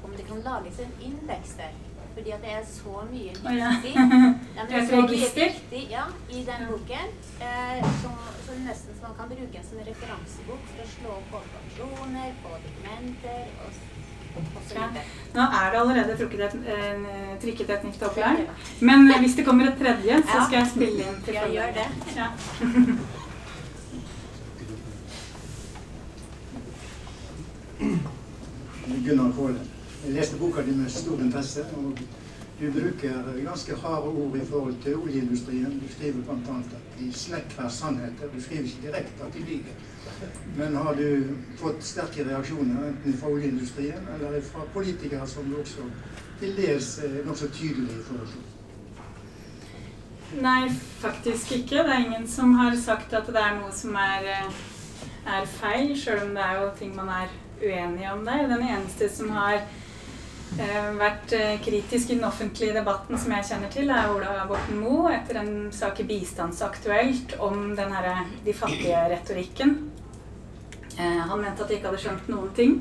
om 0.04 0.10
det 0.18 0.26
kan 0.26 0.40
lages 0.48 0.80
en 0.80 0.94
indeks 1.08 1.50
der. 1.60 1.76
Fordi 2.14 2.30
at 2.30 2.42
det 2.42 2.52
er 2.52 2.64
så 2.64 2.94
mye 3.10 3.32
viktig, 3.44 3.46
oh, 3.46 3.56
ja. 4.56 4.62
det 4.68 4.76
er 4.78 4.86
så 4.90 5.00
mye 5.00 5.10
viktig 5.10 5.82
ja, 5.90 6.04
i 6.30 6.38
den 6.50 6.62
boken 6.70 7.10
eh, 7.46 7.80
som, 8.02 8.14
som 8.46 8.62
nesten 8.68 8.96
man 9.02 9.14
kan 9.18 9.28
bruke 9.34 9.58
en 9.58 9.66
som 9.68 9.82
referansebok 9.90 10.62
for 10.70 10.84
å 10.84 10.88
slå 10.94 11.18
på 11.30 11.42
konvensjoner, 11.42 12.32
på 12.42 12.54
dokumenter 12.64 13.52
og 13.66 13.95
ja. 14.74 14.88
Nå 15.36 15.42
er 15.42 15.70
det 15.72 15.80
allerede 15.80 16.16
trukket 16.16 16.40
et, 16.46 16.56
eh, 16.72 16.96
trykket 17.42 17.70
et 17.70 17.84
nytt 17.84 18.02
opplag. 18.08 18.36
Men 18.80 19.12
hvis 19.20 19.36
det 19.36 19.44
kommer 19.44 19.68
et 19.68 19.78
tredje, 19.78 20.22
så 20.22 20.46
skal 20.46 20.58
jeg 20.58 20.68
spille 20.74 21.06
inn 21.10 21.22
til 21.24 21.34
Jeg 21.34 21.52
gjør 21.52 21.70
det. 21.76 21.88
Ja. 22.16 22.28
Gunnar 29.06 29.32
Kåle. 29.32 29.60
Jeg 30.04 30.14
leste 30.14 30.36
boka 30.38 30.62
di 30.62 30.70
med 30.70 30.90
stor 30.90 31.20
interesse. 31.20 31.64
og 31.76 31.98
Du 32.60 32.70
bruker 32.72 33.12
ganske 33.44 33.74
harde 33.76 34.06
ord 34.06 34.36
i 34.36 34.46
forhold 34.46 34.74
til 34.82 34.96
oljeindustrien. 34.96 35.80
Du 35.80 35.92
skriver 35.92 36.22
bl.a. 36.22 36.56
at 36.58 36.98
de 36.98 37.12
snekrer 37.12 37.68
sannheter. 37.68 38.26
Du 38.36 38.42
skriver 38.42 38.62
ikke 38.62 38.78
direkte 38.82 39.24
at 39.26 39.34
de 39.34 39.38
lyver. 39.38 39.74
Men 40.56 40.76
har 40.76 40.94
du 40.96 41.34
fått 41.60 41.82
sterke 41.84 42.24
reaksjoner 42.24 42.88
enten 42.88 43.16
fra 43.20 43.28
oljeindustrien 43.28 44.06
eller 44.16 44.40
fra 44.40 44.64
politikere 44.72 45.26
som 45.28 45.48
du 45.50 45.58
også 45.60 45.84
til 46.40 46.54
dels 46.56 46.98
er 47.04 47.18
nokså 47.26 47.48
tydelige 47.52 48.00
i 48.00 48.04
forhold 48.06 48.30
til? 48.32 48.44
Nei, 50.42 50.68
faktisk 51.00 51.52
ikke. 51.52 51.84
Det 51.86 51.92
er 51.92 52.04
ingen 52.04 52.28
som 52.28 52.54
har 52.58 52.76
sagt 52.80 53.14
at 53.14 53.28
det 53.30 53.40
er 53.40 53.58
noe 53.60 53.72
som 53.72 53.94
er, 54.00 54.30
er 55.26 55.50
feil, 55.58 55.92
sjøl 55.96 56.24
om 56.26 56.36
det 56.36 56.44
er 56.44 56.60
jo 56.60 56.70
ting 56.78 56.94
man 56.96 57.12
er 57.22 57.34
uenig 57.62 58.08
om 58.12 58.24
der. 58.26 58.48
Den 58.50 58.64
eneste 58.66 59.08
som 59.12 59.30
har 59.36 59.60
eh, 59.60 60.88
vært 60.98 61.32
eh, 61.36 61.60
kritisk 61.64 62.10
i 62.10 62.18
den 62.18 62.26
offentlige 62.28 62.74
debatten 62.76 63.20
som 63.20 63.36
jeg 63.36 63.48
kjenner 63.52 63.72
til, 63.72 63.92
er 63.92 64.10
Ola 64.12 64.48
Borten 64.50 64.80
Moe 64.82 65.14
etter 65.14 65.40
en 65.40 65.54
sak 65.72 66.02
i 66.02 66.08
Bistandsaktuelt 66.10 67.38
om 67.38 67.70
den 67.78 67.94
her, 67.96 68.26
de 68.44 68.56
fattige 68.56 69.06
retorikken. 69.14 69.78
Eh, 70.98 71.18
han 71.28 71.40
mente 71.40 71.62
at 71.62 71.70
jeg 71.70 71.80
ikke 71.80 71.90
hadde 71.90 72.02
skjønt 72.04 72.30
noen 72.32 72.52
ting. 72.56 72.78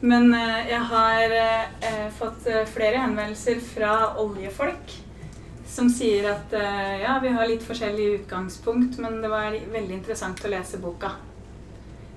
Men 0.00 0.32
eh, 0.34 0.70
jeg 0.72 0.82
har 0.90 1.34
eh, 1.38 2.06
fått 2.16 2.48
flere 2.72 3.04
henvendelser 3.04 3.60
fra 3.62 3.94
oljefolk 4.22 4.96
som 5.70 5.86
sier 5.92 6.24
at 6.26 6.50
ja, 6.98 7.12
vi 7.22 7.30
har 7.30 7.46
litt 7.46 7.62
forskjellig 7.62 8.06
utgangspunkt, 8.16 8.96
men 8.98 9.20
det 9.22 9.28
var 9.30 9.54
veldig 9.54 9.94
interessant 10.00 10.40
å 10.42 10.50
lese 10.50 10.80
boka. 10.82 11.12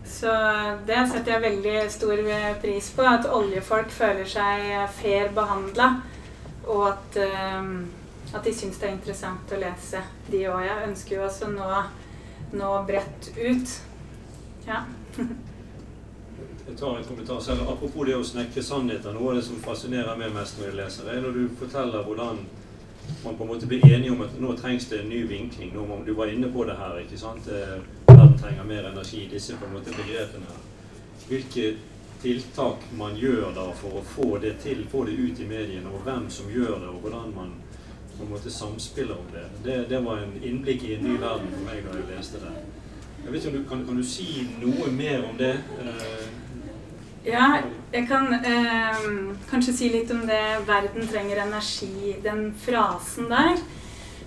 Så 0.09 0.32
det 0.88 1.03
setter 1.11 1.36
jeg 1.36 1.43
veldig 1.43 1.76
stor 1.93 2.24
pris 2.64 2.88
på. 2.97 3.05
At 3.05 3.30
oljefolk 3.30 3.93
føler 3.93 4.26
seg 4.26 4.66
fair 4.97 5.30
behandla. 5.38 5.91
Og 6.66 6.82
at, 6.89 7.20
at 8.34 8.41
de 8.41 8.55
syns 8.57 8.82
det 8.82 8.89
er 8.89 8.95
interessant 8.97 9.53
å 9.53 9.61
lese, 9.61 10.01
de 10.34 10.43
òg. 10.49 10.66
Jeg 10.66 10.89
ønsker 10.89 11.20
jo 11.20 11.24
også 11.30 11.53
nå, 11.53 11.70
nå 12.57 12.74
bredt 12.89 13.30
ut. 13.38 13.78
Ja. 14.66 14.82
Jeg 15.18 16.78
tar 16.80 16.97
en 16.97 17.03
kommentar 17.03 17.39
selv. 17.39 17.61
Apropos 17.70 18.07
det 18.07 18.16
å 18.18 18.26
snekre 18.26 18.64
sannheter. 18.66 19.14
Noe 19.14 19.34
av 19.34 19.39
det 19.39 19.45
som 19.45 19.61
fascinerer 19.61 20.18
meg 20.18 20.34
mest 20.34 20.57
når 20.57 20.70
jeg 20.70 20.78
leser, 20.80 21.09
er 21.11 21.22
når 21.22 21.38
du 21.38 21.57
forteller 21.59 22.05
hvordan 22.07 22.43
man 23.24 23.38
på 23.38 23.43
en 23.43 23.49
måte 23.51 23.68
blir 23.68 23.84
enige 23.86 24.11
om 24.11 24.24
at 24.24 24.38
nå 24.39 24.53
trengs 24.57 24.88
det 24.89 25.01
en 25.03 25.09
ny 25.11 25.24
vinkling. 25.30 25.74
Nå 25.76 25.99
du 26.07 26.14
var 26.18 26.32
inne 26.32 26.49
på 26.51 26.66
det 26.66 26.78
her. 26.80 26.97
ikke 27.03 27.20
sant? 27.20 27.47
Eh, 27.47 27.80
verden 28.07 28.38
trenger 28.39 28.64
mer 28.64 28.89
energi. 28.91 29.28
Disse 29.32 29.57
på 29.59 29.66
en 29.66 29.76
måte 29.78 29.93
begrepene 29.93 30.49
her. 30.49 30.61
Hvilke 31.28 31.76
tiltak 32.24 32.88
man 32.97 33.16
gjør 33.20 33.51
da 33.55 33.68
for 33.76 33.99
å 33.99 34.05
få 34.16 34.38
det 34.41 34.57
til, 34.64 34.86
få 34.91 35.03
det 35.05 35.18
ut 35.20 35.39
i 35.39 35.47
mediene, 35.47 35.91
og 35.91 36.05
hvem 36.07 36.30
som 36.32 36.51
gjør 36.51 36.78
det, 36.80 36.89
og 36.89 37.03
hvordan 37.03 37.34
man 37.36 37.51
på 38.18 38.24
en 38.24 38.32
måte 38.32 38.51
samspiller 38.51 39.18
om 39.18 39.28
det. 39.34 39.43
Det, 39.66 39.78
det 39.89 39.99
var 40.05 40.24
en 40.24 40.38
innblikk 40.41 40.84
i 40.88 40.95
en 40.95 41.03
ny 41.03 41.18
verden 41.20 41.51
for 41.51 41.68
meg 41.68 41.84
da 41.84 41.97
jeg 41.99 42.09
leste 42.14 42.39
det. 42.43 42.53
Jeg 43.24 43.32
vet 43.32 43.40
ikke 43.40 43.52
om 43.52 43.58
du, 43.58 43.70
kan, 43.70 43.86
kan 43.88 44.00
du 44.00 44.04
si 44.06 44.48
noe 44.60 44.92
mer 44.92 45.24
om 45.30 45.38
det? 45.40 45.56
Uh, 45.80 46.24
ja, 47.24 47.62
jeg 47.94 48.08
kan 48.10 48.34
eh, 48.36 49.06
kanskje 49.48 49.74
si 49.78 49.90
litt 49.94 50.12
om 50.12 50.26
det 50.28 50.42
'verden 50.68 51.08
trenger 51.08 51.46
energi', 51.46 52.18
den 52.24 52.52
frasen 52.60 53.30
der. 53.32 53.56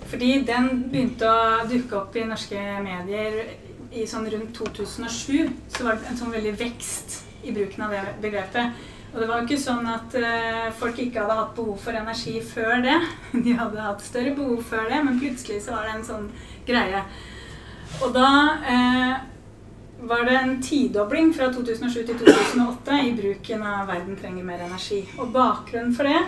Fordi 0.09 0.31
den 0.47 0.89
begynte 0.91 1.29
å 1.29 1.67
dukke 1.69 1.97
opp 1.99 2.15
i 2.15 2.25
norske 2.25 2.57
medier 2.81 3.43
i 3.91 4.07
sånn 4.07 4.25
rundt 4.31 4.55
2007. 4.55 5.49
Så 5.69 5.83
var 5.85 5.99
det 5.99 6.09
en 6.09 6.17
sånn 6.17 6.33
veldig 6.33 6.55
vekst 6.57 7.19
i 7.43 7.53
bruken 7.53 7.85
av 7.85 7.93
det 7.93 8.03
begrepet. 8.21 8.73
Og 9.13 9.21
det 9.21 9.27
var 9.29 9.39
jo 9.39 9.47
ikke 9.47 9.61
sånn 9.61 9.87
at 9.87 10.15
eh, 10.19 10.67
folk 10.79 10.97
ikke 10.99 11.21
hadde 11.21 11.37
hatt 11.37 11.55
behov 11.55 11.77
for 11.83 11.95
energi 11.95 12.39
før 12.41 12.81
det. 12.83 12.97
De 13.45 13.55
hadde 13.61 13.87
hatt 13.87 14.03
større 14.03 14.33
behov 14.35 14.63
før 14.67 14.89
det, 14.89 15.03
men 15.05 15.19
plutselig 15.21 15.61
så 15.65 15.77
var 15.77 15.87
det 15.87 15.99
en 15.99 16.07
sånn 16.07 16.29
greie. 16.67 17.03
Og 18.03 18.13
da 18.13 18.31
eh, 18.69 19.15
var 20.09 20.27
det 20.27 20.35
en 20.37 20.57
tidobling 20.61 21.31
fra 21.35 21.49
2007 21.53 22.05
til 22.05 22.19
2008 22.19 22.99
i 23.07 23.15
bruken 23.17 23.63
av 23.63 23.87
'Verden 23.87 24.19
trenger 24.19 24.43
mer 24.43 24.61
energi'. 24.67 25.07
Og 25.17 25.33
bakgrunnen 25.33 25.95
for 25.95 26.03
det 26.03 26.21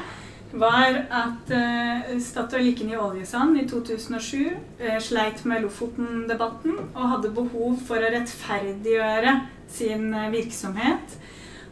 var 0.51 0.97
at 1.13 1.51
eh, 1.53 2.15
Statoil 2.19 2.71
gikk 2.71 2.81
inn 2.81 2.95
i 2.95 2.97
oljesand 2.97 3.59
i 3.61 3.67
2007, 3.69 4.49
eh, 4.79 4.97
sleit 4.99 5.45
med 5.45 5.61
Lofoten-debatten 5.61 6.79
og 6.95 7.09
hadde 7.11 7.35
behov 7.35 7.77
for 7.85 8.01
å 8.01 8.13
rettferdiggjøre 8.15 9.35
sin 9.69 10.13
eh, 10.13 10.31
virksomhet. 10.33 11.19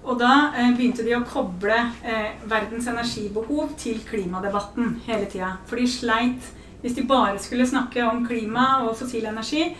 Og 0.05 0.19
da 0.21 0.51
eh, 0.53 0.69
begynte 0.77 1.03
de 1.03 1.17
å 1.17 1.25
koble 1.25 1.79
eh, 2.05 2.37
verdens 2.45 2.85
energibehov 2.87 3.73
til 3.81 3.97
klimadebatten 4.05 5.01
hele 5.07 5.25
tida. 5.25 5.55
For 5.65 5.81
de 5.81 5.89
sleit 5.89 6.53
hvis 6.81 6.95
de 6.95 7.03
bare 7.09 7.39
skulle 7.39 7.67
snakke 7.67 8.03
om 8.05 8.27
klima 8.27 8.83
og 8.85 8.97
fossil 8.99 9.25
energi, 9.25 9.75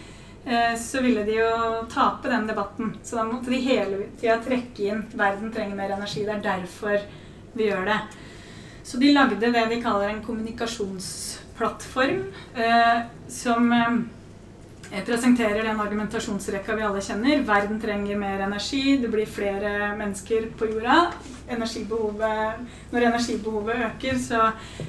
eh, 0.45 0.75
så 0.79 1.01
ville 1.01 1.25
de 1.27 1.31
jo 1.37 1.83
tape 1.91 2.29
den 2.29 2.47
debatten. 2.49 2.95
Så 3.03 3.15
da 3.19 3.23
måtte 3.27 3.51
de 3.53 3.61
hele 3.61 3.97
tida 4.19 4.37
trekke 4.43 4.83
inn 4.91 5.05
'verden 5.13 5.53
trenger 5.53 5.75
mer 5.75 5.89
energi'. 5.97 6.25
Det 6.25 6.35
er 6.35 6.41
derfor 6.41 6.99
vi 7.53 7.63
gjør 7.69 7.85
det. 7.85 7.99
Så 8.83 8.97
de 8.97 9.13
lagde 9.13 9.35
det 9.35 9.69
de 9.69 9.81
kaller 9.81 10.09
en 10.09 10.23
kommunikasjonsplattform, 10.23 12.23
eh, 12.55 13.01
som, 13.27 13.73
eh, 14.91 14.99
eh, 14.99 15.05
presenterer 15.05 15.63
den 15.63 15.79
argumentasjonsrekka 15.79 16.75
vi 16.75 16.85
alle 16.87 17.01
kjenner. 17.01 17.43
Verden 17.47 17.81
trenger 17.81 18.17
mer 18.17 18.43
energi, 18.45 18.97
det 19.01 19.11
blir 19.13 19.25
flere 19.25 19.93
mennesker 19.97 20.49
på 20.57 20.69
jorda. 20.71 21.11
Energibehovet, 21.49 22.65
når 22.91 23.07
energibehovet 23.09 23.85
øker, 23.91 24.17
så 24.19 24.41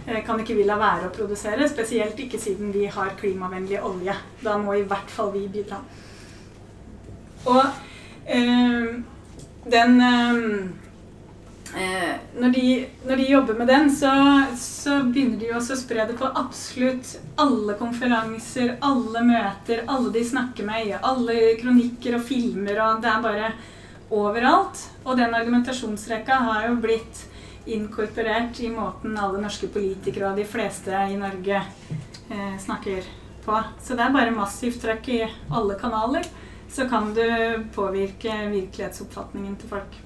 eh, 0.06 0.24
kan 0.26 0.40
ikke 0.40 0.56
vi 0.58 0.66
la 0.66 0.78
være 0.80 1.10
å 1.10 1.14
produsere. 1.14 1.68
Spesielt 1.68 2.18
ikke 2.18 2.40
siden 2.40 2.72
vi 2.74 2.86
har 2.86 3.14
klimavennlig 3.20 3.82
olje. 3.82 4.16
Da 4.42 4.58
må 4.58 4.74
i 4.78 4.86
hvert 4.88 5.10
fall 5.10 5.32
vi 5.36 5.46
bidra. 5.48 5.82
Og 7.46 7.64
øh, 8.34 8.98
den 9.70 10.00
eh, 10.00 10.87
Eh, 11.76 12.14
når, 12.40 12.48
de, 12.48 12.88
når, 13.06 13.16
de, 13.16 13.24
jobber 13.28 13.54
med 13.54 13.68
den, 13.68 13.90
så, 13.92 14.10
så 14.56 15.02
begynner 15.04 15.40
de 15.40 15.50
også 15.52 15.74
å 15.74 15.80
spre 15.82 16.06
det 16.08 16.16
på 16.16 16.30
absolutt 16.40 17.10
alle 17.36 17.76
konferanser, 17.76 18.76
alle 18.80 19.24
møter, 19.26 19.82
alle 19.86 20.12
de 20.14 20.24
snakker 20.24 20.68
med, 20.68 20.94
alle 21.02 21.58
kronikker 21.60 22.16
og 22.16 22.24
filmer, 22.24 22.80
og 22.84 23.02
det 23.04 23.12
er 23.12 23.26
bare 23.26 23.50
overalt. 24.08 24.86
Og 25.04 25.18
den 25.20 25.36
argumentasjonsrekka 25.36 26.40
har 26.48 26.70
jo 26.70 26.80
blitt 26.80 27.26
inkorporert 27.68 28.60
i 28.64 28.72
måten 28.72 29.18
alle 29.20 29.42
norske 29.42 29.68
politikere 29.68 30.30
og 30.30 30.40
de 30.40 30.48
fleste 30.48 31.04
i 31.12 31.20
Norge 31.20 31.60
eh, 31.60 32.56
snakker 32.64 33.04
på. 33.44 33.60
Så 33.84 33.96
det 33.96 34.06
er 34.06 34.16
bare 34.16 34.32
massivt 34.32 34.80
trøkk 34.84 35.12
i 35.12 35.22
alle 35.52 35.76
kanaler. 35.80 36.24
Så 36.68 36.88
kan 36.88 37.12
du 37.16 37.24
påvirke 37.76 38.32
virkelighetsoppfatningen 38.52 39.56
til 39.60 39.76
folk 39.76 39.96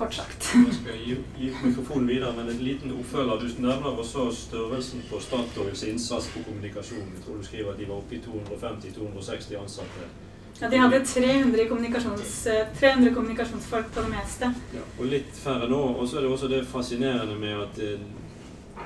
kort 0.00 0.16
sagt. 0.16 0.48
Jeg 0.54 0.74
skal 0.78 1.02
gi, 1.04 1.16
gi 1.38 1.50
mikrofonen 1.62 2.08
videre, 2.08 2.32
men 2.36 2.48
en 2.52 2.64
liten 2.64 2.94
oppfølger. 2.96 3.44
Du 3.44 3.62
nevner 3.66 4.00
også 4.04 4.30
størrelsen 4.36 5.04
på 5.10 5.20
Statoils 5.20 5.84
innsats 5.90 6.30
på 6.34 6.42
kommunikasjon. 6.48 7.12
Jeg 7.16 7.24
tror 7.26 7.38
du 7.40 7.46
skriver 7.46 7.72
at 7.74 7.78
de 7.80 7.88
var 7.88 8.00
oppe 8.00 8.16
i 8.16 8.22
250-260 8.24 9.60
ansatte. 9.60 10.08
Ja, 10.60 10.68
De 10.68 10.76
hadde 10.76 11.04
300, 11.06 11.68
kommunikasjons, 11.68 12.32
300 12.80 13.14
kommunikasjonsfolk 13.14 13.92
på 13.94 14.00
det 14.04 14.10
meste. 14.12 14.50
Ja, 14.76 14.82
og 14.98 15.06
litt 15.08 15.36
færre 15.44 15.68
nå. 15.70 15.80
Og 15.94 16.08
så 16.08 16.18
er 16.18 16.26
det 16.26 16.32
også 16.34 16.50
det 16.52 16.66
fascinerende 16.68 17.36
med 17.40 17.62
at 17.62 17.80
det, 17.80 17.94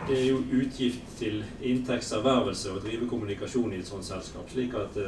det 0.09 0.21
er 0.21 0.29
jo 0.29 0.43
utgift 0.61 1.17
til 1.19 1.43
inntektservervelse 1.63 2.75
å 2.75 2.83
drive 2.85 3.09
kommunikasjon 3.11 3.75
i 3.75 3.83
et 3.83 3.91
sånt 3.91 4.07
selskap. 4.07 4.47
slik 4.51 4.75
at 4.79 4.99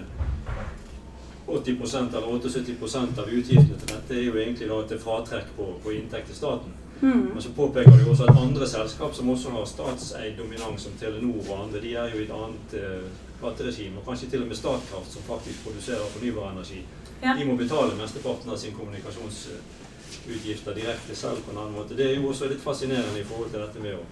80 1.47 2.16
eller 2.16 2.26
78% 2.26 3.18
av 3.22 3.28
utgiftene 3.30 3.78
til 3.78 3.88
dette 3.92 4.14
er 4.14 4.24
jo 4.24 4.34
egentlig 4.34 4.68
da 4.68 4.80
til 4.88 4.99
fratrekk 4.99 5.47
på, 5.57 5.64
på 5.84 5.94
inntekt 5.94 6.26
til 6.32 6.36
staten. 6.36 6.70
Mm. 7.01 7.30
Men 7.32 7.42
så 7.42 7.51
påpeker 7.53 7.90
de 7.90 8.11
også 8.11 8.24
at 8.24 8.38
andre 8.40 8.66
selskap 8.68 9.14
som 9.14 9.30
også 9.30 9.51
har 9.51 9.64
statseid 9.64 10.36
dominans, 10.38 10.82
som 10.82 10.92
Telenor 11.01 11.44
og 11.51 11.64
andre, 11.64 11.80
de 11.80 11.94
er 11.94 12.07
jo 12.14 12.18
i 12.18 12.24
et 12.24 12.36
annet 12.38 12.74
eh, 12.80 13.07
skatteregime. 13.38 13.99
Og 14.01 14.07
kanskje 14.09 14.30
til 14.30 14.42
og 14.42 14.49
med 14.49 14.57
Statkraft, 14.57 15.12
som 15.12 15.22
faktisk 15.22 15.64
produserer 15.64 16.12
fornybar 16.16 16.51
energi. 16.53 16.80
Ja. 17.22 17.36
De 17.38 17.44
må 17.44 17.57
betale 17.57 18.01
mesteparten 18.01 18.51
av 18.51 18.57
sin 18.57 18.74
kommunikasjonsutgifter 18.74 20.72
direkte 20.74 21.14
selv 21.16 21.38
på 21.44 21.51
en 21.53 21.59
annen 21.59 21.76
måte. 21.76 21.97
Det 21.97 22.07
er 22.11 22.14
jo 22.16 22.28
også 22.32 22.44
litt 22.49 22.64
fascinerende 22.64 23.20
i 23.20 23.28
forhold 23.28 23.51
til 23.51 23.61
dette 23.61 23.80
med 23.84 23.94
å 24.01 24.03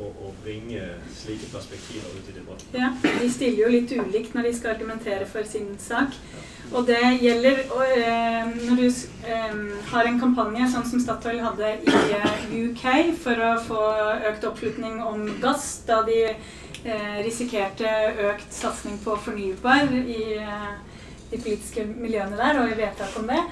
å, 0.00 0.30
bringe 0.44 0.80
slike 1.12 1.48
perspektiver 1.52 2.14
ut 2.16 2.28
i 2.30 2.36
debatten. 2.38 2.68
Ja, 2.72 2.92
De 3.02 3.28
stiller 3.32 3.64
jo 3.64 3.72
litt 3.72 3.92
ulikt 3.92 4.36
når 4.36 4.48
de 4.48 4.54
skal 4.56 4.74
argumentere 4.74 5.26
for 5.28 5.46
sin 5.48 5.74
sak. 5.78 6.16
Og 6.70 6.86
det 6.86 7.00
gjelder 7.18 7.64
og, 7.74 7.82
eh, 7.82 8.50
når 8.66 8.76
du 8.78 8.86
eh, 9.26 9.54
har 9.90 10.06
en 10.06 10.20
kampanje 10.20 10.68
sånn 10.70 10.86
som 10.86 11.02
Statoil 11.02 11.40
hadde 11.42 11.72
i 11.82 11.94
eh, 12.14 12.44
UK 12.70 12.84
for 13.18 13.42
å 13.42 13.54
få 13.64 13.86
økt 14.30 14.46
oppslutning 14.46 15.00
om 15.02 15.26
gass, 15.42 15.80
da 15.88 16.02
de 16.06 16.22
risikerte 17.20 17.90
økt 18.30 18.54
satsing 18.56 18.94
på 19.04 19.12
fornybar 19.20 19.90
i 19.92 20.38
de 21.28 21.36
politiske 21.36 21.84
miljøene 21.84 22.38
der, 22.38 22.56
og 22.56 22.70
i 22.72 22.78
vedtak 22.78 23.18
om 23.20 23.28
det. 23.28 23.42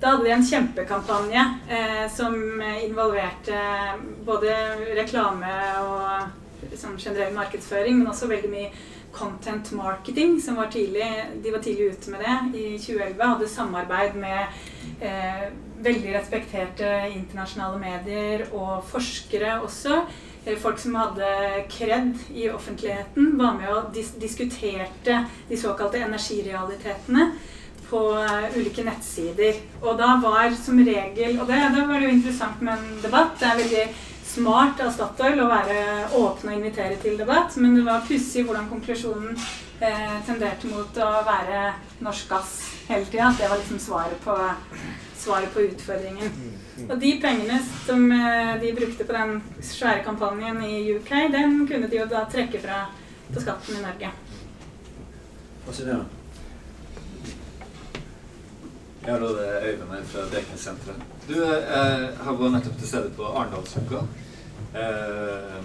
Da 0.00 0.14
hadde 0.14 0.24
de 0.24 0.32
en 0.32 0.46
kjempekampanje 0.46 1.42
eh, 1.68 2.04
som 2.14 2.34
involverte 2.86 3.60
både 4.24 4.54
reklame 4.96 5.50
og 5.82 6.72
sånn 6.78 6.96
generell 6.96 7.34
markedsføring, 7.34 7.98
men 7.98 8.12
også 8.12 8.30
veldig 8.30 8.50
mye 8.52 8.70
content 9.18 9.72
marketing, 9.72 10.40
som 10.40 10.56
var 10.56 10.70
tidlig, 10.72 11.08
de 11.42 11.52
var 11.52 11.62
tidlig 11.64 11.92
ute 11.92 12.10
med 12.14 12.24
det 12.24 12.36
i 12.60 12.78
2011. 12.78 13.24
Hadde 13.24 13.50
samarbeid 13.50 14.16
med 14.18 14.46
eh, 15.00 15.44
veldig 15.82 16.14
respekterte 16.14 16.88
internasjonale 17.12 17.78
medier 17.82 18.46
og 18.52 18.86
forskere 18.88 19.58
også. 19.66 20.02
Eh, 20.44 20.58
folk 20.58 20.80
som 20.80 20.96
hadde 20.98 21.28
kred 21.70 22.14
i 22.34 22.48
offentligheten, 22.50 23.34
var 23.38 23.58
med 23.58 23.74
og 23.74 23.92
dis 23.94 24.14
diskuterte 24.20 25.22
de 25.48 25.60
såkalte 25.60 26.02
energirealitetene 26.06 27.32
på 27.88 28.00
uh, 28.12 28.44
ulike 28.56 28.84
nettsider. 28.84 29.56
Og 29.80 29.96
da 29.96 30.18
var 30.20 30.52
som 30.60 30.76
regel 30.84 31.38
Og 31.40 31.46
det, 31.48 31.60
da 31.72 31.86
var 31.88 31.98
det 31.98 32.08
jo 32.08 32.16
interessant 32.18 32.60
med 32.60 32.76
en 32.76 32.98
debatt. 33.00 33.38
Det 33.40 33.48
er 33.48 33.62
veldig 33.62 33.84
smart 34.28 34.80
av 34.84 34.92
Statoil 34.92 35.40
å 35.40 35.48
være 35.48 35.78
åpne 36.18 36.52
og 36.52 36.58
invitere 36.58 36.98
til 37.02 37.16
debatt, 37.18 37.56
men 37.56 37.76
det 37.78 37.84
var 37.86 38.04
pussig 38.06 38.44
hvordan 38.46 38.68
konklusjonen 38.70 39.32
eh, 39.80 40.18
tenderte 40.26 40.70
mot 40.70 41.00
å 41.02 41.08
være 41.26 41.62
norsk 42.04 42.30
gass 42.30 42.54
hele 42.88 43.08
tida. 43.08 43.32
Det 43.38 43.48
var 43.48 43.60
liksom 43.60 43.80
svaret 43.82 44.20
på, 44.24 44.36
svaret 45.18 45.52
på 45.54 45.64
utfordringen. 45.70 46.38
Og 46.86 46.94
de 47.00 47.14
pengene 47.22 47.58
som 47.86 48.04
eh, 48.12 48.54
de 48.62 48.72
brukte 48.76 49.08
på 49.08 49.16
den 49.16 49.40
svære 49.64 50.04
kampanjen 50.06 50.62
i 50.66 50.76
UK, 50.98 51.12
den 51.34 51.60
kunne 51.70 51.90
de 51.90 52.02
jo 52.02 52.08
da 52.10 52.26
trekke 52.30 52.62
fra 52.62 52.84
på 53.28 53.42
skatten 53.44 53.80
i 53.80 53.84
Norge. 53.84 54.14
Fascinerende. 55.66 56.16
Jeg 59.04 59.14
har 59.14 59.22
lovet 59.22 59.62
Øyvind 59.64 59.92
her 59.94 60.04
fra 60.04 60.26
Dekningssenteret. 60.32 61.17
Du 61.28 61.44
eh, 61.44 62.08
har 62.24 62.36
gått 62.36 62.52
nettopp 62.54 62.76
til 62.80 62.88
stede 62.88 63.10
på 63.12 63.26
Arendalsuka. 63.28 63.98
Eh, 64.80 65.58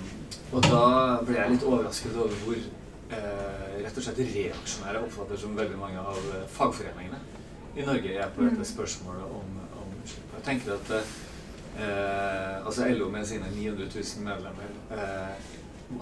og 0.52 0.66
da 0.66 0.88
ble 1.24 1.38
jeg 1.38 1.54
litt 1.54 1.64
overrasket 1.64 2.18
over 2.20 2.36
hvor 2.44 2.58
eh, 2.60 3.78
rett 3.80 4.00
og 4.00 4.04
slett 4.04 4.20
reaksjonære 4.20 5.00
jeg 5.00 5.08
oppfatter 5.08 5.40
som 5.40 5.56
veldig 5.56 5.80
mange 5.80 6.04
av 6.04 6.20
fagforeningene 6.52 7.22
i 7.80 7.88
Norge 7.88 8.12
er 8.12 8.36
på 8.36 8.44
dette 8.44 8.60
mm. 8.60 8.70
spørsmålet 8.74 9.32
om, 9.40 9.56
om 9.80 9.96
utslipp. 10.02 10.36
Jeg 10.36 10.46
tenker 10.50 10.76
at 10.76 10.92
eh, 11.00 12.60
altså 12.60 12.92
LO 12.92 13.08
med 13.16 13.26
sine 13.32 13.48
900 13.56 13.88
000 13.96 14.28
medlemmer 14.28 14.76
eh, 14.92 15.50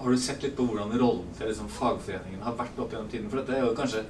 Har 0.02 0.10
du 0.10 0.18
sett 0.18 0.42
litt 0.42 0.58
på 0.58 0.66
hvordan 0.66 0.90
rollen 0.98 1.30
til 1.38 1.52
liksom, 1.52 1.70
fagforeningen 1.70 2.42
har 2.42 2.58
vært 2.58 2.82
opp 2.82 2.92
gjennom 2.96 3.14
tiden? 3.14 3.30
For 3.30 3.40
dette 3.40 3.60
er 3.60 3.62
jo 3.68 3.78
kanskje 3.78 4.02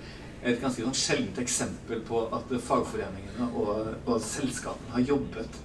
et 0.42 0.62
ganske 0.62 0.82
sånn 0.82 0.96
sjeldent 0.96 1.38
eksempel 1.38 2.00
på 2.06 2.24
at 2.34 2.54
fagforeningene 2.66 3.50
og, 3.54 3.92
og 4.06 4.16
selskapene 4.24 4.96
har 4.96 5.12
jobbet 5.12 5.60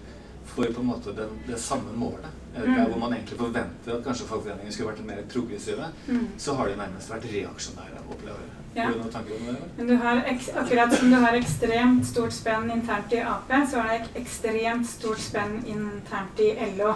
for 0.47 0.73
på 0.73 0.81
en 0.81 0.89
måte 0.89 1.13
den, 1.17 1.33
det 1.47 1.57
samme 1.61 1.93
målet. 1.95 2.29
Eh, 2.55 2.61
mm. 2.61 2.75
Der 2.75 2.85
hvor 2.89 2.99
man 2.99 3.13
egentlig 3.13 3.39
forventer 3.39 3.97
at 3.97 4.05
kanskje 4.05 4.29
fagforeningene 4.29 4.73
skulle 4.73 4.93
vært 4.93 5.09
mer 5.09 5.25
progressive, 5.33 5.89
mm. 6.07 6.29
så 6.37 6.55
har 6.57 6.69
de 6.69 6.79
nærmest 6.79 7.11
vært 7.13 7.27
reaksjonære. 7.33 8.05
opplever 8.07 8.47
ja. 8.77 8.83
Har 8.83 8.93
du 8.93 8.99
noen 9.01 9.13
tanker 9.13 9.35
om 9.35 9.45
det? 9.49 9.55
Men 9.77 9.87
du 9.87 9.95
har 9.95 10.23
akkurat 10.61 10.93
som 10.93 11.11
du 11.11 11.17
har 11.17 11.37
ekstremt 11.37 12.07
stort 12.07 12.33
spenn 12.33 12.71
internt 12.71 13.13
i 13.13 13.21
Ap, 13.25 13.53
så 13.69 13.81
har 13.81 13.93
det 13.93 14.21
ekstremt 14.21 14.89
stort 14.89 15.21
spenn 15.21 15.63
internt 15.65 16.41
i 16.41 16.51
LO. 16.77 16.93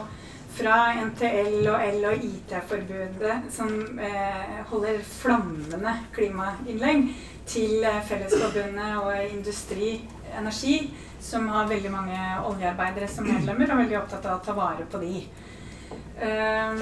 Fra 0.52 0.92
NTL 1.00 1.64
og 1.72 1.80
L 1.80 2.06
og 2.10 2.24
IT-forbudet, 2.28 3.38
som 3.56 3.72
eh, 4.04 4.58
holder 4.68 5.00
flammende 5.08 5.94
klimainnlegg, 6.12 7.06
til 7.50 7.84
eh, 7.84 8.02
Fellesforbundet 8.08 8.98
og 9.02 9.14
Industri 9.32 9.94
Energi, 10.38 10.92
som 11.22 11.48
har 11.52 11.70
veldig 11.70 11.92
mange 11.92 12.20
oljearbeidere 12.48 13.08
som 13.12 13.28
medlemmer, 13.28 13.68
og 13.70 13.76
er 13.76 13.84
veldig 13.84 13.98
opptatt 14.02 14.28
av 14.28 14.40
å 14.40 14.46
ta 14.46 14.56
vare 14.58 14.86
på 14.90 15.02
de. 15.02 15.24
Ehm, 16.24 16.82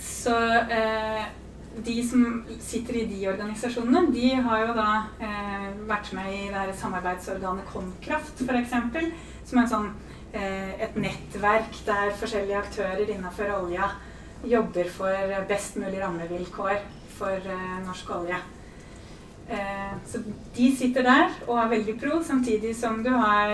så 0.00 0.36
eh, 0.72 1.26
de 1.86 1.96
som 2.08 2.40
sitter 2.62 3.02
i 3.02 3.06
de 3.10 3.20
organisasjonene, 3.30 4.10
de 4.14 4.32
har 4.48 4.64
jo 4.64 4.74
da 4.78 4.88
eh, 5.20 5.68
vært 5.88 6.12
med 6.16 6.32
i 6.32 6.42
det 6.48 6.58
her 6.62 6.74
samarbeidsorganet 6.80 7.68
Konkraft, 7.70 8.42
f.eks., 8.42 8.76
som 9.46 9.62
er 9.62 9.72
sånn, 9.72 9.94
et 10.36 10.96
nettverk 11.00 11.78
der 11.86 12.10
forskjellige 12.18 12.58
aktører 12.58 13.08
innenfor 13.08 13.48
olja 13.54 13.86
jobber 14.44 14.90
for 14.92 15.30
best 15.48 15.78
mulig 15.80 16.02
rammevilkår 16.02 16.82
for 17.16 17.46
norsk 17.86 18.10
olje. 18.18 18.42
Eh, 19.48 19.96
så 20.06 20.18
de 20.56 20.76
sitter 20.76 21.02
der 21.06 21.34
og 21.46 21.58
er 21.60 21.68
veldig 21.68 22.00
pro, 22.00 22.22
samtidig 22.22 22.72
som 22.76 23.02
du 23.04 23.10
har 23.10 23.52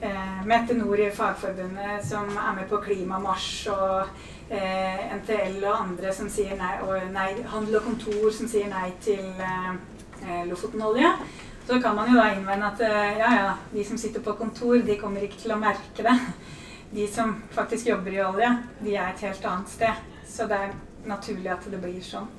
eh, 0.00 0.46
Mette 0.46 0.74
Nord 0.74 0.98
i 0.98 1.10
Fagforbundet 1.14 2.02
som 2.06 2.26
er 2.32 2.56
med 2.56 2.66
på 2.70 2.80
Klimamarsj, 2.82 3.68
og 3.70 4.08
eh, 4.50 5.04
NTL 5.20 5.60
og 5.62 5.76
andre 5.76 6.14
som 6.14 6.30
sier 6.32 6.56
nei, 6.58 6.72
og 6.82 7.12
nei, 7.14 7.28
Handel 7.52 7.78
og 7.78 7.86
Kontor 7.86 8.32
som 8.34 8.50
sier 8.50 8.66
nei 8.72 8.90
til 9.04 9.28
eh, 9.38 10.42
Lofoten-olje. 10.48 11.12
Så 11.68 11.78
kan 11.84 11.94
man 11.94 12.10
jo 12.10 12.16
da 12.16 12.30
innvende 12.32 12.72
at 12.72 12.80
ja, 13.20 13.30
ja, 13.36 13.48
de 13.70 13.82
som 13.84 13.98
sitter 14.00 14.22
på 14.24 14.32
kontor, 14.38 14.78
de 14.80 14.94
kommer 14.96 15.26
ikke 15.26 15.42
til 15.42 15.52
å 15.52 15.60
merke 15.60 16.06
det. 16.06 16.14
De 16.96 17.04
som 17.12 17.34
faktisk 17.52 17.90
jobber 17.90 18.14
i 18.14 18.22
olje, 18.24 18.48
de 18.80 18.94
er 18.94 19.10
et 19.10 19.24
helt 19.26 19.44
annet 19.44 19.68
sted. 19.68 19.98
Så 20.24 20.46
det 20.48 20.56
er 20.56 20.70
naturlig 21.04 21.50
at 21.52 21.66
det 21.68 21.82
blir 21.82 22.00
sånn. 22.00 22.30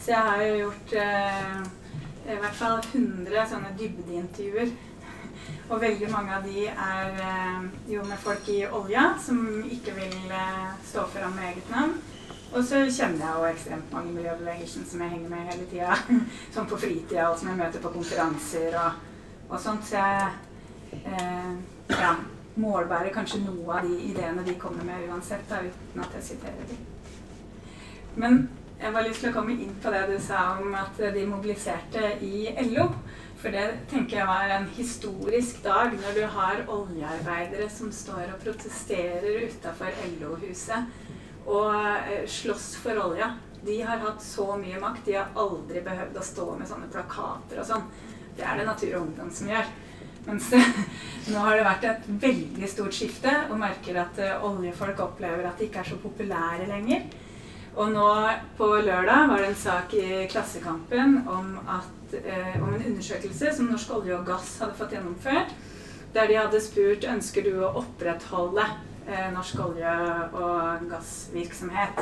Så 0.00 0.12
jeg 0.12 0.20
har 0.28 0.42
jo 0.42 0.56
gjort 0.64 0.96
eh, 1.00 1.62
i 2.34 2.40
hvert 2.40 2.58
fall 2.58 2.80
100 2.80 3.46
sånne 3.50 3.72
dybdeintervjuer. 3.78 4.74
Og 5.68 5.80
veldig 5.80 6.08
mange 6.12 6.34
av 6.36 6.44
de 6.44 6.66
er 6.68 7.22
eh, 7.24 7.68
jo 7.94 8.04
med 8.04 8.20
folk 8.20 8.48
i 8.52 8.64
olja 8.66 9.06
som 9.20 9.40
ikke 9.64 9.94
vil 9.96 10.32
eh, 10.32 10.74
stå 10.84 11.06
fram 11.12 11.36
med 11.38 11.50
eget 11.52 11.70
navn. 11.72 11.96
Og 12.54 12.62
så 12.62 12.84
kjenner 12.86 13.24
jeg 13.24 13.34
jo 13.34 13.46
ekstremt 13.48 13.92
mange 13.92 14.12
i 14.12 14.16
miljøbevegelsen 14.18 14.84
som 14.86 15.00
jeg 15.02 15.10
henger 15.16 15.32
med 15.32 15.48
hele 15.50 15.68
tida. 15.72 15.96
sånn 16.54 16.68
på 16.70 16.78
fritida, 16.78 17.30
og 17.30 17.38
som 17.40 17.50
jeg 17.50 17.60
møter 17.60 17.82
på 17.82 17.92
konferanser 17.96 18.76
og, 18.78 19.00
og 19.48 19.56
sånt. 19.60 19.88
Så 19.88 19.98
jeg 19.98 21.00
eh, 21.02 21.54
ja, 21.96 22.12
målbærer 22.60 23.12
kanskje 23.14 23.42
noe 23.46 23.80
av 23.80 23.88
de 23.88 23.96
ideene 24.10 24.44
de 24.46 24.58
kommer 24.60 24.86
med 24.86 25.08
uansett, 25.08 25.48
da, 25.50 25.64
uten 25.64 26.04
at 26.04 26.20
jeg 26.20 26.28
siterer 26.28 26.68
dem. 26.70 26.84
Men 28.14 28.44
jeg 28.80 28.92
har 28.92 29.06
lyst 29.06 29.22
til 29.22 29.30
å 29.30 29.34
komme 29.36 29.54
inn 29.54 29.74
på 29.82 29.92
det 29.94 30.02
du 30.10 30.16
sa 30.22 30.40
om 30.60 30.74
at 30.76 30.98
de 30.98 31.26
mobiliserte 31.28 32.16
i 32.26 32.48
LO. 32.70 32.88
For 33.40 33.52
det 33.52 33.64
tenker 33.90 34.18
jeg 34.18 34.28
var 34.28 34.52
en 34.54 34.66
historisk 34.72 35.58
dag 35.64 35.92
når 35.98 36.16
du 36.16 36.22
har 36.32 36.62
oljearbeidere 36.72 37.68
som 37.72 37.90
står 37.92 38.30
og 38.32 38.38
protesterer 38.40 39.44
utafor 39.50 39.92
LO-huset 40.14 40.94
og 41.44 41.74
eh, 41.76 42.24
slåss 42.30 42.70
for 42.80 43.00
olja. 43.02 43.34
De 43.64 43.76
har 43.84 44.00
hatt 44.00 44.22
så 44.24 44.46
mye 44.60 44.80
makt. 44.80 45.04
De 45.06 45.18
har 45.18 45.32
aldri 45.40 45.82
behøvd 45.84 46.16
å 46.16 46.24
stå 46.24 46.46
med 46.56 46.68
sånne 46.68 46.88
plakater 46.92 47.60
og 47.60 47.68
sånn. 47.68 47.84
Det 48.34 48.44
er 48.44 48.60
det 48.60 48.68
Natur 48.68 48.94
og 48.94 49.02
Ungdom 49.02 49.32
som 49.32 49.50
gjør. 49.52 49.68
Mens 50.24 50.48
nå 51.32 51.44
har 51.44 51.58
det 51.58 51.66
vært 51.66 51.86
et 51.90 52.08
veldig 52.24 52.70
stort 52.70 52.96
skifte, 52.96 53.32
og 53.50 53.60
merker 53.60 54.00
at 54.06 54.20
eh, 54.24 54.48
oljefolk 54.48 55.04
opplever 55.04 55.44
at 55.48 55.60
de 55.60 55.68
ikke 55.68 55.84
er 55.84 55.92
så 55.92 56.00
populære 56.00 56.68
lenger. 56.72 57.04
Og 57.74 57.90
nå 57.90 58.08
på 58.54 58.68
lørdag 58.86 59.28
var 59.28 59.40
det 59.42 59.48
en 59.50 59.56
sak 59.58 59.94
i 59.98 60.26
Klassekampen 60.30 61.16
om, 61.26 61.56
at, 61.66 62.14
eh, 62.14 62.62
om 62.62 62.68
en 62.70 62.84
undersøkelse 62.86 63.50
som 63.56 63.66
Norsk 63.66 63.90
olje 63.96 64.14
og 64.14 64.26
gass 64.28 64.52
hadde 64.62 64.76
fått 64.78 64.94
gjennomført, 64.94 65.50
der 66.14 66.28
de 66.30 66.36
hadde 66.38 66.60
spurt 66.62 67.06
ønsker 67.10 67.42
du 67.42 67.56
å 67.58 67.72
opprettholde 67.80 68.62
eh, 69.08 69.26
norsk 69.34 69.58
olje- 69.64 69.96
og 70.38 70.84
gassvirksomhet. 70.92 71.98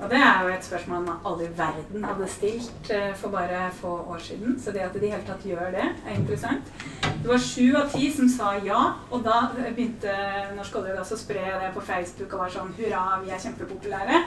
Og 0.00 0.08
det 0.10 0.18
er 0.18 0.46
jo 0.46 0.54
et 0.54 0.64
spørsmål 0.64 1.04
man 1.04 1.26
alle 1.28 1.44
i 1.44 1.52
verden 1.58 2.06
hadde 2.08 2.30
stilt 2.32 2.88
eh, 2.90 3.12
for 3.20 3.36
bare 3.36 3.66
få 3.82 3.92
år 4.14 4.24
siden. 4.24 4.56
Så 4.64 4.72
det 4.72 4.86
at 4.86 4.96
de 4.96 5.04
i 5.04 5.12
hele 5.12 5.28
tatt 5.28 5.44
gjør 5.44 5.76
det, 5.76 5.90
er 5.92 6.16
interessant. 6.16 6.72
Det 7.04 7.28
var 7.28 7.44
sju 7.44 7.76
av 7.76 7.92
ti 7.92 8.08
som 8.16 8.32
sa 8.32 8.54
ja, 8.64 8.80
og 9.12 9.28
da 9.28 9.44
begynte 9.60 10.16
Norsk 10.56 10.80
olje 10.80 10.96
og 10.96 11.02
gass 11.02 11.12
å 11.12 11.20
spre 11.20 11.44
det 11.44 11.70
på 11.76 11.84
Facebook 11.84 12.32
og 12.32 12.46
var 12.46 12.56
sånn 12.56 12.72
hurra, 12.80 13.20
vi 13.20 13.36
er 13.36 13.44
kjempepopulære. 13.44 14.24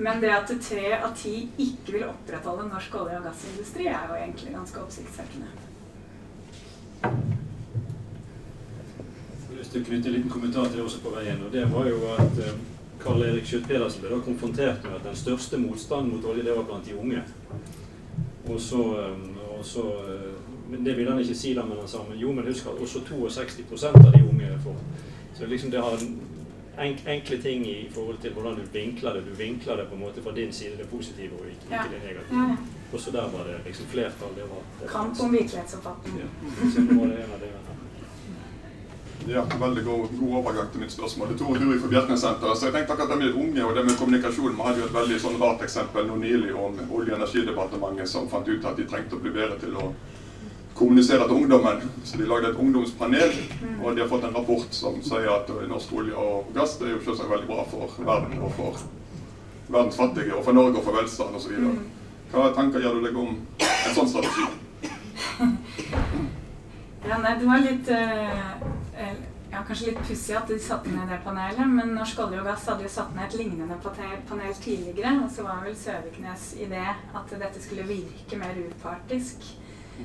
Men 0.00 0.20
det 0.20 0.30
at 0.32 0.52
tre 0.64 0.94
av 0.96 1.10
ti 1.12 1.34
ikke 1.60 1.92
vil 1.92 2.04
opprettholde 2.08 2.70
norsk 2.70 2.94
olje- 3.02 3.18
og 3.18 3.26
gassindustri, 3.28 3.84
er 3.86 4.06
jo 4.08 4.14
egentlig 4.16 4.54
ganske 4.54 4.80
oppsiktsvekkende. 4.80 5.50
Jeg 7.02 7.10
har 9.50 9.58
lyst 9.58 9.74
til 9.74 9.82
å 9.82 9.88
knytte 9.90 10.08
en 10.08 10.16
liten 10.16 10.32
kommentar 10.32 10.70
til 10.70 10.80
det 10.80 10.86
også 10.86 11.02
på 11.04 11.12
veien. 11.18 11.44
og 11.44 11.52
Det 11.52 11.66
var 11.72 11.90
jo 11.90 11.98
at 12.14 12.40
eh, 12.46 12.56
Karl 13.02 13.26
Erik 13.26 13.44
Schjøtt-Pedersen 13.44 14.00
ble 14.00 14.14
da 14.14 14.22
konfrontert 14.24 14.80
med 14.86 14.96
at 14.96 15.04
den 15.04 15.20
største 15.20 15.60
motstanden 15.60 16.14
mot 16.14 16.24
olje 16.32 16.48
det 16.48 16.56
var 16.56 16.64
blant 16.70 16.88
de 16.88 16.96
unge. 16.96 17.20
Og 18.48 18.60
så, 18.60 18.82
eh, 19.04 19.52
og 19.58 19.64
så 19.64 19.84
eh, 20.08 20.32
men 20.70 20.84
Det 20.84 20.96
ville 20.96 21.10
han 21.10 21.20
ikke 21.20 21.34
si 21.34 21.52
da, 21.54 21.64
men 21.66 21.76
han 21.76 21.88
sa 21.88 21.98
men 22.08 22.18
jo, 22.18 22.32
men 22.32 22.46
husk 22.46 22.66
at 22.66 22.80
også 22.80 23.00
62% 23.04 24.06
av 24.06 24.12
de 24.12 24.24
unge 24.24 24.48
er 24.48 24.58
for. 24.64 24.76
Så 25.34 25.46
liksom 25.46 25.70
det 25.70 25.80
har 25.80 25.98
enk, 26.78 26.98
enkle 27.06 27.38
ting 27.42 27.66
i 27.66 27.88
forhold 27.94 28.18
til 28.22 28.32
hvordan 28.32 28.54
du 28.56 28.62
vinkler 28.72 29.12
det. 29.12 29.24
Du 29.26 29.34
vinkler 29.34 29.76
det 29.76 29.86
på 29.88 29.94
en 29.94 30.00
måte 30.00 30.22
fra 30.22 30.32
din 30.36 30.52
side, 30.52 30.76
det 30.78 30.88
positive, 30.88 31.32
og 31.40 31.46
ikke, 31.46 31.66
Ja. 31.70 31.84
ikke 31.84 31.94
det 31.94 32.02
negative. 32.08 32.38
Ja, 32.40 32.48
ja. 32.48 32.56
Også 32.92 33.10
der 33.10 33.22
var 33.34 33.44
det 33.48 33.56
liksom 33.66 33.86
flertall. 33.86 34.32
Det 34.36 34.42
var, 34.52 34.62
det 34.80 34.86
var 34.86 34.92
Kamp 34.92 35.20
om 35.20 35.32
virkelighetsoppfatning. 35.32 36.14
Ja. 39.28 39.42
Veldig 39.60 39.84
god, 39.84 40.08
god 40.20 40.32
overgang 40.36 40.70
til 40.72 40.80
mitt 40.80 40.92
spørsmål. 40.92 41.28
Det 41.28 41.34
er 41.34 41.38
Tore 41.38 41.58
Huri 41.58 41.78
fra 41.80 41.88
Bjerknessenteret. 41.88 42.58
Så 42.58 42.66
jeg 42.66 42.74
tenkte 42.74 42.92
akkurat 42.92 43.10
det 43.12 43.18
med 43.18 43.34
unge 43.42 43.64
og 43.66 43.76
det 43.76 43.84
med 43.84 43.96
kommunikasjon. 44.00 44.56
Vi 44.56 44.62
hadde 44.66 44.80
jo 44.80 44.86
et 44.88 44.94
veldig 44.94 45.18
sånn 45.24 45.36
rart 45.42 45.62
eksempel 45.66 46.06
nå 46.08 46.16
nylig 46.16 46.54
om 46.56 46.78
Olje- 46.90 47.12
og 47.12 47.18
energidepartementet 47.20 48.08
som 48.08 48.28
fant 48.32 48.48
ut 48.48 48.64
at 48.64 48.76
de 48.80 48.86
trengte 48.88 49.16
å 49.18 49.20
bli 49.22 49.30
bedre 49.30 49.58
til 49.60 49.76
å 49.76 49.90
kommunisere 50.80 51.28
til 51.28 51.36
ungdommen. 51.42 51.84
Så 52.04 52.18
de 52.18 52.28
lagde 52.28 52.50
et 52.50 52.60
ungdomspanel, 52.64 53.36
og 53.82 53.96
de 53.96 54.02
har 54.02 54.08
fått 54.08 54.24
en 54.24 54.36
rapport 54.36 54.74
som 54.74 54.96
sier 55.04 55.28
at 55.34 55.52
norsk 55.68 55.92
olje 56.00 56.16
og 56.16 56.50
gass 56.56 56.78
det 56.80 56.88
er 56.88 56.96
jo 56.96 57.04
selvsagt 57.04 57.30
veldig 57.30 57.48
bra 57.50 57.66
for 57.68 58.00
verden 58.08 58.40
og 58.40 58.54
for 58.58 58.82
verdens 59.70 60.00
fattige 60.00 60.34
og 60.34 60.44
for 60.44 60.56
Norge 60.56 60.80
og 60.80 60.86
for 60.88 60.96
velstand 60.98 61.36
osv. 61.36 61.70
Hva 62.32 62.50
tanker 62.56 62.82
gjør 62.82 62.98
du 62.98 63.06
deg 63.08 63.18
om 63.18 63.36
en 63.60 63.96
sånn 63.96 64.14
strategi? 64.14 64.48
Ja, 67.00 67.16
nei, 67.16 67.30
det 67.40 67.46
var 67.48 67.62
litt 67.64 67.88
eh, 67.90 68.50
eh, 69.00 69.14
ja, 69.50 69.62
Kanskje 69.66 69.88
litt 69.88 70.02
pussig 70.04 70.34
at 70.36 70.50
de 70.50 70.58
satte 70.62 70.92
ned 70.92 71.08
det 71.10 71.16
panelet, 71.24 71.64
men 71.66 71.94
Norsk 71.96 72.20
olje 72.22 72.42
og 72.42 72.46
gass 72.46 72.66
hadde 72.70 72.84
jo 72.84 72.90
satt 72.92 73.14
ned 73.16 73.24
et 73.24 73.38
lignende 73.40 73.78
panel 74.28 74.52
tidligere, 74.60 75.14
og 75.24 75.32
så 75.32 75.46
var 75.46 75.64
vel 75.64 75.74
Søviknes 75.80 76.44
idé 76.60 76.84
at 76.92 77.32
dette 77.32 77.62
skulle 77.64 77.88
virke 77.88 78.38
mer 78.38 78.60
upartisk. 78.60 79.48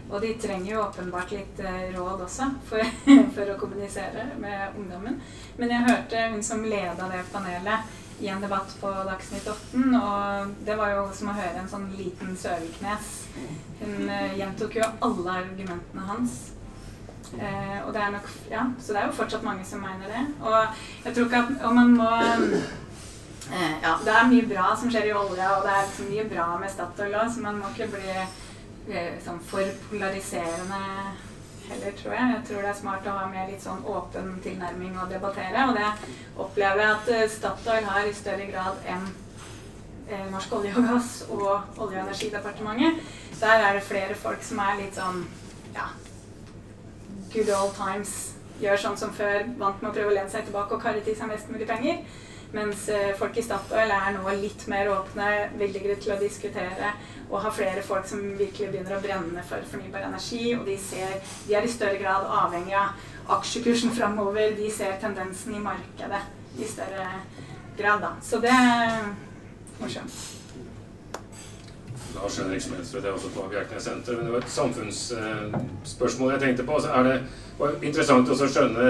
Og 0.09 0.21
de 0.21 0.33
trenger 0.41 0.71
jo 0.71 0.81
åpenbart 0.85 1.35
litt 1.35 1.59
eh, 1.59 1.91
råd 1.95 2.25
også 2.27 2.49
for, 2.69 2.95
for 3.35 3.51
å 3.53 3.59
kommunisere 3.59 4.29
med 4.41 4.79
ungdommen. 4.79 5.21
Men 5.59 5.75
jeg 5.75 5.87
hørte 5.89 6.25
hun 6.33 6.43
som 6.45 6.65
leda 6.65 7.11
det 7.11 7.23
panelet 7.33 8.01
i 8.19 8.27
en 8.31 8.41
debatt 8.41 8.75
på 8.79 8.87
Dagsnytt 8.87 9.47
18, 9.47 9.95
og 9.99 10.51
det 10.65 10.75
var 10.79 10.93
jo 10.93 11.07
som 11.13 11.31
å 11.31 11.35
høre 11.35 11.59
en 11.59 11.71
sånn 11.71 11.89
liten 11.97 12.35
Søviknes. 12.39 13.15
Hun 13.81 14.09
eh, 14.09 14.37
gjentok 14.39 14.77
jo 14.79 14.87
alle 15.03 15.39
argumentene 15.41 16.05
hans. 16.07 16.37
Eh, 17.35 17.79
og 17.83 17.91
det 17.93 18.01
er 18.01 18.13
nok, 18.13 18.29
ja, 18.51 18.63
så 18.79 18.93
det 18.93 19.01
er 19.01 19.09
jo 19.09 19.17
fortsatt 19.17 19.43
mange 19.43 19.65
som 19.67 19.83
mener 19.83 20.07
det. 20.07 20.23
Og 20.45 20.55
jeg 21.05 21.15
tror 21.15 21.27
ikke 21.27 21.43
at 21.43 21.67
om 21.67 21.79
man 21.81 21.93
må 21.97 22.09
eh, 22.15 23.75
Ja, 23.83 23.97
det 24.01 24.13
er 24.13 24.31
mye 24.31 24.47
bra 24.49 24.71
som 24.79 24.89
skjer 24.89 25.11
i 25.11 25.17
olja, 25.17 25.51
og 25.57 25.67
det 25.67 25.75
er 25.75 26.09
mye 26.09 26.25
bra 26.31 26.47
med 26.61 26.71
Statoil 26.71 27.13
òg, 27.13 27.27
så 27.33 27.43
man 27.43 27.59
må 27.59 27.73
ikke 27.73 27.91
bli 27.97 28.15
sånn 29.25 29.39
for 29.49 29.65
polariserende 29.89 30.81
heller, 31.69 31.91
tror 31.97 32.13
jeg. 32.13 32.31
Jeg 32.35 32.43
tror 32.47 32.61
det 32.61 32.71
er 32.71 32.79
smart 32.79 33.07
å 33.09 33.17
ha 33.17 33.27
mer 33.29 33.49
litt 33.49 33.63
sånn 33.63 33.85
åpen 33.89 34.35
tilnærming 34.45 34.97
og 35.01 35.09
debattere. 35.09 35.67
Og 35.69 35.77
det 35.77 35.87
opplever 36.37 36.83
jeg 36.83 36.97
at 36.97 37.13
eh, 37.15 37.29
Statoil 37.31 37.87
har 37.89 38.05
i 38.05 38.13
større 38.13 38.47
grad 38.51 38.89
enn 38.91 39.07
eh, 40.09 40.27
Norsk 40.33 40.53
olje 40.59 40.75
og 40.77 40.89
gass 40.91 41.15
og 41.29 41.47
Olje- 41.47 42.01
og 42.01 42.05
energidepartementet. 42.05 43.01
Der 43.39 43.65
er 43.67 43.79
det 43.79 43.87
flere 43.87 44.15
folk 44.15 44.45
som 44.45 44.61
er 44.63 44.77
litt 44.79 44.97
sånn 44.97 45.25
ja, 45.75 45.89
good 47.33 47.51
old 47.55 47.75
times. 47.77 48.33
gjør 48.61 48.77
sånn 48.79 48.95
som 48.95 49.09
før, 49.11 49.41
vant 49.59 49.81
med 49.81 49.89
å 49.89 49.95
prøve 49.95 50.13
å 50.13 50.15
lene 50.15 50.31
seg 50.31 50.45
tilbake 50.47 50.77
og 50.77 50.83
karre 50.83 51.01
til 51.03 51.17
seg 51.17 51.27
mest 51.27 51.49
mulig 51.51 51.67
penger. 51.67 52.05
Mens 52.55 52.85
eh, 52.89 53.11
folk 53.19 53.35
i 53.35 53.43
Statoil 53.43 53.91
er 53.91 54.13
nå 54.15 54.35
litt 54.39 54.61
mer 54.71 54.87
åpne, 54.93 55.25
villigere 55.59 55.97
til 55.99 56.13
å 56.15 56.19
diskutere 56.21 56.93
og 57.25 57.41
har 57.43 57.53
flere 57.55 57.81
folk 57.83 58.05
som 58.07 58.21
virkelig 58.37 58.69
begynner 58.69 58.95
å 58.95 59.01
brenne 59.03 59.43
for 59.49 59.65
fornybar 59.71 60.05
energi. 60.07 60.53
Og 60.55 60.63
de, 60.69 60.77
ser, 60.79 61.17
de 61.47 61.57
er 61.57 61.65
i 61.65 61.73
større 61.73 61.99
grad 61.99 62.29
avhengig 62.43 62.77
av 62.79 63.35
aksjekursen 63.39 63.91
framover. 63.97 64.53
De 64.55 64.69
ser 64.71 64.95
tendensen 65.01 65.57
i 65.57 65.63
markedet 65.63 66.21
i 66.55 66.69
større 66.69 67.09
grad, 67.75 68.05
da. 68.05 68.13
Så 68.23 68.39
det 68.43 68.53
er 68.53 69.11
morsomt. 69.81 70.21
Lars 72.15 72.37
Henrik 72.39 72.61
Smedsrud 72.63 73.03
er 73.03 73.11
også 73.11 73.33
på 73.35 73.49
Bjerknessenteret. 73.51 74.17
Men 74.21 74.29
det 74.29 74.37
var 74.37 74.45
et 74.45 74.55
samfunnsspørsmål 74.55 76.31
jeg 76.37 76.43
tenkte 76.45 76.63
på. 76.63 76.77
Altså 76.77 76.93
er 76.95 77.09
det 77.09 77.17
var 77.59 77.75
interessant 77.81 78.31
å 78.31 78.37
skjønne 78.39 78.87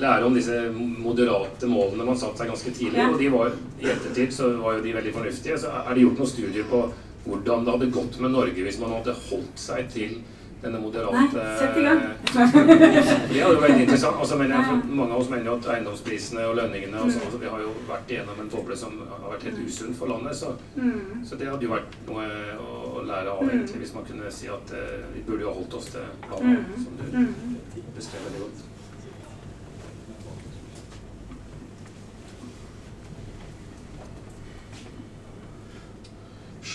lære 0.00 0.24
om 0.26 0.34
disse 0.34 0.56
moderate 0.76 1.66
målene 1.70 2.04
man 2.04 2.18
satte 2.18 2.38
seg 2.42 2.48
ganske 2.52 2.72
tidlig. 2.76 3.04
Og 3.12 3.18
de 3.18 3.28
var, 3.32 3.52
i 3.80 3.86
ettertid 3.92 4.32
så 4.34 4.50
var 4.62 4.78
jo 4.78 4.82
de 4.84 4.92
veldig 4.98 5.12
fornuftige. 5.14 5.58
Så 5.58 5.68
er 5.72 5.94
det 5.94 6.02
gjort 6.06 6.18
noen 6.22 6.32
studier 6.34 6.64
på 6.70 6.82
hvordan 7.28 7.64
det 7.64 7.72
hadde 7.76 7.92
gått 7.92 8.18
med 8.20 8.30
Norge 8.32 8.62
hvis 8.64 8.78
man 8.80 8.94
hadde 8.98 9.14
holdt 9.28 9.58
seg 9.60 9.88
til 9.92 10.18
denne 10.58 10.80
moderate 10.82 11.14
Nei, 11.38 11.58
sett 11.60 11.76
i 11.78 11.82
gang. 11.84 12.00
det 12.34 13.42
hadde 13.42 13.52
jo 13.54 13.60
vært 13.62 13.76
interessant. 13.78 14.16
Altså, 14.18 14.38
men 14.40 14.50
jeg, 14.50 14.78
mange 14.90 15.12
av 15.14 15.20
oss 15.22 15.28
mener 15.30 15.46
jo 15.46 15.54
at 15.60 15.68
eiendomsprisene 15.74 16.46
og 16.50 16.56
lønningene 16.58 16.98
og 16.98 17.12
sånn, 17.14 17.26
altså, 17.28 17.38
Vi 17.44 17.52
har 17.52 17.62
jo 17.62 17.74
vært 17.86 18.10
igjennom 18.10 18.40
en 18.42 18.50
boble 18.50 18.78
som 18.80 18.96
har 19.06 19.28
vært 19.36 19.46
helt 19.46 19.60
usunn 19.68 19.94
for 19.94 20.10
landet. 20.10 20.34
Så, 20.40 20.54
Mm. 20.74 21.22
så 21.26 21.38
det 21.38 21.46
hadde 21.50 21.62
jo 21.68 21.70
vært 21.76 21.94
noe 22.08 22.26
å, 22.58 23.04
lære 23.06 23.30
av, 23.30 23.44
egentlig, 23.46 23.78
hvis 23.84 23.94
man 23.94 24.04
kunne 24.04 24.30
si 24.34 24.48
at 24.50 24.72
uh, 24.74 25.06
vi 25.14 25.22
burde 25.28 25.46
jo 25.46 25.52
holdt 25.60 25.74
oss 25.78 25.86
til 25.94 26.02
planen, 26.26 26.64
Mm. 26.66 26.82
som 26.84 26.98
du 26.98 27.18
Mm. 27.18 27.56
beskrev 27.96 28.26
veldig 28.26 28.40
godt. 28.42 28.67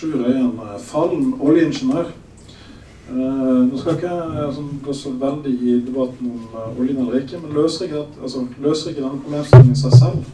Sjur 0.04 0.26
Øyen 0.26 0.52
eh, 0.60 0.80
Falm, 0.80 1.40
oljeingeniør. 1.40 2.04
Eh, 3.10 3.16
nå 3.70 3.78
skal 3.78 3.94
ikke 3.94 4.08
jeg 4.08 4.44
altså, 4.46 4.62
gå 4.84 4.92
så 4.92 5.10
veldig 5.20 5.52
i 5.62 5.80
debatten 5.86 6.30
om 6.30 6.42
eh, 6.54 6.80
oljen 6.80 6.98
eller 6.98 7.20
ikke, 7.20 7.40
men 7.40 7.54
løser 7.56 7.84
ikke, 7.84 8.02
altså, 8.22 8.46
løser 8.60 8.90
ikke 8.90 9.02
denne 9.02 9.20
problemstillingen 9.24 9.76
seg 9.76 9.96
selv? 10.02 10.28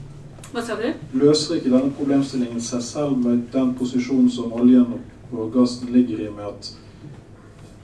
Hva 0.50 0.64
sa 0.66 0.76
du? 0.80 0.88
Løser 1.22 1.54
ikke 1.60 1.70
denne 1.70 1.92
problemstillingen 1.98 2.60
seg 2.60 2.82
selv 2.82 3.16
med 3.22 3.46
den 3.52 3.72
posisjonen 3.78 4.30
som 4.30 4.52
oljen 4.52 4.86
og- 5.30 5.52
gassen 5.54 5.92
ligger 5.94 6.24
i, 6.24 6.30
med 6.34 6.44
at 6.48 6.72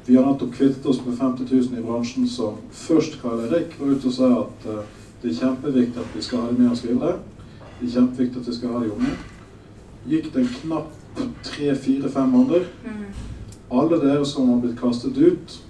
vi 0.06 0.16
har 0.16 0.26
nettopp 0.26 0.52
kvittet 0.54 0.86
oss 0.86 0.98
med 1.06 1.14
50 1.18 1.46
000 1.54 1.78
i 1.78 1.82
bransjen 1.82 2.26
som 2.28 2.58
først 2.72 3.20
Karl 3.22 3.44
Erik 3.46 3.76
var 3.78 3.92
ute 3.94 4.10
og 4.10 4.12
sa 4.12 4.30
at 4.40 4.66
eh, 4.70 4.82
det 5.22 5.30
er 5.30 5.40
kjempeviktig 5.40 6.02
at 6.02 6.16
vi 6.16 6.22
skal 6.22 6.42
ha 6.42 6.50
det 6.50 6.58
med 6.58 6.70
oss 6.72 6.82
videre. 6.84 7.16
Det 7.78 7.88
er 7.88 7.94
kjempeviktig 8.00 8.42
at 8.42 8.48
vi 8.50 8.54
skal 8.58 8.74
ha 8.74 8.82
det 8.82 8.98
med. 8.98 9.24
Gikk 10.10 10.32
det 10.34 10.42
en 10.42 10.54
knapp 10.60 11.05
tre-fire-fem 11.42 12.28
måneder. 12.28 12.64
Mm. 12.84 13.04
Alle 13.70 14.00
dere 14.00 14.24
som 14.26 14.48
har 14.50 14.60
blitt 14.60 14.78
kastet 14.80 15.16
ut, 15.18 15.60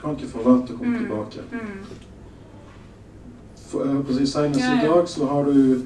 kan 0.00 0.14
ikke 0.16 0.28
forvente 0.30 0.72
å 0.74 0.78
komme 0.78 0.96
Mm. 0.98 1.04
tilbake. 1.04 1.40
Mm. 1.52 1.84
For, 3.68 4.12
si, 4.12 4.26
Senest 4.26 4.60
Ja, 4.60 4.74
i 4.82 4.86
dag 4.86 5.08
så 5.08 5.26
har 5.26 5.44
du 5.44 5.82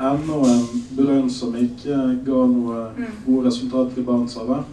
ennå 0.00 0.40
en 0.46 0.66
brønn 0.96 1.30
som 1.30 1.54
ikke 1.54 1.96
ga 2.26 2.40
noe 2.46 2.94
gode 3.26 3.46
resultater 3.46 4.00
i 4.00 4.04
Barentshavet. 4.04 4.64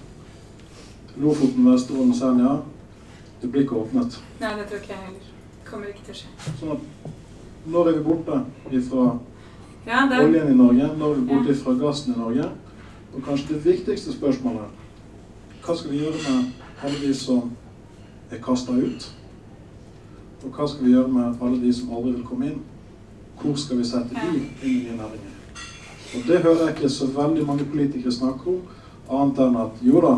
Lofoten, 1.18 1.66
Vesterålen, 1.72 2.14
Senja. 2.14 2.58
Det 3.42 3.52
blir 3.52 3.62
ikke 3.66 3.76
åpnet. 3.76 4.20
Nei, 4.42 4.54
det 4.58 4.68
tror 4.70 4.80
ikke 4.82 4.94
jeg 4.94 5.04
heller. 5.06 5.26
Kommer 5.66 5.88
ikke 5.88 6.06
til 6.06 6.14
å 6.14 6.18
skje. 6.18 6.54
Sånn 6.60 6.72
at 6.72 7.12
når 7.68 7.88
er 7.88 7.98
vi 7.98 8.04
borte 8.04 8.40
ifra 8.72 9.20
Ja, 9.88 10.06
det 10.10 10.20
oljen 10.26 10.52
i 10.52 10.56
Norge? 10.56 10.90
Når 10.98 11.12
er 11.12 11.16
vi 11.20 11.28
borte 11.34 11.52
ifra 11.52 11.74
gassen 11.80 12.16
i 12.16 12.20
Norge? 12.20 12.50
Og 13.18 13.24
kanskje 13.26 13.56
det 13.56 13.66
viktigste 13.66 14.14
spørsmålet 14.14 15.66
Hva 15.66 15.76
skal 15.76 15.92
vi 15.92 16.04
gjøre 16.04 16.20
med 16.30 16.52
alle 16.86 17.00
de 17.02 17.14
som 17.18 17.52
er 18.32 18.38
kasta 18.44 18.72
ut? 18.72 19.08
Og 20.44 20.52
hva 20.54 20.68
skal 20.70 20.86
vi 20.86 20.94
gjøre 20.94 21.10
med 21.12 21.42
alle 21.42 21.58
de 21.62 21.74
som 21.74 21.96
aldri 21.98 22.12
vil 22.12 22.28
komme 22.28 22.52
inn? 22.52 22.60
Hvor 23.42 23.56
skal 23.58 23.82
vi 23.82 23.88
sette 23.90 24.14
de 24.14 24.28
inn 24.30 24.46
i 24.62 24.74
nye 24.76 25.00
næringer? 25.00 25.34
Og 26.16 26.28
det 26.28 26.44
hører 26.44 26.62
jeg 26.62 26.76
ikke 26.76 26.90
så 26.90 27.08
veldig 27.16 27.48
mange 27.48 27.66
politikere 27.66 28.14
snakke 28.14 28.54
om, 28.54 28.62
annet 29.10 29.42
enn 29.44 29.58
at 29.64 29.82
jo 29.84 30.04
da, 30.04 30.14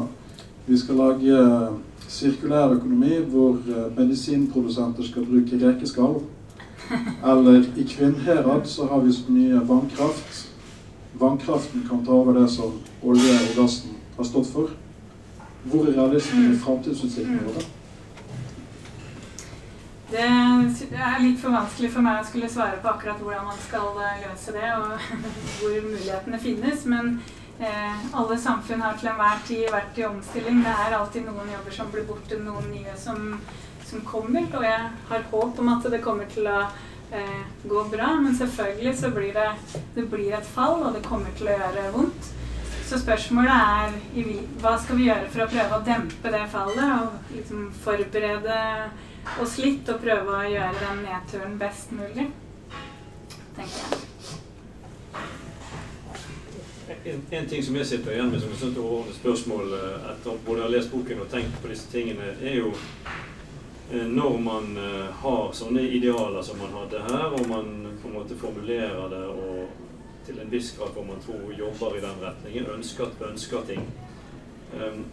vi 0.68 0.78
skal 0.78 1.00
lage 1.02 1.40
eh, 1.40 1.80
sirkulær 2.08 2.76
økonomi 2.76 3.24
hvor 3.32 3.58
eh, 3.64 3.88
medisinprodusenter 3.98 5.08
skal 5.08 5.26
bruke 5.26 5.64
rekeskall. 5.64 6.20
Eller 7.24 7.66
i 7.78 7.88
Kvinnherad 7.90 8.68
så 8.68 8.86
har 8.92 9.02
vi 9.06 9.14
så 9.14 9.32
mye 9.32 9.64
vannkraft. 9.72 10.46
Vannkraften 11.20 11.88
kan 11.90 12.06
ta 12.06 12.12
over 12.12 12.38
det 12.42 12.50
som 12.52 12.78
olje 13.04 13.34
og 13.40 13.56
gassen 13.64 13.98
har 14.18 14.28
stått 14.28 14.54
for. 14.54 14.72
Hvor 15.70 15.88
er 15.88 15.98
realismen 15.98 16.54
i 16.54 16.60
framtidsutsiktene 16.60 17.44
våre? 17.48 17.66
Det 20.10 20.24
er 20.26 21.20
litt 21.22 21.38
for 21.38 21.54
vanskelig 21.54 21.92
for 21.94 22.02
meg 22.02 22.24
å 22.24 22.26
skulle 22.26 22.48
svare 22.50 22.80
på 22.82 22.90
akkurat 22.90 23.20
hvordan 23.22 23.46
man 23.46 23.60
skal 23.62 23.92
eh, 24.02 24.24
løse 24.24 24.56
det, 24.56 24.70
og 24.74 25.20
hvor 25.60 25.76
mulighetene 25.86 26.40
finnes. 26.42 26.86
Men 26.90 27.20
eh, 27.62 28.08
alle 28.18 28.40
samfunn 28.42 28.82
har 28.82 28.98
til 28.98 29.12
enhver 29.12 29.44
tid 29.46 29.68
vært 29.70 30.00
i 30.02 30.08
omstilling. 30.08 30.64
Det 30.66 30.74
er 30.74 30.98
alltid 30.98 31.28
noen 31.30 31.54
jobber 31.54 31.78
som 31.78 31.92
blir 31.94 32.08
borte, 32.10 32.40
noen 32.42 32.72
nye 32.74 32.96
som, 32.98 33.36
som 33.86 34.02
kommer. 34.08 34.50
Og 34.50 34.66
jeg 34.66 34.90
har 35.12 35.30
håp 35.36 35.62
om 35.62 35.72
at 35.76 35.86
det 35.94 36.02
kommer 36.08 36.32
til 36.34 36.50
å 36.50 36.58
eh, 36.66 37.46
gå 37.70 37.86
bra. 37.94 38.16
Men 38.24 38.34
selvfølgelig 38.40 38.98
så 39.04 39.14
blir 39.14 39.38
det, 39.38 39.50
det 39.94 40.10
blir 40.10 40.34
et 40.40 40.54
fall, 40.58 40.82
og 40.88 40.98
det 40.98 41.06
kommer 41.06 41.38
til 41.38 41.52
å 41.52 41.60
gjøre 41.60 41.90
vondt. 42.00 42.34
Så 42.90 42.98
spørsmålet 42.98 43.54
er 43.54 43.92
hva 44.64 44.72
skal 44.82 44.98
vi 44.98 45.04
gjøre 45.06 45.28
for 45.30 45.44
å 45.44 45.50
prøve 45.52 45.78
å 45.78 45.86
dempe 45.86 46.30
det 46.34 46.46
fallet 46.50 46.88
og 46.90 47.34
liksom 47.36 47.68
forberede 47.84 48.56
oss 49.44 49.58
litt 49.62 49.90
og 49.94 50.00
prøve 50.02 50.34
å 50.34 50.48
gjøre 50.50 50.80
den 50.80 51.04
nedturen 51.06 51.58
best 51.62 51.92
mulig, 51.94 52.26
tenker 53.54 53.76
jeg. 53.78 54.00
En, 57.06 57.22
en 57.38 57.50
ting 57.52 57.62
som 57.68 57.78
jeg 57.78 57.86
sitter 57.92 58.16
igjen 58.16 58.32
med 58.34 58.42
som 58.42 58.56
et 58.56 58.64
sånt 58.64 58.80
overordnet 58.82 59.20
spørsmål 59.20 59.76
eh, 59.78 60.08
etter 60.16 60.40
både 60.48 60.64
å 60.64 60.66
ha 60.66 60.72
lest 60.74 60.90
boken 60.90 61.22
og 61.22 61.30
tenkt 61.30 61.60
på 61.62 61.70
disse 61.70 61.92
tingene, 61.94 62.32
er 62.42 62.58
jo 62.58 62.72
eh, 62.74 64.08
når 64.10 64.40
man 64.48 64.74
eh, 64.82 65.22
har 65.22 65.54
sånne 65.54 65.86
idealer 65.86 66.42
som 66.42 66.58
man 66.64 66.74
hadde 66.80 67.06
her, 67.06 67.38
og 67.38 67.46
man 67.54 67.70
på 68.02 68.10
en 68.10 68.18
måte 68.18 68.40
formulerer 68.42 69.14
det 69.14 69.22
og 69.30 69.86
til 70.30 70.40
en 70.44 70.52
viss 70.52 70.72
grad 70.78 70.94
hvor 70.94 71.08
man 71.08 71.22
tror 71.26 71.50
jobber 71.58 71.98
i 71.98 72.06
den 72.06 72.22
retningen, 72.22 72.70
ønsker, 72.76 73.12
ønsker 73.32 73.66
ting. 73.68 73.84
Um, 74.78 75.06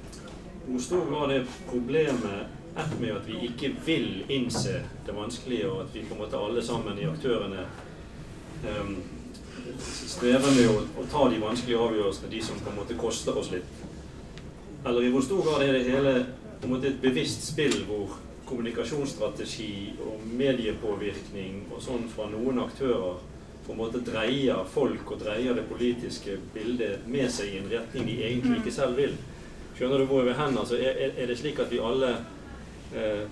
hvor 0.67 0.81
stor 0.83 1.05
grad 1.11 1.33
er 1.33 1.51
problemet 1.71 2.47
ett 2.77 3.01
med 3.01 3.15
at 3.17 3.29
vi 3.29 3.39
ikke 3.47 3.73
vil 3.87 4.25
innse 4.29 4.83
det 5.07 5.15
vanskelige, 5.17 5.71
og 5.71 5.83
at 5.87 5.95
vi 5.95 6.05
på 6.05 6.15
en 6.15 6.21
måte 6.21 6.37
alle 6.37 6.65
sammen 6.65 6.99
i 6.99 7.09
aktørene 7.09 7.65
um, 8.67 8.97
strever 9.81 10.53
med 10.59 10.69
å, 10.69 10.83
å 11.01 11.07
ta 11.13 11.25
de 11.33 11.41
vanskelige 11.41 11.81
avgjørelsene, 11.81 12.33
de 12.35 12.43
som 12.45 12.61
på 12.61 12.73
en 12.73 12.81
måte 12.83 12.99
koster 13.01 13.39
oss 13.39 13.49
litt. 13.55 13.87
Eller 14.87 15.07
i 15.07 15.15
hvor 15.15 15.25
stor 15.25 15.41
grad 15.47 15.65
er 15.65 15.79
det 15.79 15.87
hele 15.89 16.13
på 16.61 16.69
en 16.69 16.75
måte 16.77 16.91
et 16.93 17.01
bevisst 17.01 17.49
spill 17.49 17.79
hvor 17.89 18.19
kommunikasjonsstrategi 18.47 19.97
og 20.05 20.21
mediepåvirkning 20.39 21.65
og 21.73 21.81
sånn 21.83 22.05
fra 22.13 22.29
noen 22.31 22.61
aktører 22.63 23.19
på 23.67 23.73
en 23.73 23.81
måte 23.81 24.03
dreier 24.07 24.63
folk 24.71 25.11
og 25.11 25.21
dreier 25.25 25.57
det 25.59 25.67
politiske 25.67 26.37
bildet 26.55 27.07
med 27.11 27.31
seg 27.33 27.51
i 27.51 27.59
en 27.61 27.73
retning 27.73 28.07
de 28.07 28.21
egentlig 28.23 28.61
ikke 28.61 28.75
selv 28.75 28.97
vil. 29.01 29.17
Skjønner 29.77 30.01
du 30.01 30.07
hvor 30.09 30.23
jeg 30.23 30.31
vil 30.31 30.39
hen? 30.39 30.59
Altså, 30.59 30.79
er, 30.79 31.27
det 31.27 31.39
slik 31.39 31.59
at 31.61 31.73
vi 31.73 31.83
alle 31.83 32.13
eh, 32.95 33.25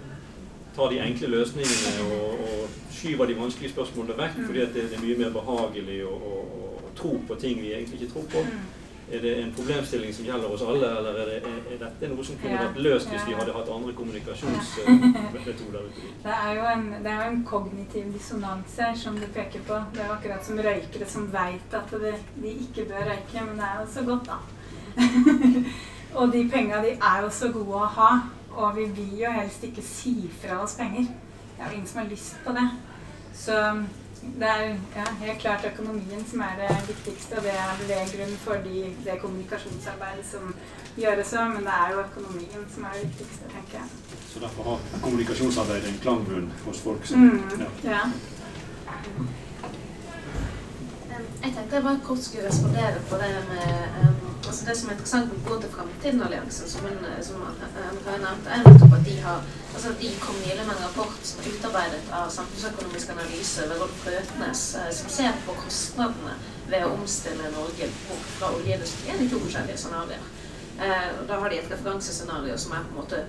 tar 0.76 0.90
de 0.90 1.00
enkle 1.00 1.30
løsningene 1.36 2.08
og, 2.10 2.40
og 2.44 2.78
skyver 2.92 3.30
de 3.30 3.38
vanskelige 3.38 3.72
spørsmålene 3.72 4.18
vekk 4.18 4.40
fordi 4.46 4.64
at 4.64 4.74
det, 4.74 4.88
det 4.90 4.98
er 4.98 5.04
mye 5.06 5.20
mer 5.22 5.36
behagelig 5.36 6.00
å, 6.08 6.14
å, 6.14 6.40
å 6.82 6.94
tro 6.98 7.14
på 7.28 7.38
ting 7.40 7.62
vi 7.62 7.72
egentlig 7.76 8.02
ikke 8.02 8.12
tror 8.16 8.26
på? 8.34 8.44
Er 9.12 9.20
det 9.20 9.42
en 9.42 9.52
problemstilling 9.52 10.14
som 10.14 10.24
gjelder 10.24 10.52
oss 10.52 10.62
alle, 10.64 10.88
eller 10.98 11.10
er, 11.20 11.26
det, 11.28 11.34
er, 11.44 11.78
dette 11.82 12.08
noe 12.08 12.24
som 12.24 12.38
kunne 12.40 12.56
vært 12.56 12.78
løst 12.86 13.10
hvis 13.12 13.26
vi 13.28 13.34
hadde 13.36 13.52
hatt 13.52 13.68
andre 13.74 13.92
kommunikasjonsmetoder? 13.98 15.88
Det 16.24 16.32
er 16.32 16.52
jo 16.56 16.64
en, 16.70 16.86
det 17.04 17.10
er 17.12 17.18
jo 17.20 17.32
en 17.34 17.44
kognitiv 17.44 18.06
dissonans 18.14 18.78
her 18.80 18.94
som 18.96 19.18
du 19.20 19.26
peker 19.34 19.60
på. 19.68 19.76
Det 19.92 20.00
er 20.04 20.12
akkurat 20.14 20.46
som 20.46 20.60
røykere 20.66 21.08
som 21.08 21.26
veit 21.32 21.76
at 21.76 21.92
det, 22.00 22.14
de 22.40 22.54
ikke 22.64 22.86
bør 22.88 23.02
røyke, 23.10 23.44
men 23.44 23.60
det 23.60 23.66
er 23.68 23.76
jo 23.82 23.86
så 23.92 24.02
godt, 24.08 24.30
da. 24.30 24.36
og 26.18 26.32
de 26.32 26.40
penga 26.52 26.80
de 26.86 26.94
er 26.96 27.18
jo 27.26 27.30
så 27.34 27.52
gode 27.52 27.82
å 27.82 27.92
ha, 27.98 28.10
og 28.54 28.76
vi 28.78 28.84
vil 28.96 29.12
jo 29.20 29.34
helst 29.36 29.68
ikke 29.68 29.84
si 29.84 30.14
fra 30.40 30.62
oss 30.64 30.78
penger. 30.80 31.04
Det 31.54 31.60
er 31.60 31.68
jo 31.68 31.76
ingen 31.76 31.90
som 31.92 32.00
har 32.00 32.08
lyst 32.08 32.40
på 32.46 32.56
det. 32.56 32.68
Så 33.34 33.60
det 34.40 34.48
er 34.50 34.62
ja, 34.96 35.04
helt 35.20 35.40
klart 35.40 35.66
økonomien 35.72 36.24
som 36.30 36.40
er 36.40 36.54
det 36.62 36.70
viktigste, 36.88 37.36
og 37.38 37.42
det 37.46 37.52
er 37.64 37.78
beveggrunnen 37.82 38.40
for 38.46 38.64
de, 38.66 38.82
det 39.04 39.20
kommunikasjonsarbeidet 39.22 40.26
som 40.30 40.54
gjøres 40.98 41.32
òg, 41.38 41.54
men 41.54 41.68
det 41.68 41.74
er 41.82 41.92
jo 41.92 42.02
økonomien 42.04 42.66
som 42.74 42.88
er 42.88 42.96
det 42.96 43.06
viktigste, 43.08 43.50
tenker 43.54 43.78
jeg. 43.80 43.88
Så 44.32 44.42
derfor 44.42 44.62
har 44.70 45.00
kommunikasjonsarbeidet 45.06 45.88
en 45.92 46.02
klangbunn 46.02 46.52
hos 46.66 46.80
folk. 46.86 47.06
Som, 47.06 47.20
Mm, 47.20 47.60
ja. 47.60 47.70
ja. 47.90 48.02
Jeg 51.44 51.52
tenkte 51.52 51.76
jeg 51.76 51.84
bare 51.84 52.00
kort 52.04 52.22
skulle 52.24 52.48
respondere 52.48 53.00
på 53.08 53.16
det 53.20 53.32
med 53.48 53.72
um, 54.02 54.20
altså 54.48 54.62
Det 54.68 54.76
som 54.78 54.88
er 54.88 54.94
interessant 54.94 55.32
med 55.32 55.60
til 55.60 55.70
framtiden-alliansen, 55.76 56.68
som, 56.72 56.80
hun, 56.86 57.04
eh, 57.10 57.20
som 57.26 57.42
Andrea 57.90 58.18
nevnte, 58.22 58.48
er 58.54 58.62
nettopp 58.64 58.94
at 58.98 59.04
de 59.08 59.16
har 59.26 59.38
altså 59.74 59.92
de 60.00 60.08
kom 60.24 60.38
nylig 60.40 60.64
med 60.68 60.74
en 60.76 60.84
rapport 60.86 61.20
som 61.28 61.40
er 61.40 61.50
utarbeidet 61.52 62.10
av 62.20 62.32
Samfunnsøkonomisk 62.36 63.12
analyse 63.16 63.68
ved 63.68 63.80
Rolf 63.82 64.06
Røtnes, 64.06 64.64
eh, 64.80 64.90
som 64.98 65.14
ser 65.18 65.32
på 65.46 65.56
kostnadene 65.60 66.34
ved 66.72 66.86
å 66.86 66.92
omstille 66.96 67.54
Norge 67.58 67.92
bort 68.08 68.28
fra 68.38 68.52
oljeindustrien 68.56 69.24
i 69.24 69.30
to 69.32 69.44
forskjellige 69.46 69.80
scenarioer. 69.84 70.28
Uh, 70.74 71.10
da 71.28 71.36
har 71.42 71.52
de 71.52 71.58
et 71.60 71.70
referansescenario 71.70 72.56
som 72.58 72.72
er 72.72 72.86
på 72.86 72.94
en 72.94 73.02
måte 73.02 73.20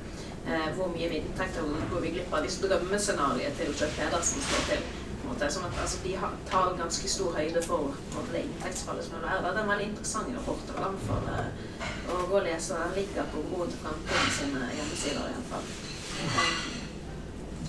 uh, 0.48 0.70
hvor 0.78 0.88
mye 0.96 1.12
inntekter 1.20 1.68
går 1.92 2.08
vi 2.08 2.16
glipp 2.16 2.34
av 2.34 2.48
hvis 2.48 2.62
drømmescenarioet 2.64 3.60
til 3.60 3.76
Kjøtt 3.76 4.00
Pedersen 4.00 4.48
slår 4.48 4.72
til. 4.72 4.88
Måte, 5.30 5.50
sånn 5.52 5.68
at 5.68 5.80
altså, 5.82 5.98
De 6.04 6.14
tar 6.50 6.78
ganske 6.80 7.10
stor 7.10 7.36
høyde 7.38 7.62
for 7.66 7.92
måte, 8.14 8.32
det 8.34 8.46
inntektsfallet 8.46 9.08
som 9.08 9.18
vil 9.18 9.28
være. 9.28 9.42
Det 9.44 9.52
er 9.52 9.64
en 9.64 9.74
veldig 9.74 9.90
interessant 9.92 10.38
rapport. 10.38 10.72
og 10.76 10.86
anbefaler 10.90 11.52
å 12.14 12.22
gå 12.30 12.40
og 12.40 12.48
lese. 12.48 12.80
Den 12.80 12.96
ligger 13.00 13.30
på 13.34 13.44
Ro 13.52 13.68
til 13.70 13.80
framtiden 13.84 14.34
sine 14.40 14.62
hjemmesider 14.78 15.30
iallfall. 15.32 15.68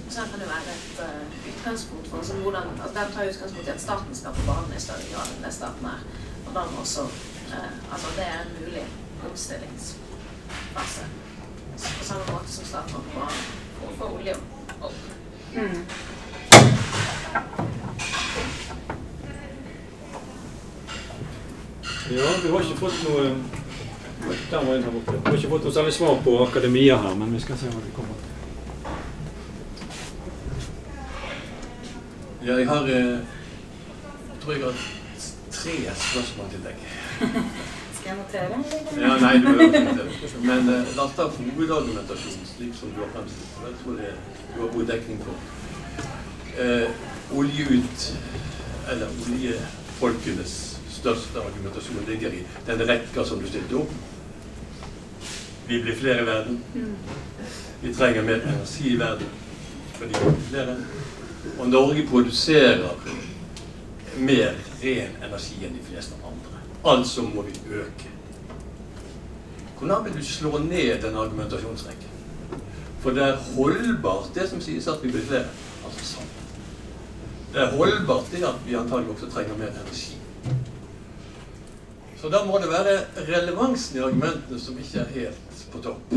Så 0.08 0.20
den 0.20 0.30
kan 0.30 0.40
jo 0.44 0.48
være 0.48 0.74
et 0.74 0.98
uh, 1.02 1.24
utgangspunkt 1.50 2.08
for 2.10 2.18
altså, 2.18 2.34
hvordan, 2.34 2.68
altså, 2.82 2.94
Den 2.98 3.12
tar 3.12 3.30
utgangspunkt 3.30 3.66
i 3.68 3.70
at 3.70 3.82
staten 3.82 4.14
skal 4.14 4.32
på 4.38 4.46
banen 4.46 4.76
i 4.76 4.80
større 4.80 5.06
grad 5.12 5.32
enn 5.34 5.44
det 5.44 5.52
staten 5.54 5.88
er. 5.92 6.00
Og 6.46 6.50
da 6.54 6.64
må 6.70 6.84
også 6.84 7.04
uh, 7.52 7.72
Altså 7.92 8.08
det 8.16 8.26
er 8.26 8.38
en 8.42 8.54
mulig 8.60 8.84
omstillingsfase. 9.30 11.06
På 11.98 12.04
samme 12.04 12.24
måte 12.32 12.52
som 12.52 12.64
staten 12.64 12.94
var 12.94 13.02
på 13.08 13.18
banen 13.20 13.42
for 13.78 13.88
å 13.92 13.96
få 14.00 14.12
olje 14.18 14.36
opp. 14.80 15.00
Mm. 15.56 15.82
Ja, 22.10 22.28
vi 22.42 22.50
har 22.50 22.60
ikke 22.60 22.78
fått 22.78 23.02
noe 23.04 23.22
Der 24.50 24.64
var 24.64 24.74
en 24.74 24.84
her 24.84 24.90
borte. 24.90 25.12
Vi 25.12 25.26
har 25.26 25.36
ikke 25.36 25.50
fått 25.50 25.64
noe 25.66 25.74
særlig 25.74 25.94
svar 25.94 26.20
på 26.24 26.36
akademia 26.44 26.96
her, 27.02 27.14
men 27.18 27.34
vi 27.34 27.40
skal 27.42 27.58
se 27.58 27.70
hva 27.70 27.82
det 27.82 27.94
kommer 27.96 28.14
til. 28.20 28.36
Ja, 32.46 32.56
jeg 32.60 32.68
har 32.68 32.82
eh, 32.94 33.16
Jeg 34.30 34.38
tror 34.42 34.52
jeg 34.52 34.62
har 34.62 34.76
tre 35.50 35.74
spørsmål 36.06 36.46
til 36.52 36.62
deg. 36.68 36.76
Skal 37.96 38.08
jeg 38.10 38.16
notere? 38.20 38.58
Ja, 39.02 39.16
nei, 39.18 39.32
du 39.42 39.46
behøver 39.50 39.72
ikke 39.72 40.30
det. 40.30 40.42
Men 40.46 40.68
eh, 40.70 40.92
la 40.96 41.08
oss 41.08 41.16
ta 41.18 41.26
hovedargumentasjonen 41.26 42.46
slik 42.52 42.74
som 42.78 42.92
du 42.94 43.02
har 43.02 43.10
fremstilt 43.16 43.56
den. 43.56 43.66
Jeg 43.66 43.80
tror 43.82 43.98
det 43.98 44.12
du 44.52 44.60
har 44.62 44.70
god 44.76 44.92
dekning 44.92 45.18
på. 45.24 45.34
Eh, 46.58 46.88
olje 47.36 47.64
ut, 47.64 48.16
eller 48.88 49.08
oljefolkenes 49.26 50.78
største 50.88 51.40
argumentasjon 51.40 52.06
ligger 52.08 52.32
i 52.32 52.44
den 52.66 52.78
rekka 52.88 53.24
som 53.24 53.40
du 53.42 53.48
stilte 53.48 53.76
opp. 53.76 53.90
Vi 55.66 55.82
blir 55.82 55.94
flere 55.94 56.22
i 56.22 56.24
verden. 56.24 56.60
Vi 57.82 57.92
trenger 57.94 58.22
mer 58.22 58.40
energi 58.40 58.92
i 58.92 58.96
verden 58.96 59.28
fordi 59.98 60.14
vi 60.14 60.30
blir 60.30 60.48
flere. 60.48 60.76
Og 61.58 61.68
Norge 61.68 62.06
produserer 62.08 62.88
mer 64.16 64.56
ren 64.82 65.20
energi 65.28 65.60
enn 65.64 65.76
de 65.76 65.84
fleste 65.90 66.16
andre. 66.24 66.62
Altså 66.84 67.22
må 67.22 67.42
vi 67.42 67.52
øke. 67.82 68.10
Hvordan 69.78 70.04
vil 70.04 70.16
du 70.16 70.24
slå 70.24 70.58
ned 70.58 71.02
den 71.02 71.16
argumentasjonsrekken? 71.16 72.16
For 73.00 73.10
det 73.10 73.22
er 73.22 73.44
holdbart, 73.56 74.32
det 74.34 74.48
som 74.48 74.60
sies 74.60 74.88
at 74.88 75.04
vi 75.04 75.12
blir 75.12 75.28
flere. 75.28 75.52
Altså. 75.84 76.25
Det 77.56 77.62
er 77.64 77.70
holdbart 77.72 78.34
i 78.36 78.42
at 78.44 78.58
vi 78.66 78.74
antagelig 78.76 79.14
også 79.14 79.30
trenger 79.32 79.54
mer 79.56 79.70
energi. 79.70 80.18
Så 82.20 82.28
da 82.28 82.42
må 82.44 82.58
det 82.60 82.68
være 82.68 82.98
relevansen 83.30 83.96
i 83.96 84.02
argumentene 84.04 84.60
som 84.60 84.76
ikke 84.76 84.98
er 85.00 85.14
helt 85.14 85.62
på 85.72 85.80
topp. 85.86 86.12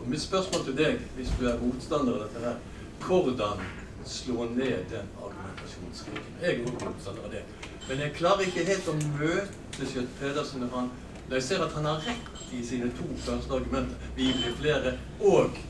Og 0.00 0.08
mitt 0.10 0.24
spørsmål 0.24 0.64
til 0.66 0.76
deg, 0.80 0.98
hvis 1.14 1.30
du 1.38 1.46
er 1.46 1.62
motstander 1.62 2.18
av 2.18 2.24
dette 2.24 2.42
her, 2.42 2.58
hvordan 3.06 3.62
slå 4.02 4.50
ned 4.56 4.90
den 4.90 5.14
argumentasjonskrigen? 5.22 6.36
Jeg 6.42 6.56
er 6.56 6.66
også 6.66 6.84
motstander 6.88 7.30
av 7.30 7.34
det. 7.38 7.46
Men 7.88 8.06
jeg 8.08 8.18
klarer 8.18 8.46
ikke 8.50 8.68
helt 8.74 8.90
å 8.90 8.98
møte 9.06 9.92
Skjøtt 9.92 10.16
Pedersen 10.18 10.66
når, 10.66 10.74
han, 10.74 10.94
når 11.28 11.38
jeg 11.38 11.52
ser 11.52 11.68
at 11.68 11.78
han 11.78 11.92
har 11.94 12.08
rett 12.10 12.46
i 12.58 12.64
sine 12.66 12.90
to 12.98 13.06
første 13.22 13.54
argumenter. 13.54 14.10
Vi 14.18 14.32
blir 14.34 14.58
flere, 14.58 14.98
og 15.20 15.62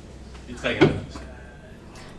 vi 0.49 0.57
trenger 0.57 0.89
energi. 0.89 1.30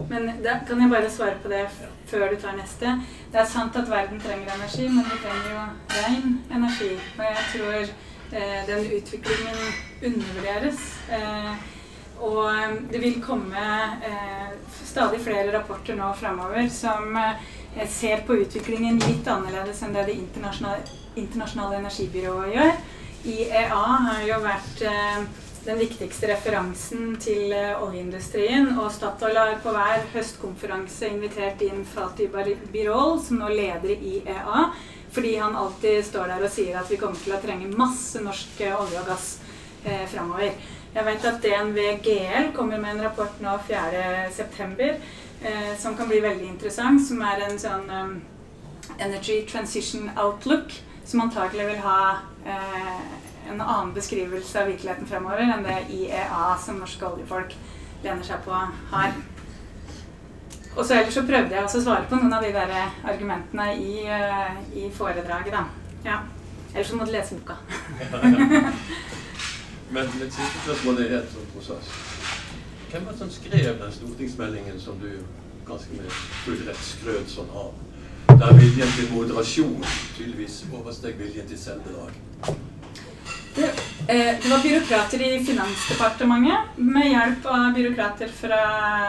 Men 0.09 0.29
da 0.43 0.59
kan 0.67 0.81
jeg 0.81 0.91
bare 0.91 1.09
svare 1.11 1.37
på 1.43 1.49
det 1.51 1.65
før 2.09 2.29
du 2.31 2.39
tar 2.41 2.55
neste. 2.57 2.95
Det 3.31 3.39
er 3.41 3.49
sant 3.49 3.75
at 3.79 3.89
verden 3.89 4.21
trenger 4.21 4.53
energi, 4.55 4.87
men 4.89 5.05
vi 5.07 5.19
trenger 5.23 5.51
jo 5.53 5.65
ren 5.97 6.39
energi. 6.57 6.89
Og 7.17 7.23
jeg 7.27 7.45
tror 7.53 7.77
eh, 7.81 8.61
den 8.67 8.89
utviklingen 8.97 9.61
undervurderes. 10.09 10.81
Eh, 11.11 11.53
og 12.21 12.41
eh, 12.53 12.75
det 12.91 13.01
vil 13.01 13.21
komme 13.23 13.67
eh, 14.05 14.55
stadig 14.85 15.21
flere 15.23 15.53
rapporter 15.55 15.97
nå 15.97 16.11
framover 16.19 16.67
som 16.69 17.15
eh, 17.17 17.85
ser 17.89 18.25
på 18.27 18.39
utviklingen 18.43 18.99
litt 19.05 19.27
annerledes 19.31 19.81
enn 19.85 19.95
det 19.95 20.07
det 20.09 20.17
internasjonale, 20.19 20.83
internasjonale 21.15 21.79
energibyrået 21.79 22.55
gjør. 22.57 22.75
IEA 23.21 23.85
har 24.07 24.21
jo 24.25 24.41
vært 24.43 24.83
eh, 24.89 25.23
den 25.65 25.77
viktigste 25.77 26.31
referansen 26.31 27.15
til 27.21 27.53
eh, 27.53 27.83
oljeindustrien. 27.83 28.71
Og 28.81 28.91
Statoil 28.93 29.37
har 29.37 29.53
på 29.63 29.73
hver 29.75 30.07
høstkonferanse 30.15 31.11
invitert 31.11 31.61
inn 31.65 31.85
Fatih 31.85 32.31
Birol, 32.73 33.19
som 33.21 33.41
nå 33.41 33.51
leder 33.53 33.95
IEA, 33.95 34.67
fordi 35.11 35.35
han 35.37 35.57
alltid 35.59 36.05
står 36.07 36.33
der 36.33 36.45
og 36.47 36.53
sier 36.53 36.79
at 36.79 36.91
vi 36.91 36.99
kommer 37.01 37.19
til 37.19 37.35
å 37.35 37.41
trenge 37.43 37.71
masse 37.77 38.21
norsk 38.23 38.61
eh, 38.65 38.77
olje 38.77 39.01
og 39.01 39.11
gass 39.13 39.33
eh, 39.85 40.05
framover. 40.11 40.53
Jeg 40.91 41.07
vet 41.07 41.25
at 41.29 41.43
DNV 41.43 41.77
GL 42.03 42.49
kommer 42.55 42.81
med 42.81 42.97
en 42.97 43.05
rapport 43.05 43.37
nå 43.39 43.55
4.9. 43.69 44.95
Eh, 45.43 45.77
som 45.77 45.97
kan 45.97 46.07
bli 46.07 46.19
veldig 46.19 46.47
interessant, 46.47 47.01
som 47.01 47.21
er 47.25 47.39
en 47.47 47.55
sånn 47.57 47.87
um, 47.89 48.11
Energy 49.01 49.39
Transition 49.49 50.11
Outlook, 50.13 50.75
som 51.05 51.23
antagelig 51.23 51.65
vil 51.71 51.79
ha 51.81 52.01
eh, 52.45 52.99
en 53.51 53.61
annen 53.61 53.93
beskrivelse 53.95 54.61
av 54.61 54.71
virkeligheten 54.71 55.09
fremover 55.09 55.43
enn 55.43 55.65
det 55.65 55.79
IEA, 55.89 56.57
som 56.63 56.79
norske 56.81 57.05
oljefolk 57.07 57.55
lener 58.03 58.23
seg 58.25 58.43
på, 58.45 58.53
har. 58.91 59.09
Og 60.75 60.85
så 60.85 60.95
ellers 60.95 61.15
så 61.17 61.27
prøvde 61.27 61.55
jeg 61.55 61.65
også 61.67 61.81
å 61.81 61.85
svare 61.85 62.07
på 62.07 62.15
noen 62.19 62.33
av 62.33 62.41
de 62.45 62.51
der 62.55 62.71
argumentene 63.03 63.67
i, 63.75 64.05
eh, 64.07 64.51
i 64.79 64.81
foredraget, 64.95 65.51
da. 65.51 65.63
Ja. 66.05 66.17
Ellers 66.73 66.87
så 66.87 66.95
må 66.95 67.05
du 67.05 67.11
lese 67.11 67.35
boka. 67.35 67.55
Men 69.91 70.07
mitt 70.15 70.31
siste 70.31 70.57
spørsmål 70.63 71.01
er 71.03 71.09
helt 71.17 71.31
sånn 71.33 71.49
prosess. 71.51 71.87
Hvem 72.91 73.05
var 73.05 73.15
det 73.15 73.19
som 73.19 73.31
skrev 73.31 73.79
den 73.79 73.91
stortingsmeldingen 73.91 74.79
som 74.79 74.99
du 74.99 75.09
ganske 75.67 75.91
med 75.97 76.11
full 76.45 76.61
rett 76.67 76.83
skrøt 76.83 77.29
sånn 77.31 77.51
av? 77.51 77.71
Der 78.31 78.55
viljen 78.55 78.93
til 78.95 79.11
moderasjon 79.11 79.83
tydeligvis 80.15 80.61
oversteg 80.71 81.19
viljen 81.19 81.47
til 81.49 81.59
selvbedrag. 81.59 82.11
Det, 83.55 83.63
eh, 84.07 84.39
det 84.43 84.49
var 84.49 84.63
byråkrater 84.63 85.21
i 85.21 85.45
Finansdepartementet 85.45 86.57
med 86.75 87.09
hjelp 87.11 87.45
av 87.45 87.73
byråkrater 87.75 88.27
fra 88.27 88.61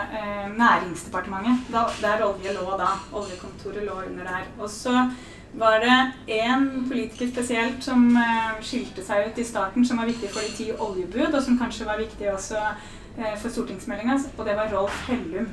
eh, 0.03 0.49
Næringsdepartementet, 0.57 1.69
da, 1.73 1.85
der 2.01 2.25
olje 2.27 2.55
lå 2.57 2.79
da. 2.79 2.89
Oljekontoret 3.13 3.87
lå 3.87 4.01
under 4.09 4.25
der. 4.25 4.49
Og 4.59 4.71
så 4.71 5.11
var 5.53 5.79
det 5.79 6.13
én 6.27 6.89
politiker 6.89 7.31
spesielt 7.31 7.85
som 7.85 8.17
eh, 8.17 8.59
skilte 8.65 9.05
seg 9.07 9.29
ut 9.29 9.39
i 9.39 9.47
starten, 9.47 9.87
som 9.87 10.03
var 10.03 10.11
viktig 10.11 10.31
for 10.33 10.43
de 10.43 10.57
ti 10.57 10.71
oljebud, 10.73 11.35
og 11.35 11.43
som 11.43 11.59
kanskje 11.61 11.87
var 11.87 12.03
viktig 12.03 12.33
også 12.33 12.59
eh, 13.19 13.37
for 13.39 13.49
stortingsmeldinga, 13.49 14.19
og 14.37 14.47
det 14.49 14.57
var 14.59 14.73
Rolf 14.75 15.05
Hellum. 15.09 15.51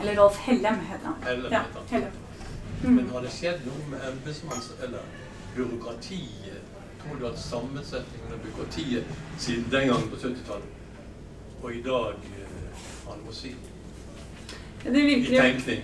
Eller 0.00 0.18
Rolf 0.20 0.36
Hellem, 0.44 0.82
heter 0.90 1.06
han. 1.06 1.22
Hellem 1.24 1.52
ja, 1.52 1.64
Hellem. 1.90 2.24
Mm. 2.84 2.94
Men 2.94 3.08
har 3.12 3.24
det 3.24 3.32
skjedd 3.34 3.64
noe 3.66 3.86
med 3.90 4.04
embetsmanns- 4.12 4.74
eller 4.84 5.06
byråkratiet? 5.56 6.67
Tror 7.08 7.20
du 7.20 7.26
at 7.26 7.38
sammensetningen 7.40 8.32
av 8.32 8.38
byråkratiet 8.44 9.04
siden 9.38 9.64
den 9.70 9.88
gangen 9.88 10.08
på 10.12 10.16
70-tallet 10.16 11.62
og 11.62 11.72
i 11.74 11.80
dag 11.82 12.12
eh, 12.14 13.14
må 13.26 13.32
si? 13.34 13.54
Ja, 14.84 14.90
Det 14.92 15.00
I 15.00 15.06
virker, 15.14 15.32
jo- 15.34 15.42
tenkning? 15.42 15.80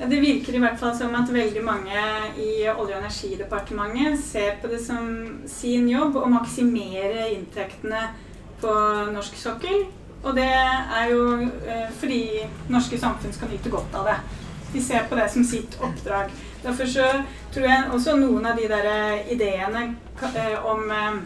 ja, 0.00 0.06
det 0.06 0.20
virker 0.22 0.54
i 0.54 0.62
hvert 0.62 0.78
fall 0.80 0.96
som 0.98 1.14
at 1.14 1.30
veldig 1.34 1.62
mange 1.64 2.00
i 2.38 2.48
Olje- 2.72 2.96
og 2.96 3.02
energidepartementet 3.02 4.24
ser 4.24 4.56
på 4.62 4.66
det 4.72 4.80
som 4.84 5.38
sin 5.46 5.88
jobb 5.88 6.16
å 6.16 6.26
maksimere 6.32 7.28
inntektene 7.36 8.08
på 8.60 8.72
norsk 9.14 9.36
sokkel. 9.38 9.84
Og 10.24 10.34
det 10.34 10.48
er 10.50 11.12
jo 11.12 11.22
eh, 11.66 11.90
fordi 12.00 12.22
norske 12.68 12.98
samfunn 12.98 13.32
skal 13.32 13.48
nyte 13.52 13.70
godt 13.70 13.94
av 13.94 14.08
det. 14.10 14.16
De 14.72 14.82
ser 14.82 15.06
på 15.08 15.14
det 15.16 15.28
som 15.30 15.44
sitt 15.46 15.78
oppdrag. 15.80 16.30
Derfor 16.62 16.86
så 16.90 17.08
tror 17.54 17.66
jeg 17.66 17.90
også 17.94 18.16
noen 18.18 18.46
av 18.46 18.56
de 18.58 18.68
der 18.70 18.88
ideene 19.30 19.84
eh, 20.34 20.56
om 20.66 20.90
eh, 20.90 21.20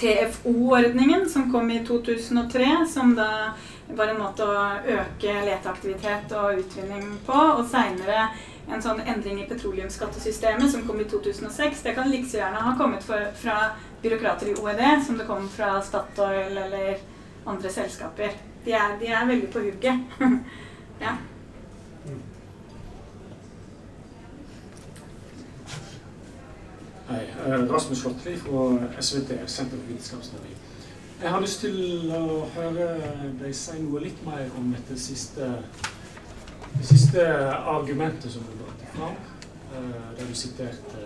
TFO-ordningen 0.00 1.28
som 1.28 1.50
kom 1.52 1.70
i 1.70 1.82
2003, 1.86 2.70
som 2.88 3.14
da 3.14 3.52
var 3.96 4.08
en 4.08 4.22
måte 4.22 4.46
å 4.46 4.62
øke 4.80 5.34
leteaktivitet 5.44 6.32
og 6.38 6.62
utvinning 6.62 7.18
på. 7.26 7.36
Og 7.58 7.66
seinere 7.68 8.30
en 8.70 8.82
sånn 8.82 9.02
endring 9.02 9.40
i 9.42 9.48
petroleumsskattesystemet 9.50 10.70
som 10.72 10.86
kom 10.86 11.00
i 11.02 11.08
2006. 11.10 11.82
Det 11.84 11.94
kan 11.96 12.10
like 12.10 12.28
så 12.30 12.40
gjerne 12.40 12.64
ha 12.64 12.76
kommet 12.78 13.04
fra 13.04 13.58
byråkrater 14.02 14.52
i 14.52 14.54
OED 14.60 14.84
som 15.06 15.18
det 15.18 15.26
kom 15.28 15.48
fra 15.52 15.80
Statoil 15.84 16.56
eller 16.64 17.02
andre 17.50 17.72
selskaper. 17.72 18.38
De 18.64 18.76
er, 18.76 18.96
de 19.00 19.10
er 19.10 19.26
veldig 19.26 19.50
på 19.52 19.64
hugget. 19.64 20.16
ja. 21.04 21.16
Hei. 27.10 27.26
eh, 27.46 27.70
Rasmus 27.70 27.98
Slåttli 27.98 28.36
fra 28.36 28.78
SVT, 29.02 29.30
Senter 29.46 29.76
for 29.76 29.86
vitenskapsteori. 29.88 30.52
Jeg 31.22 31.30
har 31.30 31.40
lyst 31.42 31.60
til 31.60 32.12
å 32.16 32.44
høre 32.54 32.86
deg 33.40 33.54
si 33.56 33.80
noe 33.82 34.00
litt 34.04 34.20
mer 34.26 34.46
om 34.58 34.70
dette 34.72 34.96
siste, 35.00 35.48
det 36.76 36.86
siste 36.86 37.24
argumentet 37.74 38.30
som 38.32 38.46
du 38.46 38.54
brakte 38.62 38.86
fram, 38.94 39.18
eh, 39.74 40.00
der 40.18 40.24
du 40.30 40.34
siterte 40.34 41.02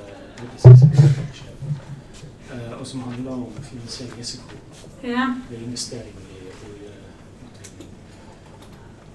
eh, 2.52 2.72
og 2.80 2.86
som 2.86 3.00
handler 3.08 3.32
om 3.32 3.48
finansiell 3.62 4.12
risiko 4.18 4.60
Ja. 5.02 5.26
ved 5.50 5.58
investering 5.58 6.14
i 6.14 6.38
oljeutvinning. 6.68 7.90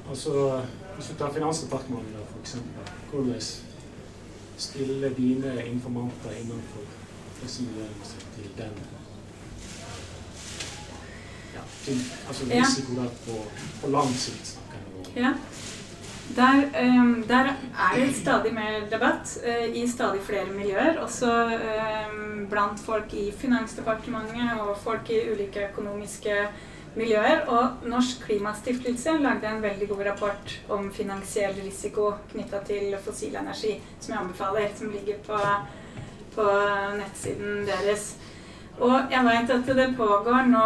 Altså, 0.10 0.62
hvis 0.96 1.08
du 1.08 1.14
tar 1.16 1.34
Finansdepartementet, 1.34 2.16
f.eks. 2.34 2.58
hvordan 3.12 3.42
stiller 4.60 5.14
dine 5.18 5.56
informanter 5.66 6.36
innenfor 6.42 6.88
seg 7.48 8.24
til 8.36 8.50
den 8.58 8.80
ja, 11.56 11.64
til, 11.86 12.02
altså 12.28 12.46
risiko 12.50 12.98
ja. 13.00 13.08
på, 13.26 13.38
på 13.82 13.92
lang 13.94 14.12
sikt, 14.14 14.56
snakker 14.56 14.82
jeg 14.82 14.98
om. 15.00 15.12
Ja. 15.24 15.34
Der, 16.36 16.60
um, 17.00 17.24
der 17.28 17.48
er 17.50 17.96
det 17.96 18.16
stadig 18.16 18.54
mer 18.54 18.84
debatt 18.92 19.32
uh, 19.48 19.76
i 19.76 19.88
stadig 19.90 20.22
flere 20.22 20.52
miljøer. 20.54 21.00
Også 21.02 21.32
um, 21.46 22.46
blant 22.50 22.80
folk 22.80 23.14
i 23.14 23.32
Finansdepartementet 23.38 24.60
og 24.60 24.78
folk 24.84 25.10
i 25.10 25.24
ulike 25.32 25.70
økonomiske 25.72 26.36
miljøer. 26.98 27.44
Og 27.52 27.64
Norsk 27.90 28.24
Klimastiftelse 28.26 29.12
lagde 29.22 29.48
en 29.50 29.64
veldig 29.64 29.88
god 29.92 30.04
rapport 30.12 30.46
om 30.70 30.92
finansiell 30.94 31.56
risiko 31.64 32.14
knytta 32.32 32.60
til 32.68 32.98
fossil 33.04 33.36
energi, 33.40 33.74
som 34.00 34.14
jeg 34.14 34.22
anbefaler, 34.24 34.68
som 34.78 34.88
ligger 34.94 35.18
på, 35.28 35.40
på 36.36 36.46
nettsiden 37.00 37.52
deres. 37.70 38.04
Og 38.80 39.12
jeg 39.12 39.26
veit 39.28 39.50
at 39.52 39.68
det 39.76 39.98
pågår 39.98 40.44
nå 40.48 40.66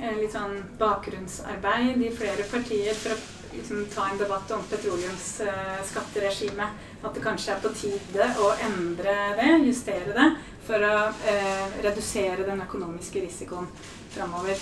eh, 0.00 0.16
litt 0.18 0.32
sånn 0.34 0.62
bakgrunnsarbeid 0.80 2.02
i 2.02 2.10
flere 2.16 2.44
partier 2.50 2.94
for 2.98 3.10
å 3.14 3.16
liksom, 3.52 3.86
ta 3.92 4.02
en 4.10 4.18
debatt 4.18 4.50
om 4.56 4.62
petroleumsskatteregimet. 4.70 6.70
At 7.02 7.14
det 7.14 7.22
kanskje 7.22 7.52
er 7.54 7.60
på 7.62 7.70
tide 7.78 8.24
å 8.42 8.44
endre 8.66 9.14
det, 9.38 9.50
justere 9.68 10.12
det, 10.18 10.28
for 10.66 10.78
å 10.82 11.14
eh, 11.30 11.66
redusere 11.86 12.42
den 12.48 12.64
økonomiske 12.66 13.18
risikoen 13.22 13.68
framover. 14.14 14.56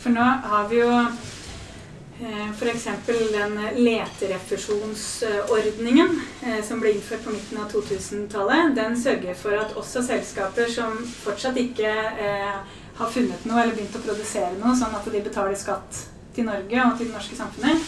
For 0.00 0.08
nå 0.16 0.24
har 0.24 0.68
vi 0.70 0.76
jo 0.80 0.90
eh, 0.90 2.50
f.eks. 2.50 2.84
den 3.06 3.68
leterefusjonsordningen 3.76 6.20
eh, 6.46 6.64
som 6.64 6.80
ble 6.80 6.92
innført 6.94 7.24
på 7.24 7.30
midten 7.34 7.58
av 7.60 7.72
2000-tallet. 7.72 8.76
Den 8.78 8.96
sørger 8.96 9.34
for 9.36 9.52
at 9.60 9.76
også 9.76 10.02
selskaper 10.06 10.66
som 10.72 11.06
fortsatt 11.24 11.56
ikke 11.60 11.92
eh, 11.92 12.56
har 13.00 13.08
funnet 13.12 13.44
noe 13.48 13.60
eller 13.62 13.74
begynt 13.76 13.96
å 13.96 14.06
produsere 14.06 14.56
noe, 14.56 14.76
sånn 14.76 14.96
at 14.96 15.12
de 15.12 15.20
betaler 15.24 15.56
skatt 15.58 16.06
til 16.36 16.44
Norge 16.48 16.86
og 16.86 16.96
til 16.96 17.06
det 17.08 17.16
norske 17.16 17.36
samfunnet, 17.36 17.78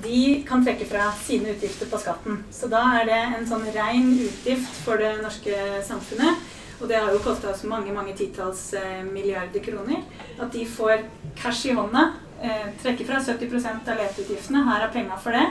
de 0.00 0.44
kan 0.46 0.64
trekke 0.64 0.86
fra 0.86 1.12
sine 1.18 1.50
utgifter 1.54 1.86
på 1.90 1.98
skatten. 1.98 2.44
Så 2.54 2.66
da 2.70 2.82
er 3.00 3.04
det 3.08 3.22
en 3.36 3.48
sånn 3.48 3.66
rein 3.74 4.18
utgift 4.22 4.74
for 4.84 4.96
det 5.02 5.16
norske 5.20 5.54
samfunnet. 5.86 6.34
Og 6.80 6.88
det 6.88 6.96
har 6.96 7.12
jo 7.12 7.20
kosta 7.24 7.50
oss 7.52 7.62
mange 7.68 7.92
mange 7.92 8.14
titalls 8.16 8.72
eh, 8.74 9.02
milliarder 9.04 9.60
kroner. 9.64 10.02
At 10.40 10.52
de 10.52 10.64
får 10.66 11.04
cash 11.36 11.68
i 11.68 11.76
hånda. 11.76 12.06
Eh, 12.40 12.66
trekker 12.82 13.04
fra 13.04 13.20
70% 13.20 13.90
av 13.92 14.00
leteutgiftene. 14.00 14.64
Her 14.64 14.86
er 14.86 14.94
penga 14.94 15.18
for 15.20 15.36
det. 15.36 15.46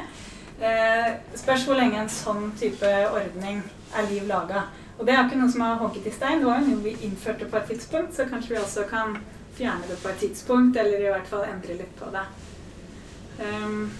Eh, 0.59 1.11
spørs 1.37 1.67
hvor 1.67 1.77
lenge 1.77 2.01
en 2.01 2.09
sånn 2.11 2.49
type 2.59 2.89
ordning 3.13 3.61
er 3.95 4.09
liv 4.09 4.25
laga. 4.27 4.65
Og 4.97 5.05
det 5.07 5.13
er 5.15 5.21
ikke 5.23 5.37
noe 5.39 5.51
som 5.53 5.63
er 5.63 5.77
hogget 5.79 6.09
i 6.09 6.15
stein. 6.15 6.41
Det 6.41 6.49
var 6.49 6.59
jo 6.59 6.73
noe 6.73 6.83
vi 6.83 6.97
innførte 7.07 7.47
på 7.47 7.59
et 7.61 7.69
tidspunkt, 7.71 8.15
så 8.15 8.25
kanskje 8.27 8.55
vi 8.55 8.59
også 8.59 8.83
kan 8.89 9.15
fjerne 9.55 9.87
det 9.87 9.99
på 10.01 10.09
et 10.09 10.19
tidspunkt, 10.25 10.77
eller 10.77 10.99
i 10.99 11.11
hvert 11.13 11.29
fall 11.29 11.45
endre 11.47 11.77
litt 11.79 11.93
på 11.99 12.09
det. 12.11 12.25
Um, 13.39 13.91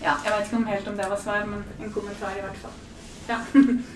ja, 0.00 0.16
jeg 0.24 0.32
vet 0.32 0.48
ikke 0.48 0.58
om 0.58 0.66
helt 0.72 0.88
om 0.90 0.98
det 0.98 1.06
var 1.12 1.22
svar, 1.22 1.46
men 1.46 1.62
en 1.78 1.94
kommentar 1.94 2.34
i 2.34 2.42
hvert 2.42 2.58
fall. 2.64 2.74
Ja. 3.28 3.38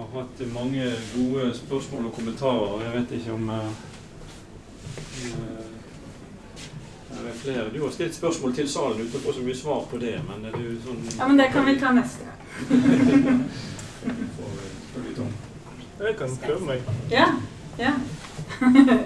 har 0.00 0.20
hatt 0.20 0.52
mange 0.54 0.84
gode 1.16 1.54
spørsmål 1.54 2.06
og 2.06 2.14
kommentarer, 2.14 2.84
jeg 2.84 2.92
vet 2.94 3.10
ikke 3.18 3.32
om 3.32 3.50
eh, 3.50 3.70
eh, 5.24 5.66
det 7.10 7.28
er 7.28 7.38
flere. 7.42 7.68
Du 7.74 7.82
har 7.84 7.92
stilt 7.92 8.14
spørsmål 8.14 8.54
til 8.54 8.68
salen 8.70 9.02
uten 9.02 9.18
å 9.18 9.24
få 9.24 9.34
så 9.36 9.44
mye 9.44 9.58
svar 9.58 9.84
på 9.90 10.00
det, 10.00 10.16
men 10.28 10.48
er 10.48 10.56
jo 10.56 10.76
sånn 10.86 11.02
ja, 11.18 11.26
men 11.28 11.36
det 11.40 11.50
kan 11.52 11.66
vi 11.68 11.76
ta 11.80 11.92
neste 11.96 12.20
gang. 12.28 12.38
Jeg 16.00 16.14
kan 16.16 16.36
prøve 16.40 16.64
meg. 16.64 16.78
Ja. 17.12 17.26
ja. 17.78 17.92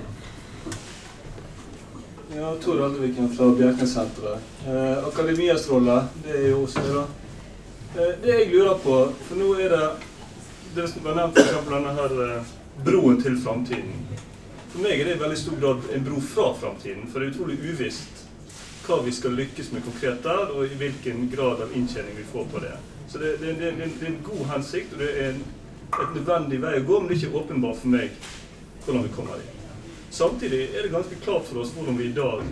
Ja, 2.34 2.57
Tor 2.59 2.80
Aldeviken 2.84 3.28
fra 3.30 3.47
Bjerknessenteret. 3.55 4.38
Eh, 4.66 5.07
Akademias 5.07 5.68
rolle, 5.70 6.01
det 6.24 6.32
er 6.34 6.49
jo 6.51 6.64
også 6.64 6.82
det, 6.82 6.95
da. 6.97 7.05
Eh, 7.95 8.14
det 8.22 8.32
jeg 8.32 8.49
lurer 8.51 8.80
på, 8.82 8.97
for 9.28 9.38
nå 9.38 9.53
er 9.62 9.70
det 9.70 9.90
Det 10.75 11.05
var 11.05 11.14
nevnt, 11.14 11.39
f.eks. 11.39 11.68
denne 11.70 11.93
her 11.95 12.14
eh, 12.25 12.43
broen 12.85 13.20
til 13.22 13.37
framtiden. 13.39 13.93
For 14.72 14.83
meg 14.83 15.01
er 15.01 15.07
det 15.09 15.16
i 15.16 15.20
veldig 15.20 15.39
stor 15.39 15.59
grad 15.62 15.85
en 15.95 16.07
bro 16.07 16.20
fra 16.20 16.49
framtiden, 16.59 17.05
for 17.12 17.20
det 17.22 17.29
er 17.29 17.35
utrolig 17.37 17.59
uvisst 17.62 18.22
hva 18.85 18.99
vi 19.07 19.12
skal 19.14 19.37
lykkes 19.39 19.70
med 19.72 19.85
konkret 19.87 20.25
der, 20.27 20.51
og 20.53 20.66
i 20.66 20.75
hvilken 20.81 21.29
grad 21.33 21.62
av 21.64 21.70
inntjening 21.79 22.18
vi 22.18 22.27
får 22.33 22.49
på 22.53 22.61
det. 22.64 22.72
Så 23.09 23.20
det, 23.22 23.37
det, 23.41 23.55
det, 23.61 23.70
det 23.79 24.09
er 24.09 24.11
en 24.11 24.18
god 24.27 24.43
hensikt, 24.51 24.93
og 24.93 25.01
det 25.05 25.12
er 25.14 25.31
en, 25.31 25.39
et 25.95 26.18
nødvendig 26.18 26.59
vei 26.66 26.75
å 26.81 26.85
gå, 26.91 26.99
men 27.01 27.09
det 27.09 27.16
er 27.16 27.22
ikke 27.22 27.41
åpenbart 27.45 27.81
for 27.81 27.95
meg 27.95 28.18
hvordan 28.85 29.07
vi 29.07 29.14
kommer 29.14 29.41
dit. 29.41 29.62
Samtidig 30.14 30.61
er 30.75 30.85
det 30.85 30.93
ganske 30.93 31.20
klart 31.25 31.47
for 31.49 31.62
oss 31.62 31.72
hvordan 31.77 31.97
vi 32.03 32.11
i 32.11 32.16
dag 32.18 32.45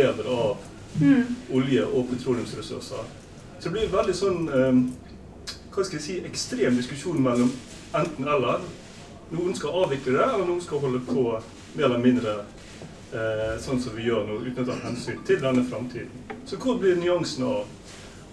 lever 0.00 0.32
av 0.32 0.66
Mm. 0.98 1.36
olje- 1.54 1.84
og 1.86 2.08
petroleumsressurser. 2.10 3.04
Så 3.60 3.68
det 3.68 3.70
blir 3.70 3.92
veldig 3.92 4.14
sånn 4.18 4.48
eh, 4.50 4.78
hva 5.70 5.84
skal 5.84 5.98
jeg 5.98 6.04
si, 6.04 6.16
ekstrem 6.26 6.76
diskusjon 6.78 7.20
mellom 7.22 7.50
enten-eller. 7.94 8.62
Noen 9.30 9.54
skal 9.54 9.76
avvikle 9.84 10.16
det, 10.16 10.24
eller 10.26 10.46
noen 10.48 10.62
skal 10.64 10.82
holde 10.82 11.00
på 11.06 11.24
mer 11.76 11.84
eller 11.86 12.02
mindre 12.02 12.32
eh, 13.14 13.54
sånn 13.62 13.78
som 13.82 13.94
vi 13.94 14.08
gjør 14.08 14.24
nå, 14.26 14.40
uten 14.48 14.64
å 14.64 14.70
ta 14.72 14.78
hensyn 14.84 15.20
til 15.26 15.38
denne 15.42 15.62
framtiden. 15.70 16.24
Så 16.46 16.58
hvor 16.58 16.80
blir 16.82 16.98
nyansen 16.98 17.46
av? 17.46 17.68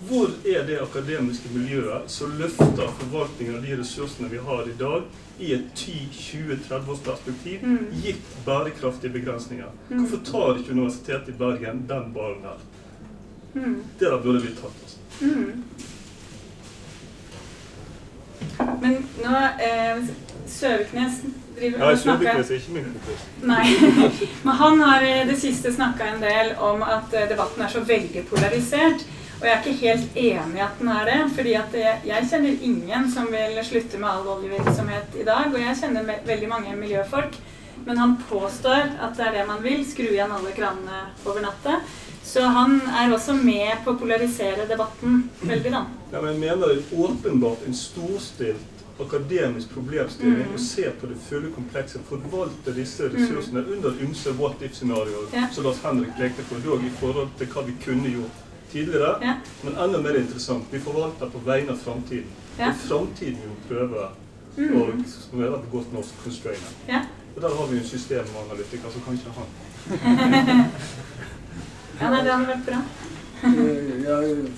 Hvor 0.08 0.30
er 0.46 0.66
det 0.68 0.76
akademiske 0.82 1.50
miljøet 1.54 2.10
som 2.14 2.34
løfter 2.38 2.90
forvaltningen 3.00 3.56
av 3.58 3.64
de 3.66 3.78
ressursene 3.80 4.30
vi 4.30 4.42
har 4.46 4.68
i 4.70 4.76
dag, 4.78 5.08
i 5.42 5.52
et 5.56 5.70
10-20-30 5.78 6.92
års 6.94 7.02
perspektiv, 7.06 7.62
Mm. 7.66 7.88
gitt 8.04 8.36
bærekraftige 8.46 9.14
begrensninger? 9.14 9.70
Mm. 9.90 9.98
Hvorfor 10.00 10.24
tar 10.32 10.58
ikke 10.62 10.72
Universitetet 10.78 11.30
i 11.30 11.38
Bergen 11.38 11.86
den 11.90 12.14
ballen 12.14 12.42
her? 12.46 12.62
Mm. 13.56 13.84
Det 14.00 14.10
der 14.10 14.22
burde 14.22 14.42
vi 14.42 14.54
tatt 14.58 14.86
oss. 14.86 14.98
Mm. 15.22 15.64
Men 18.82 18.98
nå 19.24 19.44
eh, 19.68 20.08
Søviknes 20.48 21.20
driver 21.58 21.80
Ja, 21.82 21.92
og 21.92 22.00
snakker 22.00 22.26
Søviknes 22.26 22.52
er 22.52 22.62
ikke 22.62 22.76
min 22.78 22.90
kompis. 22.94 23.28
Nei. 23.44 23.66
Men 24.46 24.60
han 24.62 24.82
har 24.86 25.06
i 25.06 25.14
det 25.30 25.38
siste 25.42 25.74
snakka 25.74 26.10
en 26.14 26.24
del 26.24 26.54
om 26.70 26.84
at 26.86 27.14
eh, 27.14 27.30
debatten 27.30 27.66
er 27.66 27.74
så 27.74 27.84
veldig 27.88 28.26
polarisert. 28.30 29.06
Og 29.38 29.46
jeg 29.46 29.54
er 29.54 29.60
ikke 29.62 29.80
helt 29.84 30.16
enig 30.18 30.58
i 30.58 30.64
at 30.66 30.80
den 30.80 30.88
er 30.90 31.04
det. 31.06 31.20
fordi 31.36 31.54
at 31.60 31.76
jeg, 31.78 32.00
jeg 32.08 32.30
kjenner 32.32 32.64
ingen 32.70 33.12
som 33.14 33.28
vil 33.30 33.60
slutte 33.64 34.00
med 34.02 34.10
all 34.10 34.32
oljevirksomhet 34.38 35.20
i 35.22 35.28
dag. 35.28 35.52
Og 35.54 35.60
jeg 35.62 35.78
kjenner 35.82 36.10
veldig 36.26 36.50
mange 36.50 36.76
miljøfolk. 36.80 37.38
Men 37.86 38.02
han 38.02 38.16
påstår 38.30 38.90
at 38.98 39.14
det 39.18 39.28
er 39.28 39.36
det 39.38 39.46
man 39.48 39.62
vil. 39.64 39.86
Skru 39.86 40.08
igjen 40.10 40.34
alle 40.34 40.56
kranene 40.58 41.04
over 41.26 41.44
natta. 41.46 41.78
Så 42.38 42.44
han 42.54 42.82
er 42.94 43.10
også 43.16 43.34
med 43.34 43.80
på 43.84 43.96
å 43.96 43.98
polarisere 43.98 44.68
debatten 44.70 45.24
veldig, 45.42 45.72
da. 45.74 45.80
Ja, 46.12 46.20
men 46.22 46.36
jeg 46.36 46.40
mener 46.44 46.68
det 46.70 46.76
er 46.84 47.00
åpenbart 47.08 47.64
en 47.66 47.74
storstilt 47.74 48.84
akademisk 49.02 49.72
problemstilling 49.74 50.44
Mm. 50.46 50.54
å 50.56 50.60
se 50.62 50.84
på 51.02 51.08
det 51.10 51.18
fulle 51.30 51.50
komplekset, 51.56 52.02
forvalte 52.10 52.74
disse 52.76 53.10
ressursene 53.14 53.64
under 53.74 53.98
ymse 54.06 54.32
what 54.38 54.62
if-scenarioer, 54.62 55.28
Ja. 55.34 55.48
som 55.52 55.64
Lars 55.64 55.82
Henrik 55.84 56.14
lekte 56.20 56.44
på 56.50 56.60
dog 56.66 56.84
i 56.86 56.90
forhold 57.00 57.30
til 57.38 57.48
hva 57.48 57.66
vi 57.66 57.74
kunne 57.86 58.10
gjort 58.14 58.38
tidligere. 58.72 59.18
Ja. 59.22 59.34
Men 59.64 59.74
enda 59.78 60.02
mer 60.02 60.16
interessant, 60.18 60.64
vi 60.72 60.80
forvalter 60.80 61.26
på 61.30 61.40
vegne 61.46 61.72
av 61.72 61.78
framtiden. 61.78 62.30
Ja. 62.60 62.70
Og 62.70 62.76
framtiden 62.76 63.38
vi 63.42 63.76
prøver 63.76 64.10
Mm. 64.58 64.76
å 64.82 65.06
som 65.10 65.42
er 65.42 65.48
et 65.56 65.72
godt 65.72 65.94
norsk 65.94 66.14
constrainer. 66.24 66.72
Ja. 66.88 67.02
Og 67.36 67.42
der 67.42 67.50
har 67.50 67.68
vi 67.68 67.78
en 67.78 67.84
systemanalytiker 67.84 68.90
som 68.92 69.02
kanskje 69.02 69.32
han. 69.38 69.48
Ja, 72.00 72.10
nei, 72.14 72.22
det 72.24 72.30
hadde 72.30 72.46
vært 72.52 72.66
bra. 72.68 72.80
Jeg 74.08 74.52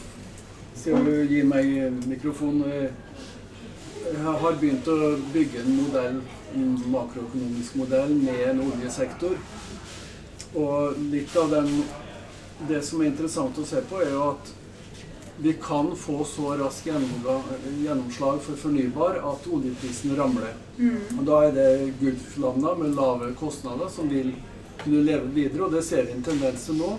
skal 0.75 1.05
du 1.07 1.13
gi 1.29 1.39
meg 1.47 1.69
mikrofon. 2.09 2.57
Jeg 2.65 4.33
har 4.43 4.57
begynt 4.59 4.87
å 4.91 4.97
bygge 5.31 5.61
en 5.63 5.77
modell, 5.77 6.17
en 6.57 6.73
makroøkonomisk 6.91 7.77
modell 7.79 8.11
med 8.19 8.41
en 8.49 8.59
oljesektor. 8.65 9.37
Og 10.59 10.99
litt 11.13 11.35
av 11.39 11.53
den, 11.53 11.69
det 12.67 12.81
som 12.83 12.99
er 13.03 13.13
interessant 13.13 13.59
å 13.61 13.67
se 13.69 13.85
på, 13.87 14.01
er 14.03 14.11
jo 14.11 14.25
at 14.33 14.51
vi 15.39 15.53
kan 15.63 15.93
få 15.95 16.25
så 16.27 16.57
rask 16.59 16.89
gjennomslag 16.89 18.41
for 18.43 18.59
fornybar 18.59 19.21
at 19.23 19.47
oljeprisen 19.47 20.11
ramler. 20.19 20.57
Mm. 20.75 20.99
Og 21.21 21.23
da 21.29 21.39
er 21.47 21.55
det 21.55 21.69
Gulflanda 22.01 22.75
med 22.81 22.99
lave 22.99 23.31
kostnader 23.39 23.87
som 23.93 24.11
vil 24.11 24.33
kunne 24.83 25.05
leve 25.07 25.31
videre, 25.31 25.69
og 25.69 25.71
det 25.75 25.85
ser 25.87 26.03
vi 26.07 26.17
en 26.17 26.27
tendens 26.27 26.67
til 26.67 26.81
nå. 26.83 26.91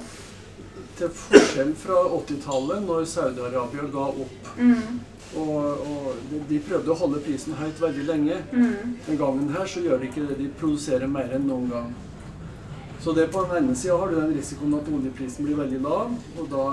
Til 1.01 1.13
forskjell 1.17 1.73
fra 1.81 2.03
80-tallet, 2.13 2.85
når 2.85 3.07
Saudi-Arabia 3.09 3.87
ga 3.93 4.11
opp. 4.11 4.53
Mm. 4.59 5.01
Og, 5.41 5.87
og 5.87 6.07
de, 6.29 6.41
de 6.49 6.59
prøvde 6.67 6.91
å 6.93 6.99
holde 7.01 7.23
prisen 7.25 7.57
høyt 7.57 7.81
veldig 7.81 8.05
lenge. 8.09 8.37
Mm. 8.53 8.95
Den 9.07 9.21
gangen 9.21 9.51
her 9.55 9.69
så 9.71 9.83
gjør 9.85 10.03
de 10.03 10.11
ikke 10.11 10.27
det. 10.27 10.39
De 10.43 10.49
produserer 10.61 11.09
mer 11.11 11.33
enn 11.37 11.47
noen 11.49 11.69
gang. 11.71 11.91
Så 13.01 13.15
det 13.17 13.31
på 13.33 13.47
den 13.47 13.57
ene 13.57 13.75
sida 13.79 13.97
har 13.97 14.11
du 14.11 14.19
den 14.19 14.35
risikoen 14.37 14.77
at 14.77 14.89
oljeprisen 14.93 15.47
blir 15.47 15.57
veldig 15.63 15.81
lav, 15.87 16.17
og 16.37 16.51
da 16.53 16.67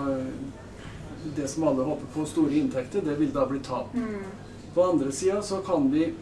Det 1.36 1.48
som 1.50 1.64
alle 1.68 1.84
håper 1.84 2.08
på, 2.14 2.24
store 2.26 2.54
inntekter, 2.56 3.02
det 3.04 3.18
vil 3.20 3.32
da 3.36 3.46
bli 3.50 3.58
tap. 3.60 3.94
Mm. 3.94 4.22
På 4.74 4.84
den 4.84 4.90
andre 4.90 5.12
sida 5.12 5.42
så 5.42 5.58
kan, 5.66 5.90
vi, 5.92 6.14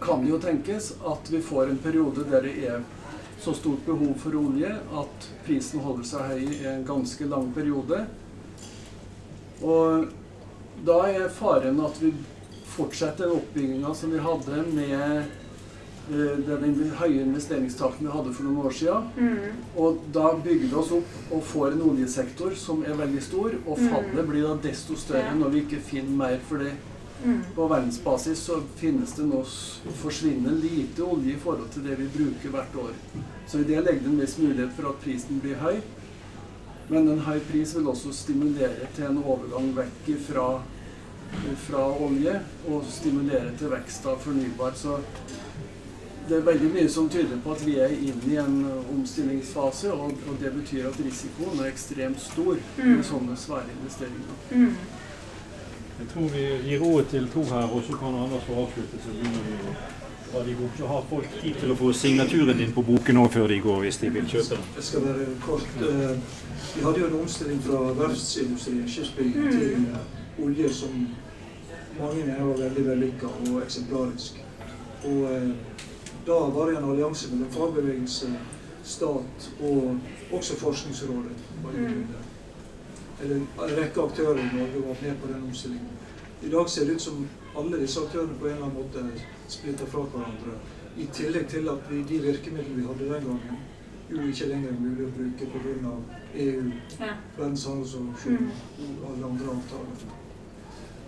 kan 0.00 0.24
det 0.24 0.30
jo 0.30 0.40
tenkes 0.40 0.90
at 1.04 1.30
vi 1.30 1.40
får 1.40 1.70
en 1.70 1.78
periode 1.78 2.24
der 2.28 2.44
det 2.44 2.52
er 2.68 2.82
så 3.46 3.54
stort 3.54 3.82
behov 3.86 4.14
for 4.18 4.34
olje 4.40 4.70
at 5.00 5.26
prisen 5.46 5.80
holder 5.86 6.06
seg 6.08 6.30
høy 6.32 6.46
i 6.60 6.64
en 6.74 6.84
ganske 6.88 7.28
lang 7.30 7.48
periode. 7.54 8.02
Og 9.64 10.08
da 10.86 10.98
er 11.08 11.28
faren 11.32 11.78
at 11.86 11.98
vi 12.02 12.12
fortsetter 12.76 13.30
oppbygginga 13.32 13.94
som 13.96 14.10
vi 14.12 14.20
hadde 14.20 14.58
med 14.76 14.96
eh, 16.12 16.40
den 16.46 16.74
høye 16.98 17.22
investeringstakten 17.22 18.04
vi 18.06 18.12
hadde 18.12 18.34
for 18.36 18.44
noen 18.48 18.66
år 18.68 18.74
siden. 18.76 19.06
Mm. 19.16 19.62
Og 19.80 20.02
da 20.14 20.34
bygger 20.44 20.66
vi 20.68 20.76
oss 20.82 20.92
opp 20.98 21.32
og 21.32 21.46
får 21.54 21.72
en 21.76 21.86
oljesektor 21.92 22.52
som 22.60 22.82
er 22.84 22.98
veldig 23.00 23.22
stor, 23.24 23.56
og 23.66 23.78
Mm. 23.80 23.88
fallet 23.94 24.28
blir 24.28 24.44
da 24.50 24.58
desto 24.68 24.96
større 25.00 25.32
når 25.38 25.54
vi 25.54 25.64
ikke 25.64 25.80
finner 25.80 26.18
mer. 26.24 26.38
For 26.50 26.58
det 26.58 26.74
Mm. 27.24 27.38
på 27.56 27.64
verdensbasis 27.68 28.38
så 28.44 28.58
finnes 28.76 29.14
det 29.16 29.24
nå 29.24 29.38
forsvinnende 30.02 30.52
lite 30.60 31.00
olje 31.02 31.32
i 31.32 31.38
forhold 31.40 31.70
til 31.72 31.82
det 31.86 31.96
vi 31.98 32.10
bruker 32.12 32.50
hvert 32.52 32.76
år. 32.76 32.92
Så 33.46 33.58
i 33.62 33.64
det 33.68 33.80
legger 33.84 34.00
det 34.02 34.10
en 34.10 34.20
viss 34.20 34.38
mulighet 34.38 34.72
for 34.76 34.90
at 34.90 35.02
prisen 35.04 35.40
blir 35.42 35.54
høy. 35.62 35.76
Men 36.88 37.08
en 37.10 37.20
høy 37.26 37.38
pris 37.50 37.74
vil 37.76 37.86
også 37.90 38.12
stimulere 38.14 38.88
til 38.94 39.08
en 39.08 39.22
overgang 39.22 39.72
vekk 39.76 40.10
fra, 40.28 40.46
fra 41.66 41.84
olje, 42.06 42.40
og 42.70 42.84
stimulere 42.90 43.52
til 43.58 43.70
vekst 43.72 44.06
av 44.06 44.18
fornybar. 44.22 44.74
Så 44.78 44.98
det 46.28 46.40
er 46.40 46.46
veldig 46.46 46.68
mye 46.74 46.88
som 46.90 47.08
tyder 47.10 47.38
på 47.42 47.52
at 47.54 47.64
vi 47.66 47.76
er 47.78 47.92
inne 47.94 48.30
i 48.32 48.36
en 48.42 48.56
omstillingsfase, 48.96 49.92
og, 49.94 50.14
og 50.26 50.38
det 50.42 50.50
betyr 50.56 50.88
at 50.90 50.98
risikoen 51.06 51.60
er 51.62 51.70
ekstremt 51.72 52.20
stor 52.22 52.56
Mm. 52.78 52.96
med 52.96 53.04
sånne 53.06 53.36
svære 53.38 53.70
investeringer. 53.78 54.34
Mm. 54.50 54.72
Jeg 55.98 56.08
tror 56.12 56.26
vi 56.34 56.42
gir 56.68 56.82
ordet 56.84 57.06
til 57.08 57.28
to 57.32 57.42
her, 57.50 57.70
og 57.72 57.82
så 57.86 57.96
kan 57.96 58.14
Anders 58.14 58.42
få 58.44 58.58
avslutte. 58.66 58.98
Så 59.04 59.14
begynner 59.14 59.46
vi 59.46 59.54
å 59.70 59.76
dra 60.36 60.44
de 60.44 60.50
ikke 60.50 60.76
Så 60.78 60.86
har 60.86 61.02
folk 61.10 61.28
tid 61.42 61.54
til 61.60 61.70
å 61.72 61.76
få 61.76 61.92
signaturen 61.92 62.58
din 62.58 62.72
på 62.72 62.82
boken 62.84 63.16
òg 63.22 63.30
før 63.32 63.48
de 63.48 63.60
går, 63.60 63.78
hvis 63.84 63.96
de 64.02 64.10
vil 64.10 64.26
kjøpe 64.28 64.56
den. 64.56 64.66
Jeg 64.76 64.84
skal 64.84 65.04
være 65.06 65.26
kort. 65.40 65.68
Eh, 65.80 66.18
Vi 66.76 66.82
hadde 66.84 67.00
jo 67.00 67.06
en 67.06 67.20
omstilling 67.22 67.60
fra 67.62 67.78
verftsindustrien, 67.96 68.88
skipsbygging, 68.88 69.44
Mm. 69.44 69.50
til 69.50 69.72
eh, 69.72 70.44
olje 70.44 70.72
som 70.72 71.08
mange 72.00 72.24
mener 72.26 72.44
var 72.44 72.56
veldig 72.56 72.84
vellykka 72.86 73.26
og 73.26 73.62
eksemplarisk. 73.62 74.42
Og 75.04 75.22
eh, 75.32 75.48
da 76.26 76.38
var 76.56 76.66
det 76.70 76.76
en 76.76 76.90
allianse 76.90 77.30
mellom 77.32 77.50
fagbevegelse, 77.50 78.26
stat 78.84 79.50
og 79.60 79.96
også 80.32 80.56
Forskningsrådet. 80.56 81.32
var 81.62 81.72
Mm. 81.72 82.06
Eller 83.22 83.36
en 83.36 83.48
rekke 83.56 84.00
aktører 84.02 84.38
i 84.38 84.56
Norge 84.56 84.86
var 84.86 84.96
med 85.02 85.14
på 85.22 85.26
den 85.32 85.42
omstillingen. 85.48 85.88
I 86.42 86.48
dag 86.48 86.68
ser 86.70 86.84
det 86.84 86.94
ut 86.94 87.02
som 87.02 87.26
alle 87.58 87.80
disse 87.80 88.00
aktørene 88.00 88.38
på 88.40 88.46
en 88.46 88.52
eller 88.56 88.66
annen 88.66 88.78
måte 88.78 89.04
er 89.04 89.24
splitta 89.48 89.88
fra 89.90 90.04
hverandre. 90.12 90.58
I 90.96 91.06
tillegg 91.12 91.48
til 91.52 91.68
at 91.68 91.90
vi, 91.90 92.02
de 92.08 92.20
virkemidlene 92.24 92.76
vi 92.76 92.86
hadde 92.86 93.08
den 93.14 93.26
gangen, 93.30 93.64
jo 94.10 94.22
ikke 94.30 94.48
lenger 94.48 94.70
er 94.70 94.80
mulig 94.80 95.06
å 95.06 95.14
bruke 95.16 95.50
pga. 95.52 95.96
EU, 96.36 96.70
Ja. 97.00 97.12
Verdens 97.36 97.64
handelsorganisasjon 97.64 98.50
og 99.02 99.06
alle 99.12 99.26
andre 99.26 99.54
avtaler. 99.56 100.16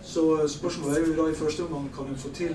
Så 0.02 0.24
eh, 0.40 0.48
spørsmålet 0.48 0.98
er 0.98 1.06
jo 1.06 1.16
da 1.18 1.26
i 1.30 1.34
første 1.36 1.64
omgang 1.66 1.90
kan 1.96 2.08
en 2.08 2.16
få 2.16 2.30
til 2.32 2.54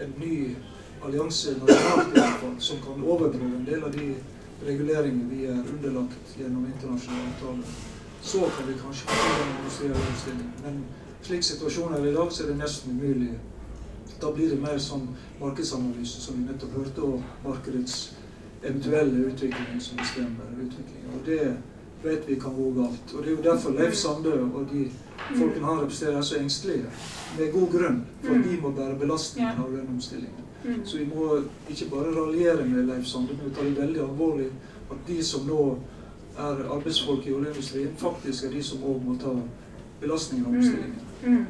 en 0.00 0.12
ny 0.20 0.56
allianse 1.04 1.54
nasjonalt 1.60 2.62
som 2.62 2.82
kan 2.84 3.04
overprøve 3.04 3.56
en 3.56 3.66
del 3.66 3.84
av 3.84 3.92
de 3.96 4.08
reguleringene 4.66 5.28
vi 5.30 5.46
er 5.48 5.62
underlagt 5.64 6.34
gjennom 6.36 6.66
internasjonale 6.68 7.32
avtaler. 7.32 7.76
Så 8.22 8.38
kan 8.56 8.68
vi 8.68 8.76
kanskje 8.82 9.08
få 9.08 9.16
til 9.22 9.44
en 9.44 9.54
industriell 9.56 10.02
omstilling. 10.10 10.50
Slik 11.22 11.44
situasjonen 11.44 11.98
er 11.98 12.10
i 12.10 12.14
dag, 12.14 12.32
så 12.32 12.44
er 12.44 12.52
det 12.52 12.58
nesten 12.58 12.96
umulig. 12.96 13.34
Da 14.20 14.30
blir 14.32 14.50
det 14.50 14.60
mer 14.60 14.78
sånn 14.80 15.06
markedsanalyse, 15.40 16.20
som 16.20 16.38
vi 16.38 16.46
nettopp 16.48 16.76
hørte, 16.76 17.02
og 17.02 17.44
markedets 17.44 17.98
eventuelle 18.62 19.26
utvikling 19.30 19.80
som 19.80 20.00
bestemmer 20.00 20.50
utviklingen. 20.56 21.12
Og 21.14 21.22
det 21.26 21.56
vet 22.02 22.28
vi 22.28 22.36
kan 22.40 22.56
gå 22.56 22.70
galt. 22.76 23.14
Og 23.14 23.22
det 23.22 23.32
er 23.32 23.36
jo 23.36 23.44
derfor 23.44 23.76
Leif 23.76 23.94
Sande 23.94 24.32
og 24.32 24.66
de 24.72 24.90
folkene 25.36 25.66
han 25.66 25.80
representerer, 25.80 26.18
er 26.18 26.22
så 26.22 26.38
engstelige. 26.40 26.92
Med 27.38 27.52
god 27.52 27.72
grunn. 27.72 28.04
For 28.22 28.34
at 28.34 28.44
de 28.44 28.60
må 28.60 28.70
bære 28.76 28.98
belastningen 28.98 29.64
av 29.64 29.72
den 29.72 29.88
omstillingen. 29.94 30.46
Mm. 30.64 30.80
Så 30.84 30.98
vi 30.98 31.06
må 31.14 31.38
ikke 31.70 31.88
bare 31.90 32.14
raljere 32.16 32.66
med 32.66 32.84
Leif 32.84 33.06
Sande, 33.06 33.36
men 33.36 33.48
vi 33.48 33.54
tar 33.54 33.68
det 33.68 33.78
veldig 33.78 34.00
alvorlig 34.00 34.50
at 34.90 35.06
de 35.08 35.24
som 35.24 35.46
nå 35.46 35.78
er 36.38 36.64
arbeidsfolk 36.72 37.26
i 37.26 37.32
oljeindustrien, 37.32 37.92
faktisk 37.96 38.44
er 38.44 38.52
de 38.56 38.62
som 38.62 38.84
òg 38.84 39.04
må 39.04 39.16
ta 39.20 39.32
belastningen 40.00 40.46
av 40.46 40.58
omstillingen. 40.58 41.09
Mm. 41.22 41.46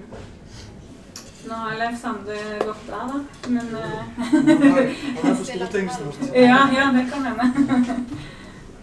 Nå 1.45 1.55
har 1.55 1.77
Leif 1.79 2.01
Sande 2.01 2.37
gått 2.67 2.91
av, 2.91 3.09
da. 3.13 3.49
Men 3.49 3.77
eh, 3.77 4.03
Han 4.17 4.49
er 4.49 4.95
for 5.25 5.45
Stortinget 5.45 5.95
snart. 5.97 6.35
Ja, 6.35 6.69
ja, 6.77 6.93
det 6.93 7.07
kan 7.13 7.25
hende. 7.27 7.47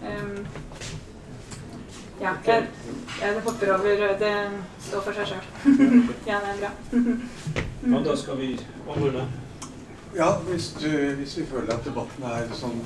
um, 0.08 0.48
ja, 2.22 2.34
jeg, 2.46 2.64
jeg 3.22 3.42
hopper 3.46 3.74
over 3.76 4.16
Det 4.20 4.34
står 4.88 5.02
for 5.02 5.14
seg 5.14 5.34
sjøl. 5.34 5.46
ja, 6.30 6.40
det 6.42 6.56
er 6.56 6.64
bra. 6.64 6.72
Ja, 7.88 8.02
da 8.10 8.18
skal 8.18 8.42
vi 8.42 8.56
avrunde. 8.88 9.28
Ja, 10.16 10.32
hvis, 10.50 10.72
du, 10.82 10.90
hvis 11.20 11.38
vi 11.38 11.46
føler 11.46 11.76
at 11.76 11.86
debatten 11.86 12.24
er 12.26 12.48
sånn 12.58 12.80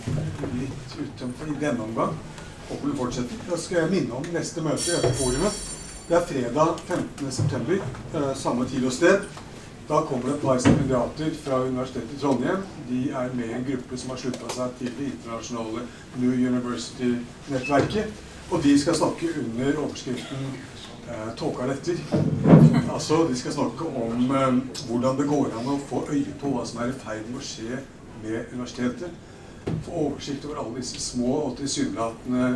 litt 0.58 0.96
utømt 1.00 1.46
i 1.48 1.60
denne 1.62 1.86
omgang, 1.86 2.18
Håper 2.72 2.88
vi 2.88 2.98
fortsetter 2.98 3.40
da 3.50 3.58
skal 3.60 3.82
jeg 3.82 3.92
minne 3.92 4.16
om 4.16 4.28
neste 4.32 4.62
møte 4.64 4.86
i 4.86 4.94
dette 4.96 5.12
forumet. 5.20 5.56
Det 6.12 6.18
er 6.18 6.26
fredag 6.28 6.68
15.9., 6.88 7.74
eh, 8.16 8.36
samme 8.36 8.66
tid 8.68 8.86
og 8.86 8.92
sted. 8.92 9.22
Da 9.90 10.02
kommer 10.08 10.26
det 10.26 10.34
et 10.34 10.42
par 10.42 10.58
stipendiater 10.58 11.30
fra 11.44 11.60
Universitetet 11.64 12.18
i 12.18 12.20
Trondheim. 12.20 12.66
De 12.90 13.12
er 13.12 13.30
med 13.36 13.46
i 13.46 13.54
en 13.54 13.64
gruppe 13.70 13.98
som 13.98 14.10
har 14.12 14.20
slutta 14.20 14.50
seg 14.52 14.74
til 14.80 14.92
det 14.98 15.06
internasjonale 15.06 15.86
New 16.20 16.34
University-nettverket. 16.50 18.12
Og 18.52 18.64
de 18.64 18.76
skal 18.82 19.00
snakke 19.00 19.32
under 19.40 19.80
overskriften 19.86 20.44
eh, 21.08 21.32
'Tåka. 21.38 21.64
Altså, 22.94 23.28
de 23.30 23.40
skal 23.40 23.54
snakke 23.54 23.88
om 24.04 24.36
eh, 24.36 24.54
hvordan 24.88 25.18
det 25.18 25.30
går 25.32 25.48
an 25.60 25.74
å 25.78 25.80
få 25.88 26.06
øye 26.12 26.36
på 26.42 26.52
hva 26.58 26.68
som 26.68 26.84
er 26.84 26.92
i 26.92 27.02
ferd 27.06 27.24
med 27.30 27.40
å 27.40 27.50
skje 27.54 27.80
med 28.24 28.52
universitetet. 28.52 29.31
Få 29.86 29.92
oversikt 29.92 30.46
over 30.46 30.62
alle 30.62 30.78
disse 30.80 31.00
små 31.02 31.36
og 31.46 31.56
tilsynelatende 31.58 32.50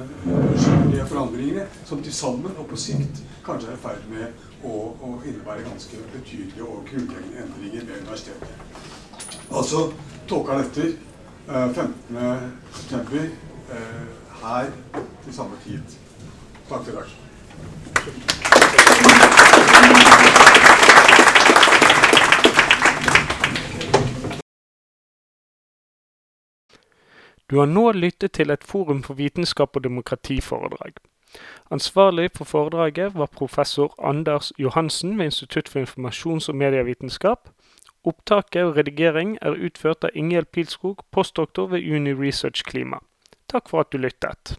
uskyldige 0.53 1.05
forandringene 1.09 1.65
som 1.85 2.03
til 2.03 2.13
sammen 2.13 2.57
og 2.57 2.67
på 2.69 2.79
sikt 2.79 3.23
kanskje 3.45 3.71
er 3.71 3.77
i 3.77 3.81
ferd 3.83 4.05
med 4.09 4.25
å, 4.65 4.73
å 4.97 5.11
innebære 5.21 5.67
ganske 5.67 6.01
betydelige 6.13 6.65
og 6.65 6.85
grunnleggende 6.89 7.45
endringer 7.45 7.85
ved 7.85 8.01
universitetet. 8.01 8.53
Altså 9.51 9.87
tolka 10.29 10.57
dette 10.61 10.87
eh, 11.49 11.67
15.9. 11.77 13.25
Eh, 13.65 14.05
her 14.45 14.65
til 15.23 15.33
samme 15.33 15.51
tid. 15.65 15.81
Takk 16.69 16.87
i 16.87 16.91
dag. 16.91 17.05
Du 27.49 27.57
har 27.57 27.65
nå 27.69 27.91
lyttet 27.91 28.31
til 28.31 28.49
et 28.49 28.63
Forum 28.63 29.03
for 29.03 29.13
vitenskap 29.13 29.75
og 29.75 29.83
demokrati-foredrag. 29.83 30.97
Ansvarlig 31.71 32.29
for 32.35 32.45
foredraget 32.45 33.15
var 33.15 33.25
professor 33.25 33.93
Anders 33.99 34.51
Johansen 34.57 35.17
ved 35.17 35.25
Institutt 35.25 35.69
for 35.69 35.79
informasjons- 35.79 36.49
og 36.49 36.55
medievitenskap. 36.55 37.49
Opptaket 38.05 38.63
og 38.63 38.77
redigering 38.77 39.37
er 39.41 39.57
utført 39.65 40.03
av 40.03 40.09
Ingjeld 40.13 40.45
Pilskog, 40.53 41.05
postdoktor 41.11 41.67
ved 41.67 41.85
Uni 41.95 42.13
Research 42.13 42.63
Klima. 42.63 42.97
Takk 43.49 43.69
for 43.69 43.79
at 43.79 43.91
du 43.91 43.97
lyttet. 43.97 44.57